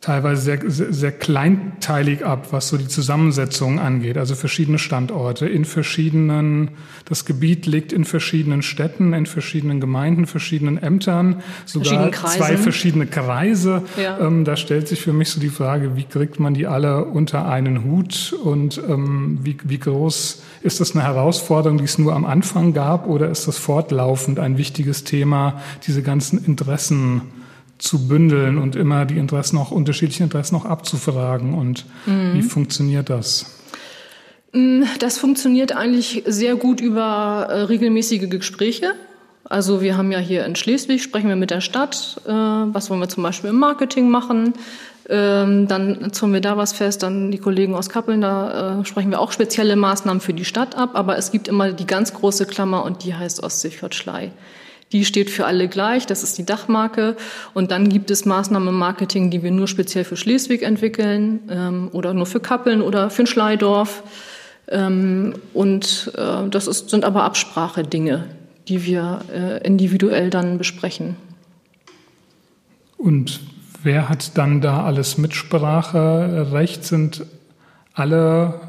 teilweise 0.00 0.40
sehr, 0.40 0.58
sehr, 0.70 0.92
sehr 0.94 1.12
kleinteilig 1.12 2.24
ab, 2.24 2.48
was 2.52 2.68
so 2.68 2.78
die 2.78 2.88
Zusammensetzung 2.88 3.78
angeht. 3.78 4.16
Also 4.16 4.34
verschiedene 4.34 4.78
Standorte 4.78 5.46
in 5.46 5.66
verschiedenen, 5.66 6.70
das 7.04 7.26
Gebiet 7.26 7.66
liegt 7.66 7.92
in 7.92 8.06
verschiedenen 8.06 8.62
Städten, 8.62 9.12
in 9.12 9.26
verschiedenen 9.26 9.78
Gemeinden, 9.78 10.26
verschiedenen 10.26 10.78
Ämtern, 10.78 11.42
sogar 11.66 12.10
zwei 12.12 12.56
verschiedene 12.56 13.06
Kreise. 13.06 13.82
Ja. 14.02 14.18
Ähm, 14.20 14.46
da 14.46 14.56
stellt 14.56 14.88
sich 14.88 15.02
für 15.02 15.12
mich 15.12 15.28
so 15.28 15.38
die 15.38 15.50
Frage, 15.50 15.96
wie 15.96 16.04
kriegt 16.04 16.40
man 16.40 16.54
die 16.54 16.66
alle 16.66 17.04
unter 17.04 17.46
einen 17.46 17.84
Hut 17.84 18.34
und 18.42 18.80
ähm, 18.88 19.40
wie, 19.42 19.58
wie 19.64 19.78
groß 19.78 20.42
ist 20.62 20.80
das 20.80 20.92
eine 20.92 21.04
Herausforderung, 21.04 21.76
die 21.76 21.84
es 21.84 21.98
nur 21.98 22.14
am 22.14 22.24
Anfang 22.24 22.72
gab 22.72 23.06
oder 23.06 23.28
ist 23.28 23.48
das 23.48 23.58
fortlaufend 23.58 24.38
ein 24.38 24.56
wichtiges 24.56 25.04
Thema, 25.04 25.60
diese 25.86 26.02
ganzen 26.02 26.42
Interessen 26.42 27.20
zu 27.80 28.06
bündeln 28.06 28.58
und 28.58 28.76
immer 28.76 29.04
die 29.06 29.16
Interessen 29.16 29.58
auch, 29.58 29.70
unterschiedliche 29.70 30.22
Interessen 30.22 30.56
auch 30.56 30.64
abzufragen. 30.64 31.54
Und 31.54 31.86
mhm. 32.06 32.34
wie 32.34 32.42
funktioniert 32.42 33.10
das? 33.10 33.46
Mm, 34.52 34.82
das 34.98 35.18
funktioniert 35.18 35.74
eigentlich 35.76 36.22
sehr 36.26 36.56
gut 36.56 36.80
über 36.80 37.46
äh, 37.48 37.62
regelmäßige 37.62 38.28
Gespräche. 38.28 38.92
Also 39.44 39.80
wir 39.80 39.96
haben 39.96 40.12
ja 40.12 40.18
hier 40.18 40.44
in 40.44 40.54
Schleswig, 40.54 41.02
sprechen 41.02 41.28
wir 41.28 41.36
mit 41.36 41.50
der 41.50 41.60
Stadt, 41.60 42.20
äh, 42.26 42.30
was 42.30 42.90
wollen 42.90 43.00
wir 43.00 43.08
zum 43.08 43.22
Beispiel 43.22 43.50
im 43.50 43.58
Marketing 43.58 44.08
machen. 44.08 44.54
Ähm, 45.08 45.66
dann 45.66 46.12
zogen 46.12 46.32
wir 46.32 46.40
da 46.40 46.56
was 46.56 46.72
fest, 46.72 47.02
dann 47.02 47.32
die 47.32 47.38
Kollegen 47.38 47.74
aus 47.74 47.88
Kappeln, 47.88 48.20
da 48.20 48.80
äh, 48.80 48.84
sprechen 48.84 49.10
wir 49.10 49.18
auch 49.18 49.32
spezielle 49.32 49.74
Maßnahmen 49.74 50.20
für 50.20 50.34
die 50.34 50.44
Stadt 50.44 50.76
ab. 50.76 50.90
Aber 50.94 51.18
es 51.18 51.32
gibt 51.32 51.48
immer 51.48 51.72
die 51.72 51.86
ganz 51.86 52.14
große 52.14 52.46
Klammer 52.46 52.84
und 52.84 53.02
die 53.02 53.14
heißt 53.14 53.42
Ostseefjord-Schlei. 53.42 54.30
Die 54.92 55.04
steht 55.04 55.30
für 55.30 55.46
alle 55.46 55.68
gleich, 55.68 56.06
das 56.06 56.24
ist 56.24 56.36
die 56.36 56.44
Dachmarke. 56.44 57.16
Und 57.54 57.70
dann 57.70 57.88
gibt 57.88 58.10
es 58.10 58.24
Maßnahmen 58.24 58.68
im 58.68 58.74
Marketing, 58.74 59.30
die 59.30 59.42
wir 59.42 59.52
nur 59.52 59.68
speziell 59.68 60.04
für 60.04 60.16
Schleswig 60.16 60.62
entwickeln 60.62 61.40
ähm, 61.48 61.88
oder 61.92 62.12
nur 62.12 62.26
für 62.26 62.40
Kappeln 62.40 62.82
oder 62.82 63.08
für 63.10 63.22
ein 63.22 63.26
Schleidorf. 63.26 64.02
Ähm, 64.68 65.34
und 65.54 66.12
äh, 66.16 66.48
das 66.48 66.66
ist, 66.66 66.90
sind 66.90 67.04
aber 67.04 67.22
Absprachedinge, 67.22 68.24
die 68.66 68.84
wir 68.84 69.20
äh, 69.32 69.64
individuell 69.64 70.28
dann 70.30 70.58
besprechen. 70.58 71.16
Und 72.96 73.40
wer 73.84 74.08
hat 74.08 74.36
dann 74.36 74.60
da 74.60 74.84
alles 74.84 75.18
Mitspracherecht? 75.18 76.84
Sind 76.84 77.24
alle 77.94 78.60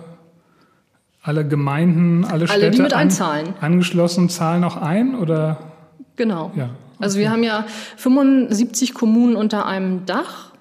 alle 1.24 1.48
Gemeinden, 1.48 2.26
alle, 2.26 2.50
alle 2.50 2.74
Städte 2.74 2.96
an, 2.96 3.54
angeschlossen, 3.62 4.30
zahlen 4.30 4.64
auch 4.64 4.78
ein 4.78 5.14
oder? 5.14 5.71
Genau. 6.22 6.52
Ja, 6.56 6.66
okay. 6.66 6.74
Also 7.00 7.18
wir 7.18 7.32
haben 7.32 7.42
ja 7.42 7.66
75 7.98 8.94
Kommunen 8.94 9.36
unter 9.36 9.66
einem 9.66 10.06
Dach. 10.06 10.52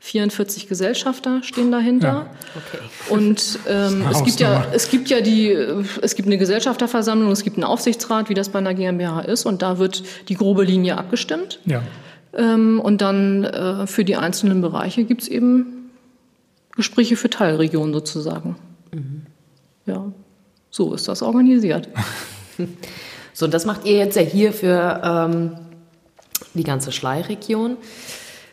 44 0.00 0.68
Gesellschafter 0.68 1.42
stehen 1.42 1.72
dahinter. 1.72 2.06
Ja. 2.06 2.26
Okay. 2.54 3.14
Und 3.14 3.58
ähm, 3.66 4.04
es 4.10 4.22
gibt 4.22 4.38
ja, 4.38 4.66
es 4.72 4.90
gibt 4.90 5.08
ja 5.08 5.22
die, 5.22 5.48
es 6.02 6.14
gibt 6.14 6.28
eine 6.28 6.36
Gesellschafterversammlung, 6.36 7.32
es 7.32 7.42
gibt 7.42 7.56
einen 7.56 7.64
Aufsichtsrat, 7.64 8.28
wie 8.28 8.34
das 8.34 8.50
bei 8.50 8.58
einer 8.58 8.74
GmbH 8.74 9.20
ist, 9.20 9.46
und 9.46 9.62
da 9.62 9.78
wird 9.78 10.04
die 10.28 10.34
grobe 10.34 10.64
Linie 10.64 10.98
abgestimmt. 10.98 11.60
Ja. 11.64 11.82
Ähm, 12.34 12.78
und 12.78 13.00
dann 13.00 13.44
äh, 13.44 13.86
für 13.86 14.04
die 14.04 14.16
einzelnen 14.16 14.60
Bereiche 14.60 15.04
gibt 15.04 15.22
es 15.22 15.28
eben 15.28 15.90
Gespräche 16.76 17.16
für 17.16 17.30
Teilregionen 17.30 17.94
sozusagen. 17.94 18.56
Mhm. 18.92 19.22
Ja, 19.86 20.12
so 20.70 20.92
ist 20.92 21.08
das 21.08 21.22
organisiert. 21.22 21.88
So, 23.36 23.44
und 23.44 23.52
das 23.52 23.66
macht 23.66 23.84
ihr 23.84 23.98
jetzt 23.98 24.16
ja 24.16 24.22
hier 24.22 24.50
für 24.50 25.02
ähm, 25.04 25.50
die 26.54 26.64
ganze 26.64 26.90
Schleiregion. 26.90 27.76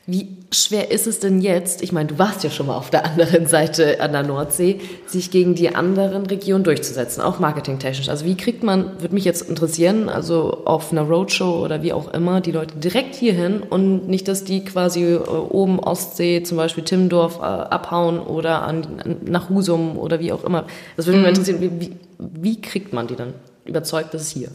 Wie 0.06 0.40
schwer 0.52 0.92
ist 0.92 1.08
es 1.08 1.20
denn 1.20 1.40
jetzt, 1.40 1.82
ich 1.82 1.94
meine, 1.94 2.10
du 2.10 2.20
warst 2.20 2.44
ja 2.44 2.50
schon 2.50 2.68
mal 2.68 2.76
auf 2.76 2.90
der 2.90 3.06
anderen 3.06 3.48
Seite 3.48 4.02
an 4.02 4.12
der 4.12 4.24
Nordsee, 4.24 4.82
sich 5.06 5.32
gegen 5.32 5.56
die 5.56 5.74
anderen 5.74 6.26
Regionen 6.26 6.66
durchzusetzen, 6.66 7.24
auch 7.24 7.40
marketingtechnisch? 7.40 8.10
Also 8.10 8.26
wie 8.26 8.36
kriegt 8.36 8.62
man, 8.62 9.00
würde 9.00 9.14
mich 9.14 9.24
jetzt 9.24 9.48
interessieren, 9.50 10.10
also 10.10 10.66
auf 10.66 10.92
einer 10.92 11.04
Roadshow 11.04 11.64
oder 11.64 11.82
wie 11.82 11.94
auch 11.94 12.14
immer, 12.14 12.42
die 12.42 12.52
Leute 12.52 12.76
direkt 12.76 13.16
hierhin 13.16 13.62
und 13.62 14.10
nicht, 14.10 14.28
dass 14.28 14.44
die 14.44 14.66
quasi 14.66 15.14
äh, 15.14 15.18
oben 15.18 15.80
Ostsee, 15.80 16.44
zum 16.44 16.58
Beispiel 16.58 16.84
Timmendorf, 16.84 17.38
äh, 17.38 17.44
abhauen 17.44 18.20
oder 18.20 18.64
an, 18.64 19.22
nach 19.24 19.48
Husum 19.48 19.98
oder 19.98 20.20
wie 20.20 20.34
auch 20.34 20.44
immer. 20.44 20.66
Das 20.98 21.06
würde 21.06 21.20
mich 21.20 21.28
mhm. 21.28 21.30
interessieren, 21.30 21.62
wie, 21.62 21.80
wie, 21.80 21.96
wie 22.20 22.60
kriegt 22.60 22.92
man 22.92 23.08
die 23.08 23.16
dann 23.16 23.34
überzeugt, 23.64 24.14
dass 24.14 24.24
es 24.24 24.30
hier 24.32 24.50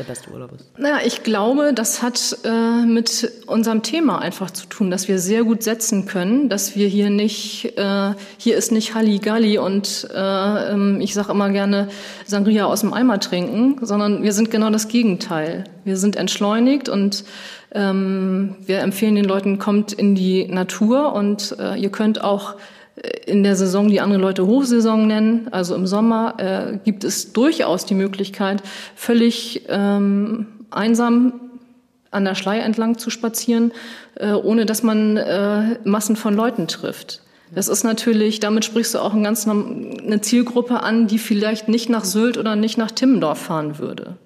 der 0.00 0.06
beste 0.06 0.30
Urlaub 0.30 0.52
ist? 0.52 0.78
Naja, 0.78 0.98
ich 1.04 1.22
glaube, 1.22 1.72
das 1.74 2.02
hat 2.02 2.38
äh, 2.44 2.84
mit 2.84 3.30
unserem 3.46 3.82
Thema 3.82 4.18
einfach 4.18 4.50
zu 4.50 4.66
tun, 4.66 4.90
dass 4.90 5.08
wir 5.08 5.18
sehr 5.18 5.44
gut 5.44 5.62
setzen 5.62 6.06
können, 6.06 6.48
dass 6.48 6.74
wir 6.74 6.88
hier 6.88 7.10
nicht, 7.10 7.76
äh, 7.76 8.14
hier 8.38 8.56
ist 8.56 8.72
nicht 8.72 8.94
Halligalli 8.94 9.58
und 9.58 10.08
äh, 10.12 10.72
ähm, 10.72 11.00
ich 11.00 11.14
sage 11.14 11.32
immer 11.32 11.50
gerne 11.50 11.88
Sangria 12.24 12.64
aus 12.64 12.80
dem 12.80 12.92
Eimer 12.92 13.20
trinken, 13.20 13.84
sondern 13.84 14.22
wir 14.22 14.32
sind 14.32 14.50
genau 14.50 14.70
das 14.70 14.88
Gegenteil. 14.88 15.64
Wir 15.84 15.96
sind 15.96 16.16
entschleunigt 16.16 16.88
und 16.88 17.24
ähm, 17.72 18.56
wir 18.64 18.80
empfehlen 18.80 19.14
den 19.14 19.26
Leuten, 19.26 19.58
kommt 19.58 19.92
in 19.92 20.14
die 20.14 20.46
Natur 20.46 21.12
und 21.12 21.56
äh, 21.58 21.76
ihr 21.76 21.90
könnt 21.90 22.24
auch 22.24 22.54
in 23.26 23.42
der 23.42 23.56
Saison, 23.56 23.88
die 23.88 24.00
andere 24.00 24.20
Leute 24.20 24.46
Hochsaison 24.46 25.06
nennen, 25.06 25.48
also 25.50 25.74
im 25.74 25.86
Sommer, 25.86 26.34
äh, 26.38 26.78
gibt 26.84 27.04
es 27.04 27.32
durchaus 27.32 27.86
die 27.86 27.94
Möglichkeit, 27.94 28.62
völlig 28.94 29.62
ähm, 29.68 30.46
einsam 30.70 31.40
an 32.10 32.24
der 32.24 32.34
Schlei 32.34 32.58
entlang 32.58 32.98
zu 32.98 33.10
spazieren, 33.10 33.72
äh, 34.16 34.32
ohne 34.32 34.66
dass 34.66 34.82
man 34.82 35.16
äh, 35.16 35.78
Massen 35.84 36.16
von 36.16 36.34
Leuten 36.34 36.66
trifft. 36.66 37.22
Das 37.52 37.68
ist 37.68 37.82
natürlich, 37.82 38.38
damit 38.38 38.64
sprichst 38.64 38.94
du 38.94 38.98
auch 38.98 39.12
ein 39.12 39.24
ganz, 39.24 39.46
eine 39.46 40.20
Zielgruppe 40.20 40.82
an, 40.82 41.08
die 41.08 41.18
vielleicht 41.18 41.68
nicht 41.68 41.88
nach 41.88 42.04
Sylt 42.04 42.38
oder 42.38 42.54
nicht 42.54 42.78
nach 42.78 42.92
Timmendorf 42.92 43.38
fahren 43.38 43.78
würde. 43.78 44.16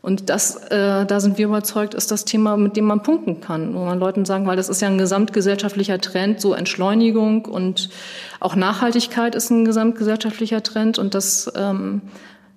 Und 0.00 0.30
das, 0.30 0.56
äh, 0.70 1.04
da 1.06 1.20
sind 1.20 1.38
wir 1.38 1.46
überzeugt, 1.46 1.94
ist 1.94 2.10
das 2.10 2.24
Thema, 2.24 2.56
mit 2.56 2.76
dem 2.76 2.84
man 2.84 3.02
punkten 3.02 3.40
kann, 3.40 3.74
wo 3.74 3.84
man 3.84 3.98
Leuten 3.98 4.24
sagen, 4.24 4.46
weil 4.46 4.56
das 4.56 4.68
ist 4.68 4.80
ja 4.80 4.88
ein 4.88 4.98
gesamtgesellschaftlicher 4.98 6.00
Trend, 6.00 6.40
so 6.40 6.54
Entschleunigung 6.54 7.44
und 7.46 7.90
auch 8.38 8.54
Nachhaltigkeit 8.54 9.34
ist 9.34 9.50
ein 9.50 9.64
gesamtgesellschaftlicher 9.64 10.62
Trend 10.62 10.98
und 10.98 11.14
das 11.14 11.52
ähm, 11.56 12.02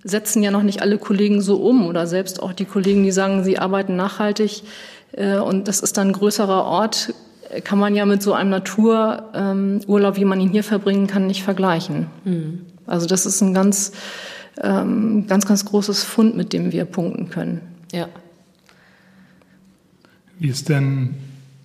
setzen 0.03 0.43
ja 0.43 0.51
noch 0.51 0.63
nicht 0.63 0.81
alle 0.81 0.99
Kollegen 0.99 1.41
so 1.41 1.57
um 1.57 1.87
oder 1.87 2.05
selbst 2.05 2.41
auch 2.41 2.53
die 2.53 2.65
Kollegen, 2.65 3.03
die 3.03 3.11
sagen, 3.11 3.43
sie 3.43 3.57
arbeiten 3.57 3.95
nachhaltig 3.95 4.63
äh, 5.13 5.37
und 5.37 5.67
das 5.67 5.79
ist 5.79 5.97
dann 5.97 6.09
ein 6.09 6.13
größerer 6.13 6.63
Ort, 6.63 7.13
kann 7.63 7.79
man 7.79 7.95
ja 7.95 8.05
mit 8.05 8.21
so 8.21 8.33
einem 8.33 8.51
Natururlaub, 8.51 9.33
ähm, 9.33 9.81
wie 9.87 10.25
man 10.25 10.39
ihn 10.39 10.49
hier 10.49 10.63
verbringen 10.63 11.07
kann, 11.07 11.27
nicht 11.27 11.43
vergleichen. 11.43 12.07
Mhm. 12.23 12.65
Also 12.85 13.07
das 13.07 13.25
ist 13.25 13.41
ein 13.41 13.53
ganz 13.53 13.91
ähm, 14.61 15.25
ganz, 15.27 15.45
ganz 15.45 15.65
großes 15.65 16.03
Fund, 16.03 16.35
mit 16.35 16.53
dem 16.53 16.71
wir 16.71 16.85
punkten 16.85 17.29
können. 17.29 17.61
Ja. 17.91 18.07
Wie 20.39 20.49
ist 20.49 20.69
denn 20.69 21.15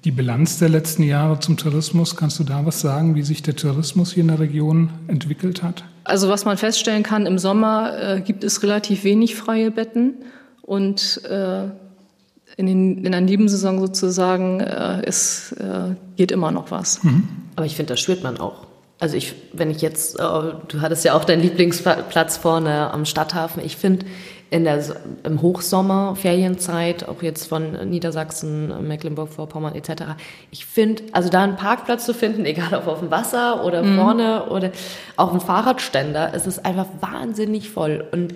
die 0.05 0.11
Bilanz 0.11 0.59
der 0.59 0.69
letzten 0.69 1.03
Jahre 1.03 1.41
zum 1.41 1.57
Tourismus? 1.57 2.17
Kannst 2.17 2.39
du 2.39 2.45
da 2.45 2.65
was 2.65 2.81
sagen, 2.81 3.15
wie 3.15 3.23
sich 3.23 3.43
der 3.43 3.57
Tourismus 3.57 4.13
hier 4.13 4.21
in 4.21 4.29
der 4.29 4.39
Region 4.39 4.91
entwickelt 5.09 5.63
hat? 5.63 5.85
Also 6.05 6.29
was 6.29 6.45
man 6.45 6.57
feststellen 6.57 7.03
kann, 7.03 7.27
im 7.27 7.39
Sommer 7.39 7.99
äh, 7.99 8.21
gibt 8.21 8.45
es 8.45 8.63
relativ 8.63 9.03
wenig 9.03 9.35
freie 9.35 9.71
Betten 9.71 10.15
und 10.63 11.23
äh, 11.25 11.65
in, 12.57 12.67
den, 12.67 13.05
in 13.05 13.13
der 13.13 13.21
Nebensaison 13.21 13.81
sozusagen 13.81 14.61
äh, 14.61 15.03
es 15.05 15.53
äh, 15.53 15.95
geht 16.17 16.31
immer 16.31 16.53
noch 16.53 16.71
was. 16.71 17.03
Mhm. 17.03 17.29
Aber 17.57 17.67
ich 17.67 17.75
finde, 17.77 17.95
das 17.95 18.01
spürt 18.01 18.23
man 18.23 18.39
auch. 18.39 18.66
Also 18.99 19.17
ich, 19.17 19.35
wenn 19.53 19.71
ich 19.71 19.83
jetzt, 19.83 20.19
äh, 20.19 20.23
du 20.23 20.81
hattest 20.81 21.05
ja 21.05 21.15
auch 21.15 21.25
deinen 21.25 21.43
Lieblingsplatz 21.43 22.39
vorne 22.39 22.91
am 22.93 23.05
Stadthafen. 23.05 23.63
Ich 23.65 23.77
finde 23.77 24.07
in 24.49 24.65
der 24.65 24.83
im 25.25 25.43
Hochsommer 25.43 26.15
Ferienzeit 26.17 27.09
auch 27.09 27.23
jetzt 27.23 27.49
von 27.49 27.73
Niedersachsen, 27.91 28.87
Mecklenburg-Vorpommern 28.87 29.75
etc. 29.75 30.05
Ich 30.51 30.67
finde, 30.67 31.03
also 31.13 31.29
da 31.29 31.43
einen 31.43 31.57
Parkplatz 31.57 32.07
zu 32.07 32.15
finden, 32.15 32.45
egal 32.47 32.73
ob 32.75 32.87
auf 32.87 33.01
dem 33.01 33.11
Wasser 33.11 33.65
oder 33.65 33.83
mhm. 33.83 33.97
vorne 33.97 34.47
oder 34.47 34.71
auch 35.17 35.33
ein 35.35 35.41
Fahrradständer, 35.41 36.33
es 36.33 36.47
ist 36.47 36.65
einfach 36.65 36.87
wahnsinnig 37.01 37.71
voll 37.71 38.05
und 38.13 38.35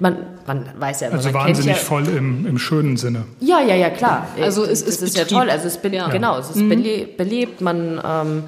man, 0.00 0.16
man 0.46 0.64
weiß 0.78 1.00
ja, 1.00 1.08
also 1.08 1.34
wahnsinnig 1.34 1.72
ja, 1.72 1.74
voll 1.74 2.06
im, 2.06 2.46
im 2.46 2.56
schönen 2.58 2.96
Sinne. 2.96 3.24
Ja, 3.40 3.60
ja, 3.60 3.74
ja, 3.74 3.90
klar. 3.90 4.28
Also 4.40 4.62
es, 4.62 4.80
es 4.80 5.02
ist 5.02 5.18
ja 5.18 5.24
toll. 5.24 5.50
Also 5.50 5.66
es 5.66 5.78
bin, 5.78 5.92
ja. 5.92 6.06
genau, 6.06 6.38
es 6.38 6.50
ist 6.50 6.56
mhm. 6.56 6.68
belebt. 7.16 7.60
Man 7.60 8.00
ähm, 8.04 8.44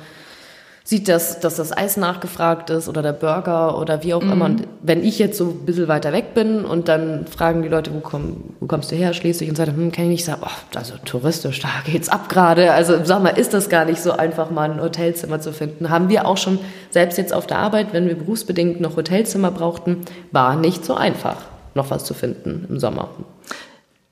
sieht, 0.90 1.08
dass, 1.08 1.38
dass 1.38 1.54
das 1.54 1.70
Eis 1.70 1.96
nachgefragt 1.96 2.68
ist 2.68 2.88
oder 2.88 3.00
der 3.00 3.12
Burger 3.12 3.78
oder 3.78 4.02
wie 4.02 4.12
auch 4.12 4.24
mhm. 4.24 4.32
immer. 4.32 4.44
Und 4.46 4.66
wenn 4.82 5.04
ich 5.04 5.20
jetzt 5.20 5.38
so 5.38 5.50
ein 5.50 5.64
bisschen 5.64 5.86
weiter 5.86 6.12
weg 6.12 6.34
bin 6.34 6.64
und 6.64 6.88
dann 6.88 7.28
fragen 7.28 7.62
die 7.62 7.68
Leute, 7.68 7.94
wo, 7.94 8.00
komm, 8.00 8.42
wo 8.58 8.66
kommst 8.66 8.90
du 8.90 8.96
her, 8.96 9.14
Schleswig 9.14 9.48
und 9.48 9.54
so 9.54 9.62
weiter, 9.62 9.72
hm, 9.72 9.92
kann 9.92 10.06
ich 10.06 10.10
nicht 10.10 10.24
sagen, 10.24 10.42
oh, 10.44 10.76
also 10.76 10.94
touristisch, 11.04 11.60
da 11.60 11.68
geht's 11.86 12.08
ab 12.08 12.28
gerade. 12.28 12.72
Also 12.72 13.04
sag 13.04 13.22
mal, 13.22 13.28
ist 13.28 13.54
das 13.54 13.68
gar 13.68 13.84
nicht 13.84 14.02
so 14.02 14.10
einfach, 14.10 14.50
mal 14.50 14.68
ein 14.68 14.82
Hotelzimmer 14.82 15.40
zu 15.40 15.52
finden. 15.52 15.90
Haben 15.90 16.08
wir 16.08 16.26
auch 16.26 16.36
schon, 16.36 16.58
selbst 16.90 17.18
jetzt 17.18 17.32
auf 17.32 17.46
der 17.46 17.58
Arbeit, 17.58 17.92
wenn 17.92 18.08
wir 18.08 18.16
berufsbedingt 18.16 18.80
noch 18.80 18.96
Hotelzimmer 18.96 19.52
brauchten, 19.52 19.98
war 20.32 20.56
nicht 20.56 20.84
so 20.84 20.94
einfach, 20.94 21.36
noch 21.74 21.92
was 21.92 22.04
zu 22.04 22.14
finden 22.14 22.66
im 22.68 22.80
Sommer. 22.80 23.10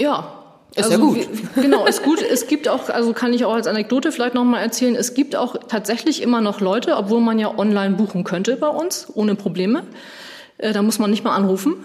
Ja, 0.01 0.33
Ist 0.79 0.93
also, 0.93 0.93
ja 0.93 1.25
gut. 1.25 1.29
Wie, 1.55 1.63
genau, 1.63 1.87
ist 1.87 2.03
gut. 2.03 2.23
Es 2.23 2.47
gibt 2.47 2.69
auch, 2.69 2.89
also 2.89 3.13
kann 3.13 3.33
ich 3.33 3.45
auch 3.45 3.55
als 3.55 3.67
Anekdote 3.67 4.13
vielleicht 4.13 4.35
nochmal 4.35 4.63
erzählen, 4.63 4.95
es 4.95 5.15
gibt 5.15 5.35
auch 5.35 5.57
tatsächlich 5.69 6.23
immer 6.23 6.41
noch 6.41 6.61
Leute, 6.61 6.97
obwohl 6.97 7.21
man 7.21 7.39
ja 7.39 7.57
online 7.59 7.97
buchen 7.97 8.25
könnte 8.25 8.57
bei 8.57 8.69
uns, 8.69 9.09
ohne 9.15 9.35
Probleme. 9.35 9.83
Äh, 10.59 10.73
da 10.73 10.83
muss 10.83 10.99
man 10.99 11.11
nicht 11.11 11.25
mal 11.25 11.35
anrufen. 11.35 11.85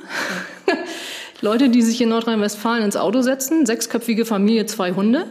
Leute, 1.42 1.70
die 1.70 1.82
sich 1.82 2.00
in 2.00 2.08
Nordrhein-Westfalen 2.10 2.84
ins 2.84 2.96
Auto 2.96 3.22
setzen, 3.22 3.66
sechsköpfige 3.66 4.24
Familie, 4.24 4.66
zwei 4.66 4.94
Hunde, 4.94 5.26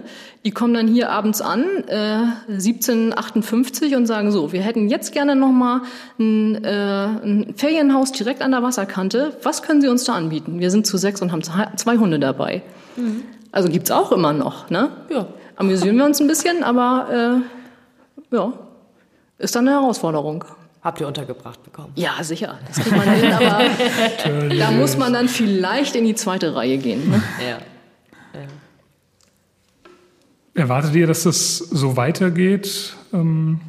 die 0.45 0.51
kommen 0.51 0.75
dann 0.75 0.87
hier 0.87 1.11
abends 1.11 1.41
an, 1.41 1.65
äh, 1.87 2.53
1758 2.53 3.97
und 3.97 4.05
sagen 4.07 4.31
so, 4.31 4.53
wir 4.53 4.61
hätten 4.61 4.89
jetzt 4.89 5.13
gerne 5.13 5.35
nochmal 5.37 5.83
ein, 6.19 6.63
äh, 6.65 6.69
ein 6.69 7.55
Ferienhaus 7.57 8.13
direkt 8.13 8.43
an 8.43 8.51
der 8.51 8.63
Wasserkante. 8.63 9.37
Was 9.43 9.63
können 9.63 9.81
Sie 9.81 9.89
uns 9.89 10.05
da 10.05 10.15
anbieten? 10.15 10.61
Wir 10.61 10.71
sind 10.71 10.87
zu 10.87 10.99
sechs 10.99 11.23
und 11.23 11.33
haben 11.33 11.43
zwei 11.43 11.97
Hunde 11.97 12.19
dabei. 12.19 12.63
Mhm. 12.97 13.23
Also 13.53 13.69
gibt's 13.69 13.91
auch 13.91 14.11
immer 14.13 14.33
noch, 14.33 14.71
ne? 14.71 14.91
Ja. 15.11 15.27
Amüsieren 15.57 15.97
wir 15.97 16.07
uns 16.07 16.21
ein 16.21 16.27
bisschen, 16.27 16.65
aber 16.65 17.43
äh, 18.33 18.35
ja, 18.35 18.53
ist 19.39 19.55
dann 19.55 19.69
eine 19.69 19.79
Herausforderung. 19.79 20.45
Habt 20.83 21.01
ihr 21.01 21.07
untergebracht 21.07 21.63
bekommen? 21.63 21.93
Ja, 21.95 22.15
sicher. 22.23 22.59
Das 22.67 22.79
kriegt 22.79 22.97
man 22.97 23.09
hin, 23.09 23.33
aber 23.33 23.65
da 24.59 24.71
muss 24.73 24.97
man 24.97 25.13
dann 25.13 25.29
vielleicht 25.29 25.95
in 25.95 26.05
die 26.05 26.15
zweite 26.17 26.57
Reihe 26.57 26.79
gehen. 26.79 27.09
Ne? 27.09 27.23
Ja. 27.41 27.59
ja. 28.41 28.49
Erwartet 30.55 30.95
ihr, 30.95 31.07
dass 31.07 31.25
es 31.25 31.59
so 31.59 31.97
weitergeht? 31.97 32.97
Ähm, 33.13 33.61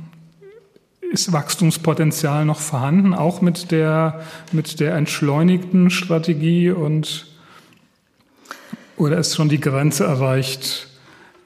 ist 1.11 1.31
Wachstumspotenzial 1.31 2.45
noch 2.45 2.59
vorhanden, 2.59 3.13
auch 3.13 3.41
mit 3.41 3.69
der, 3.71 4.21
mit 4.51 4.79
der 4.79 4.95
entschleunigten 4.95 5.91
Strategie 5.91 6.71
und 6.71 7.27
oder 8.97 9.17
ist 9.17 9.35
schon 9.35 9.49
die 9.49 9.59
Grenze 9.59 10.05
erreicht, 10.05 10.87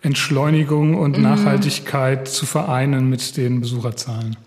Entschleunigung 0.01 0.95
und 0.95 1.17
mhm. 1.17 1.23
Nachhaltigkeit 1.23 2.27
zu 2.27 2.45
vereinen 2.45 3.09
mit 3.09 3.37
den 3.37 3.61
Besucherzahlen? 3.61 4.37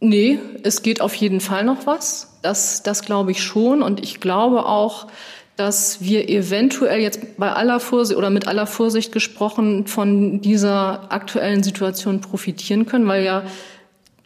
Nee, 0.00 0.38
es 0.62 0.82
geht 0.82 1.00
auf 1.00 1.14
jeden 1.14 1.40
Fall 1.40 1.64
noch 1.64 1.86
was. 1.86 2.38
Das, 2.42 2.82
das 2.82 3.02
glaube 3.02 3.32
ich 3.32 3.42
schon. 3.42 3.82
Und 3.82 4.00
ich 4.00 4.20
glaube 4.20 4.64
auch, 4.64 5.08
dass 5.56 6.00
wir 6.00 6.30
eventuell 6.30 7.00
jetzt 7.00 7.36
bei 7.36 7.52
aller 7.52 7.80
Vorsicht 7.80 8.16
oder 8.16 8.30
mit 8.30 8.48
aller 8.48 8.66
Vorsicht 8.66 9.12
gesprochen 9.12 9.86
von 9.86 10.40
dieser 10.40 11.12
aktuellen 11.12 11.62
Situation 11.62 12.22
profitieren 12.22 12.86
können, 12.86 13.06
weil 13.06 13.24
ja 13.24 13.42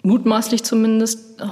mutmaßlich 0.05 0.63
zumindest 0.63 1.43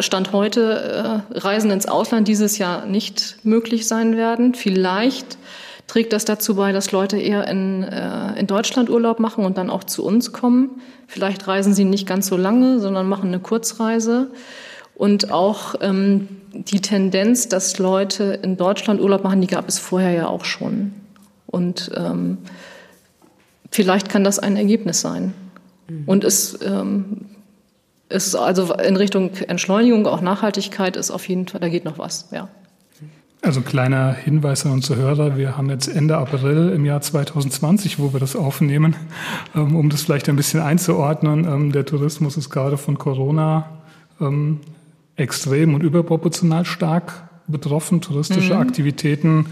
Stand 0.00 0.32
heute 0.32 1.22
äh, 1.32 1.38
Reisen 1.38 1.70
ins 1.70 1.86
Ausland 1.86 2.28
dieses 2.28 2.58
Jahr 2.58 2.86
nicht 2.86 3.38
möglich 3.44 3.86
sein 3.86 4.16
werden. 4.16 4.54
Vielleicht 4.54 5.38
trägt 5.86 6.12
das 6.12 6.24
dazu 6.24 6.56
bei, 6.56 6.72
dass 6.72 6.92
Leute 6.92 7.18
eher 7.18 7.46
in, 7.48 7.82
äh, 7.82 8.38
in 8.38 8.46
Deutschland 8.46 8.90
Urlaub 8.90 9.20
machen 9.20 9.44
und 9.44 9.58
dann 9.58 9.70
auch 9.70 9.84
zu 9.84 10.04
uns 10.04 10.32
kommen. 10.32 10.82
Vielleicht 11.06 11.46
reisen 11.46 11.74
sie 11.74 11.84
nicht 11.84 12.06
ganz 12.06 12.26
so 12.26 12.36
lange, 12.36 12.80
sondern 12.80 13.08
machen 13.08 13.28
eine 13.28 13.38
Kurzreise. 13.38 14.30
Und 14.94 15.30
auch 15.30 15.74
ähm, 15.80 16.28
die 16.52 16.80
Tendenz, 16.80 17.48
dass 17.48 17.78
Leute 17.78 18.40
in 18.42 18.56
Deutschland 18.56 19.00
Urlaub 19.00 19.22
machen, 19.22 19.42
die 19.42 19.46
gab 19.46 19.68
es 19.68 19.78
vorher 19.78 20.12
ja 20.12 20.26
auch 20.26 20.44
schon. 20.44 20.94
Und 21.46 21.90
ähm, 21.94 22.38
vielleicht 23.70 24.08
kann 24.08 24.24
das 24.24 24.38
ein 24.38 24.56
Ergebnis 24.56 25.02
sein. 25.02 25.34
Mhm. 25.88 26.04
Und 26.06 26.24
es 26.24 26.58
ähm, 26.62 27.26
ist 28.08 28.34
also 28.34 28.74
in 28.74 28.96
Richtung 28.96 29.30
Entschleunigung, 29.48 30.06
auch 30.06 30.20
Nachhaltigkeit 30.20 30.96
ist 30.96 31.10
auf 31.10 31.28
jeden 31.28 31.48
Fall, 31.48 31.60
da 31.60 31.68
geht 31.68 31.84
noch 31.84 31.98
was, 31.98 32.28
ja. 32.32 32.48
Also 33.42 33.60
kleiner 33.60 34.12
Hinweis 34.12 34.64
an 34.64 34.72
unsere 34.72 34.98
Hörer, 35.00 35.36
wir 35.36 35.56
haben 35.56 35.70
jetzt 35.70 35.88
Ende 35.88 36.16
April 36.16 36.72
im 36.74 36.84
Jahr 36.84 37.00
2020, 37.00 37.98
wo 37.98 38.12
wir 38.12 38.18
das 38.18 38.34
aufnehmen, 38.34 38.96
ähm, 39.54 39.76
um 39.76 39.90
das 39.90 40.02
vielleicht 40.02 40.28
ein 40.28 40.36
bisschen 40.36 40.60
einzuordnen. 40.60 41.44
Ähm, 41.44 41.72
der 41.72 41.84
Tourismus 41.84 42.36
ist 42.36 42.50
gerade 42.50 42.76
von 42.76 42.98
Corona 42.98 43.68
ähm, 44.20 44.60
extrem 45.16 45.74
und 45.74 45.82
überproportional 45.82 46.64
stark 46.64 47.28
betroffen. 47.46 48.00
Touristische 48.00 48.54
mhm. 48.54 48.60
Aktivitäten 48.60 49.46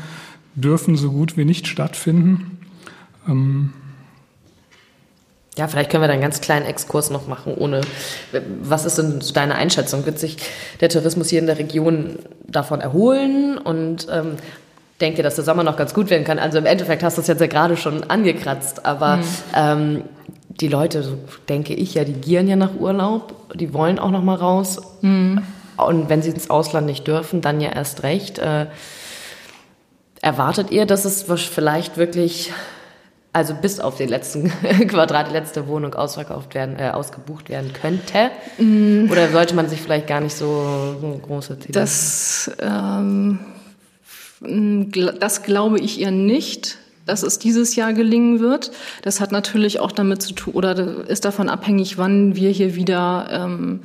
dürfen 0.55 0.97
so 0.97 1.13
gut 1.13 1.37
wie 1.37 1.45
nicht 1.45 1.67
stattfinden. 1.69 2.59
Ja, 5.57 5.69
vielleicht 5.69 5.91
können 5.91 6.03
wir 6.03 6.09
da 6.09 6.15
einen 6.15 6.23
ganz 6.23 6.41
kleinen 6.41 6.67
Exkurs 6.67 7.11
noch 7.11 7.29
machen, 7.29 7.55
ohne. 7.55 7.83
Was 8.63 8.85
ist 8.85 8.99
denn 8.99 9.23
deine 9.35 9.55
Einschätzung? 9.55 10.05
Wird 10.05 10.19
sich 10.19 10.37
der 10.81 10.89
Tourismus 10.89 11.29
hier 11.29 11.39
in 11.39 11.47
der 11.47 11.59
Region 11.59 12.19
davon 12.47 12.81
erholen? 12.81 13.57
Und 13.59 14.09
ähm, 14.11 14.37
denke, 15.01 15.23
dass 15.23 15.37
der 15.37 15.45
Sommer 15.45 15.63
noch 15.63 15.77
ganz 15.77 15.95
gut 15.95 16.11
werden 16.11 16.25
kann. 16.25 16.39
Also 16.39 16.59
im 16.59 16.67
Endeffekt 16.67 17.03
hast 17.03 17.17
du 17.17 17.21
es 17.21 17.27
jetzt 17.27 17.41
ja 17.41 17.47
gerade 17.47 17.77
schon 17.77 18.05
angekratzt, 18.05 18.85
aber 18.85 19.19
mhm. 19.19 19.23
ähm, 19.55 20.03
die 20.49 20.69
Leute, 20.69 21.03
so 21.03 21.19
denke 21.49 21.75
ich 21.75 21.95
ja, 21.95 22.05
die 22.05 22.13
gieren 22.13 22.49
ja 22.49 22.57
nach 22.57 22.75
Urlaub, 22.79 23.35
die 23.55 23.75
wollen 23.75 23.99
auch 23.99 24.11
noch 24.11 24.23
mal 24.23 24.37
raus. 24.37 24.81
Mhm. 25.01 25.43
Und 25.77 26.09
wenn 26.09 26.23
sie 26.23 26.31
ins 26.31 26.51
Ausland 26.51 26.87
nicht 26.87 27.07
dürfen, 27.07 27.41
dann 27.41 27.61
ja 27.61 27.71
erst 27.71 28.05
recht. 28.05 28.39
Äh, 28.39 28.67
erwartet 30.21 30.71
ihr, 30.71 30.87
dass 30.87 31.05
es 31.05 31.25
vielleicht 31.25 31.97
wirklich 31.97 32.53
also 33.35 33.53
bis 33.55 33.81
auf 33.81 33.97
den 33.97 34.09
letzten 34.09 34.49
Quadrat, 34.89 35.29
die 35.29 35.33
letzte 35.33 35.67
Wohnung 35.67 35.95
ausverkauft 35.95 36.55
werden, 36.55 36.79
äh, 36.79 36.91
ausgebucht 36.91 37.49
werden 37.49 37.73
könnte? 37.73 38.31
Mm. 38.59 39.11
Oder 39.11 39.31
sollte 39.31 39.55
man 39.55 39.69
sich 39.69 39.81
vielleicht 39.81 40.07
gar 40.07 40.21
nicht 40.21 40.35
so, 40.35 40.97
so 41.01 41.21
große 41.21 41.59
Ziele 41.59 41.73
Das, 41.73 42.51
ähm, 42.61 43.41
das 44.41 45.43
glaube 45.43 45.79
ich 45.81 46.01
eher 46.01 46.13
nicht 46.13 46.79
dass 47.07 47.23
es 47.23 47.39
dieses 47.39 47.77
Jahr 47.77 47.93
gelingen 47.93 48.41
wird. 48.41 48.73
Das 49.03 49.21
hat 49.21 49.31
natürlich 49.31 49.79
auch 49.79 49.93
damit 49.93 50.23
zu 50.23 50.33
tun 50.33 50.55
oder 50.55 51.07
ist 51.07 51.27
davon 51.27 51.51
abhängig, 51.51 51.99
wann 51.99 52.35
wir 52.35 52.49
hier 52.49 52.77
wieder 52.77 53.29
ähm, 53.31 53.81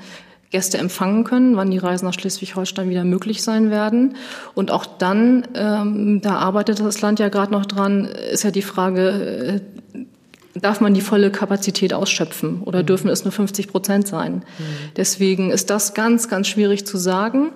Gäste 0.51 0.79
empfangen 0.79 1.23
können, 1.23 1.55
wann 1.57 1.69
die 1.69 1.77
Reisen 1.77 2.05
nach 2.05 2.13
Schleswig-Holstein 2.13 2.89
wieder 2.89 3.03
möglich 3.03 3.43
sein 3.43 3.69
werden. 3.69 4.15
Und 4.55 4.71
auch 4.71 4.85
dann, 4.85 5.47
ähm, 5.53 6.21
da 6.21 6.35
arbeitet 6.37 6.79
das 6.79 7.01
Land 7.01 7.19
ja 7.19 7.29
gerade 7.29 7.51
noch 7.51 7.65
dran, 7.65 8.05
ist 8.05 8.43
ja 8.43 8.51
die 8.51 8.63
Frage, 8.63 9.61
äh, 9.93 9.99
darf 10.59 10.81
man 10.81 10.95
die 10.95 11.01
volle 11.01 11.31
Kapazität 11.31 11.93
ausschöpfen 11.93 12.61
oder 12.63 12.81
mhm. 12.81 12.87
dürfen 12.87 13.09
es 13.09 13.23
nur 13.23 13.31
50 13.31 13.67
Prozent 13.67 14.07
sein? 14.07 14.33
Mhm. 14.33 14.63
Deswegen 14.97 15.51
ist 15.51 15.69
das 15.69 15.93
ganz, 15.93 16.27
ganz 16.27 16.47
schwierig 16.47 16.85
zu 16.87 16.97
sagen. 16.97 17.51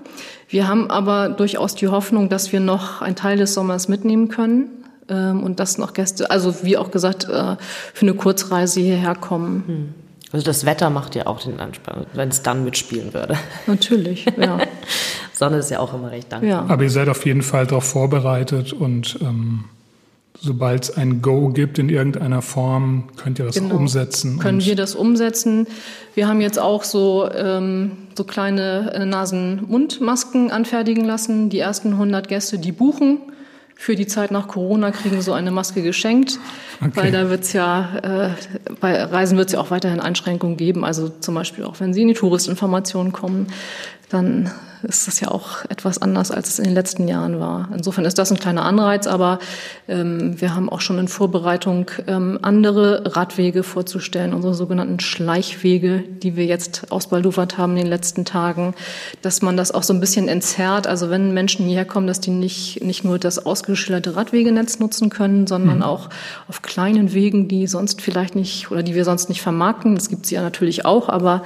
Wir 0.48 0.68
haben 0.68 0.92
aber 0.92 1.30
durchaus 1.30 1.74
die 1.74 1.88
Hoffnung, 1.88 2.30
dass 2.30 2.52
wir 2.52 2.60
noch 2.60 3.02
einen 3.02 3.16
Teil 3.16 3.38
des 3.38 3.56
Sommers 3.56 3.88
mitnehmen 3.88 4.28
können 4.28 4.70
ähm, 5.10 5.42
und 5.42 5.60
dass 5.60 5.80
noch 5.80 5.94
Gäste, 5.94 6.30
also 6.30 6.64
wie 6.64 6.78
auch 6.78 6.92
gesagt, 6.92 7.24
äh, 7.26 7.56
für 7.94 8.06
eine 8.06 8.14
Kurzreise 8.14 8.82
hierher 8.82 9.16
kommen. 9.16 9.64
Mhm. 9.68 10.03
Also 10.34 10.46
das 10.46 10.66
Wetter 10.66 10.90
macht 10.90 11.14
ja 11.16 11.28
auch 11.28 11.42
den 11.42 11.60
Anspannung, 11.60 12.08
wenn 12.14 12.30
es 12.30 12.42
dann 12.42 12.64
mitspielen 12.64 13.14
würde. 13.14 13.38
Natürlich, 13.68 14.26
ja. 14.36 14.58
Sonne 15.34 15.58
ist 15.58 15.70
ja 15.70 15.80
auch 15.80 15.94
immer 15.94 16.10
recht 16.10 16.32
dankbar. 16.32 16.50
Ja. 16.50 16.66
Aber 16.68 16.84
ihr 16.84 16.90
seid 16.90 17.08
auf 17.08 17.26
jeden 17.26 17.44
Fall 17.44 17.68
darauf 17.68 17.84
vorbereitet 17.84 18.74
und 18.74 19.20
ähm, 19.22 19.66
sobald 20.40 20.84
es 20.84 20.98
ein 20.98 21.22
Go 21.22 21.50
gibt 21.50 21.78
in 21.78 21.88
irgendeiner 21.88 22.42
Form, 22.42 23.10
könnt 23.16 23.38
ihr 23.38 23.46
das 23.46 23.56
genau. 23.56 23.76
umsetzen. 23.76 24.40
Können 24.40 24.66
wir 24.66 24.76
das 24.76 24.96
umsetzen. 24.96 25.68
Wir 26.16 26.28
haben 26.28 26.42
jetzt 26.42 26.60
auch 26.60 26.84
so, 26.84 27.30
ähm, 27.32 27.92
so 28.18 28.24
kleine 28.24 28.92
äh, 28.94 29.06
Nasen-Mund-Masken 29.06 30.50
anfertigen 30.50 31.06
lassen. 31.06 31.52
Die 31.52 31.60
ersten 31.60 31.94
100 31.94 32.28
Gäste, 32.28 32.58
die 32.58 32.72
buchen 32.72 33.20
für 33.76 33.96
die 33.96 34.08
Zeit 34.08 34.32
nach 34.32 34.48
Corona 34.48 34.92
kriegen 34.92 35.22
so 35.22 35.34
eine 35.34 35.52
Maske 35.52 35.82
geschenkt, 35.82 36.40
okay. 36.80 36.92
weil 36.96 37.12
da 37.12 37.30
wird's 37.30 37.54
ja, 37.54 37.98
äh, 38.04 38.30
bei 38.80 39.04
Reisen 39.04 39.38
wird 39.38 39.48
es 39.50 39.54
ja 39.54 39.60
auch 39.60 39.72
weiterhin 39.72 40.00
Einschränkungen 40.00 40.58
geben. 40.58 40.86
Also 40.86 41.10
zum 41.20 41.36
Beispiel 41.36 41.66
auch, 41.66 41.80
wenn 41.80 41.94
Sie 41.94 42.04
in 42.04 42.08
die 42.08 42.14
Touristinformationen 42.14 43.12
kommen, 43.12 43.48
dann 44.14 44.52
ist 44.84 45.08
das 45.08 45.20
ja 45.20 45.30
auch 45.30 45.64
etwas 45.70 46.02
anders, 46.02 46.32
als 46.32 46.50
es 46.50 46.60
in 46.60 46.66
den 46.66 46.74
letzten 46.74 47.08
Jahren 47.08 47.40
war. 47.40 47.70
Insofern 47.74 48.06
ist 48.06 48.18
das 48.18 48.32
ein 48.32 48.40
kleiner 48.40 48.66
Anreiz, 48.66 49.08
aber 49.08 49.40
ähm, 49.88 50.40
wir 50.40 50.56
haben 50.56 50.70
auch 50.70 50.82
schon 50.82 51.00
in 51.00 51.08
Vorbereitung 51.08 51.90
ähm, 52.08 52.38
andere 52.42 53.16
Radwege 53.16 53.64
vorzustellen, 53.64 54.34
unsere 54.34 54.54
sogenannten 54.54 55.00
Schleichwege, 55.00 56.00
die 56.00 56.36
wir 56.36 56.46
jetzt 56.46 56.92
ausbaldufert 56.92 57.58
haben 57.58 57.74
in 57.74 57.84
den 57.84 57.88
letzten 57.88 58.26
Tagen, 58.26 58.74
dass 59.22 59.42
man 59.42 59.56
das 59.56 59.72
auch 59.72 59.84
so 59.84 59.94
ein 59.94 60.00
bisschen 60.00 60.28
entzerrt. 60.28 60.86
Also 60.86 61.10
wenn 61.10 61.34
Menschen 61.34 61.66
hierher 61.66 61.86
kommen, 61.86 62.08
dass 62.08 62.20
die 62.20 62.32
nicht, 62.32 62.84
nicht 62.84 63.06
nur 63.06 63.20
das 63.20 63.46
ausgeschilderte 63.46 64.16
Radwegenetz 64.16 64.80
nutzen 64.80 65.10
können, 65.10 65.48
sondern 65.48 65.78
mhm. 65.78 65.84
auch 65.84 66.10
auf 66.50 66.62
kleinen 66.62 67.14
Wegen, 67.14 67.48
die 67.48 67.68
sonst 67.68 68.02
vielleicht 68.02 68.36
nicht 68.36 68.70
oder 68.70 68.84
die 68.84 68.96
wir 68.96 69.06
sonst 69.06 69.30
nicht 69.30 69.42
vermarkten. 69.42 69.96
Das 69.96 70.10
gibt 70.10 70.26
es 70.26 70.32
ja 70.32 70.42
natürlich 70.42 70.86
auch, 70.86 71.08
aber 71.08 71.44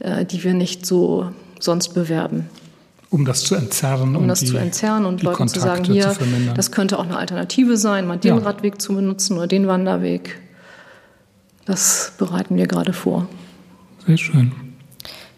äh, 0.00 0.24
die 0.24 0.42
wir 0.42 0.54
nicht 0.54 0.86
so 0.86 1.30
sonst 1.60 1.90
bewerben. 1.90 2.48
Um 3.10 3.24
das 3.24 3.42
zu 3.42 3.54
entzerren. 3.54 4.16
Um 4.16 4.28
das 4.28 4.40
die, 4.40 4.46
zu 4.46 4.58
entzerren 4.58 5.06
und 5.06 5.22
Leuten 5.22 5.36
Kontakte 5.36 5.60
zu 5.60 5.66
sagen, 5.66 5.84
hier, 5.84 6.10
zu 6.10 6.24
das 6.54 6.70
könnte 6.72 6.98
auch 6.98 7.04
eine 7.04 7.16
Alternative 7.16 7.76
sein, 7.76 8.06
mal 8.06 8.18
den 8.18 8.36
ja. 8.36 8.42
Radweg 8.42 8.80
zu 8.80 8.94
benutzen 8.94 9.36
oder 9.38 9.46
den 9.46 9.66
Wanderweg. 9.66 10.40
Das 11.64 12.12
bereiten 12.18 12.56
wir 12.56 12.66
gerade 12.66 12.92
vor. 12.92 13.26
Sehr 14.06 14.18
schön. 14.18 14.52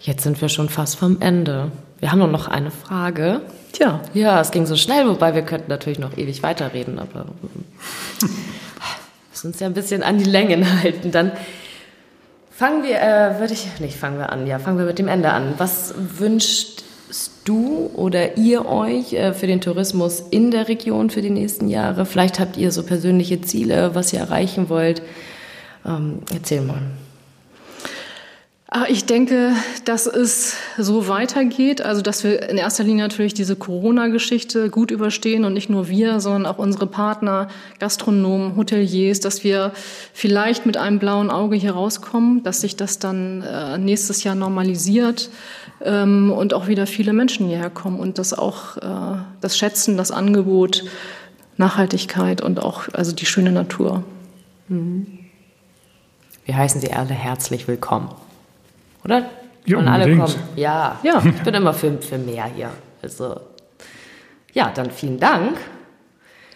Jetzt 0.00 0.24
sind 0.24 0.40
wir 0.40 0.48
schon 0.48 0.68
fast 0.68 0.96
vom 0.96 1.20
Ende. 1.20 1.70
Wir 2.00 2.10
haben 2.10 2.18
nur 2.18 2.28
noch 2.28 2.48
eine 2.48 2.70
Frage. 2.70 3.42
Tja. 3.72 4.00
Ja, 4.14 4.40
es 4.40 4.50
ging 4.50 4.66
so 4.66 4.76
schnell, 4.76 5.06
wobei 5.06 5.34
wir 5.34 5.42
könnten 5.42 5.70
natürlich 5.70 5.98
noch 5.98 6.16
ewig 6.16 6.42
weiterreden, 6.42 6.98
aber 6.98 7.26
müssen 9.30 9.48
uns 9.48 9.60
ja 9.60 9.66
ein 9.66 9.74
bisschen 9.74 10.02
an 10.02 10.18
die 10.18 10.24
Längen 10.24 10.82
halten. 10.82 11.10
Dann 11.12 11.32
fangen 12.60 12.82
wir, 12.82 13.00
äh, 13.00 13.40
würde 13.40 13.54
ich, 13.54 13.80
nicht 13.80 13.96
fangen 13.96 14.18
wir 14.18 14.30
an, 14.30 14.46
ja, 14.46 14.58
fangen 14.58 14.76
wir 14.76 14.84
mit 14.84 14.98
dem 14.98 15.08
Ende 15.08 15.30
an. 15.30 15.54
Was 15.56 15.94
wünscht 15.96 16.84
du 17.46 17.90
oder 17.94 18.36
ihr 18.36 18.66
euch 18.66 19.14
äh, 19.14 19.32
für 19.32 19.46
den 19.46 19.62
Tourismus 19.62 20.22
in 20.30 20.50
der 20.50 20.68
Region 20.68 21.08
für 21.08 21.22
die 21.22 21.30
nächsten 21.30 21.68
Jahre? 21.68 22.04
Vielleicht 22.04 22.38
habt 22.38 22.58
ihr 22.58 22.70
so 22.70 22.82
persönliche 22.82 23.40
Ziele, 23.40 23.94
was 23.94 24.12
ihr 24.12 24.20
erreichen 24.20 24.68
wollt. 24.68 25.00
Ähm, 25.86 26.18
erzähl 26.34 26.60
mal. 26.60 26.82
Ah, 28.72 28.84
ich 28.88 29.04
denke, 29.04 29.52
dass 29.84 30.06
es 30.06 30.54
so 30.78 31.08
weitergeht, 31.08 31.82
also 31.82 32.02
dass 32.02 32.22
wir 32.22 32.48
in 32.48 32.56
erster 32.56 32.84
Linie 32.84 33.02
natürlich 33.02 33.34
diese 33.34 33.56
Corona-Geschichte 33.56 34.70
gut 34.70 34.92
überstehen 34.92 35.44
und 35.44 35.54
nicht 35.54 35.70
nur 35.70 35.88
wir, 35.88 36.20
sondern 36.20 36.46
auch 36.46 36.58
unsere 36.58 36.86
Partner, 36.86 37.48
Gastronomen, 37.80 38.54
Hoteliers, 38.54 39.18
dass 39.18 39.42
wir 39.42 39.72
vielleicht 40.14 40.66
mit 40.66 40.76
einem 40.76 41.00
blauen 41.00 41.30
Auge 41.30 41.56
hier 41.56 41.72
rauskommen, 41.72 42.44
dass 42.44 42.60
sich 42.60 42.76
das 42.76 43.00
dann 43.00 43.42
äh, 43.42 43.76
nächstes 43.76 44.22
Jahr 44.22 44.36
normalisiert 44.36 45.30
ähm, 45.80 46.30
und 46.30 46.54
auch 46.54 46.68
wieder 46.68 46.86
viele 46.86 47.12
Menschen 47.12 47.48
hierher 47.48 47.70
kommen 47.70 47.98
und 47.98 48.18
das 48.18 48.32
auch 48.32 48.76
äh, 48.76 49.20
das 49.40 49.58
Schätzen, 49.58 49.96
das 49.96 50.12
Angebot, 50.12 50.84
Nachhaltigkeit 51.56 52.40
und 52.40 52.62
auch 52.62 52.84
also 52.92 53.10
die 53.10 53.26
schöne 53.26 53.50
Natur. 53.50 54.04
Mhm. 54.68 55.18
Wir 56.44 56.56
heißen 56.56 56.80
Sie 56.80 56.92
alle 56.92 57.14
herzlich 57.14 57.66
willkommen. 57.66 58.10
Oder? 59.04 59.30
Ja, 59.66 59.78
Und 59.78 59.88
alle 59.88 60.16
kommen. 60.16 60.34
Ja, 60.56 60.98
ja. 61.02 61.22
Ich 61.24 61.42
bin 61.42 61.54
immer 61.54 61.74
für, 61.74 62.00
für 62.00 62.18
mehr 62.18 62.46
hier. 62.54 62.70
Also, 63.02 63.40
ja, 64.52 64.70
dann 64.74 64.90
vielen 64.90 65.18
Dank. 65.18 65.56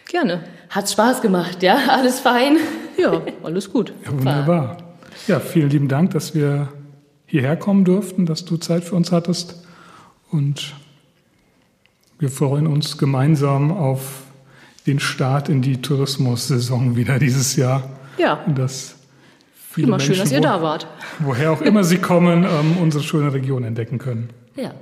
Gerne. 0.09 0.45
Hat 0.71 0.91
Spaß 0.91 1.23
gemacht, 1.23 1.63
ja? 1.63 1.77
Alles 1.89 2.21
fein? 2.21 2.59
Ja, 2.97 3.21
alles 3.43 3.73
gut. 3.73 3.93
Ja, 4.05 4.13
wunderbar. 4.13 4.77
Ja, 5.27 5.41
vielen 5.41 5.71
lieben 5.71 5.89
Dank, 5.89 6.13
dass 6.13 6.35
wir 6.35 6.69
hierher 7.27 7.57
kommen 7.57 7.85
durften, 7.85 8.27
dass 8.27 8.45
du 8.45 8.57
Zeit 8.57 8.85
für 8.85 8.95
uns 8.95 9.11
hattest. 9.11 9.65
Und 10.31 10.75
wir 12.19 12.31
freuen 12.31 12.67
uns 12.67 12.99
gemeinsam 12.99 13.73
auf 13.73 14.23
den 14.87 15.01
Start 15.01 15.49
in 15.49 15.63
die 15.63 15.81
Tourismussaison 15.81 16.97
wieder 16.97 17.19
dieses 17.19 17.57
Jahr. 17.57 17.91
Ja. 18.19 18.35
Und 18.47 18.59
das 18.59 18.94
viele 19.75 19.89
immer 19.89 19.97
Menschen, 19.97 20.14
schön, 20.14 20.22
dass 20.22 20.33
ihr 20.33 20.39
wo, 20.39 20.43
da 20.43 20.62
wart. 20.62 20.87
Woher 21.18 21.53
auch 21.53 21.61
immer 21.61 21.85
sie 21.85 21.99
kommen, 21.99 22.45
ähm, 22.45 22.77
unsere 22.81 23.03
schöne 23.03 23.33
Region 23.33 23.64
entdecken 23.64 23.99
können. 23.99 24.31
Ja, 24.57 24.72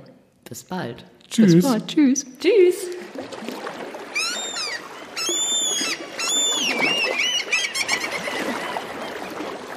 bis 0.47 0.63
bald. 0.63 1.03
Tschüss. 1.29 1.55
Bis 1.55 1.65
bald. 1.65 1.87
Tschüss. 1.87 2.25
Tschüss. 2.39 2.87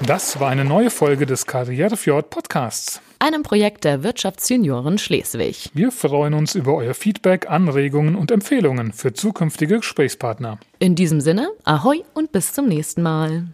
Das 0.06 0.38
war 0.38 0.50
eine 0.50 0.64
neue 0.64 0.90
Folge 0.90 1.24
des 1.24 1.46
Karrierefjord 1.46 2.30
Podcasts. 2.30 3.00
Einem 3.18 3.42
Projekt 3.42 3.84
der 3.84 4.02
Wirtschaftsjunioren 4.02 4.98
Schleswig. 4.98 5.70
Wir 5.72 5.90
freuen 5.90 6.34
uns 6.34 6.54
über 6.54 6.74
euer 6.74 6.92
Feedback, 6.92 7.48
Anregungen 7.48 8.14
und 8.14 8.30
Empfehlungen 8.30 8.92
für 8.92 9.14
zukünftige 9.14 9.78
Gesprächspartner. 9.78 10.58
In 10.78 10.94
diesem 10.94 11.22
Sinne, 11.22 11.48
ahoi 11.64 12.02
und 12.12 12.30
bis 12.30 12.52
zum 12.52 12.68
nächsten 12.68 13.02
Mal. 13.02 13.46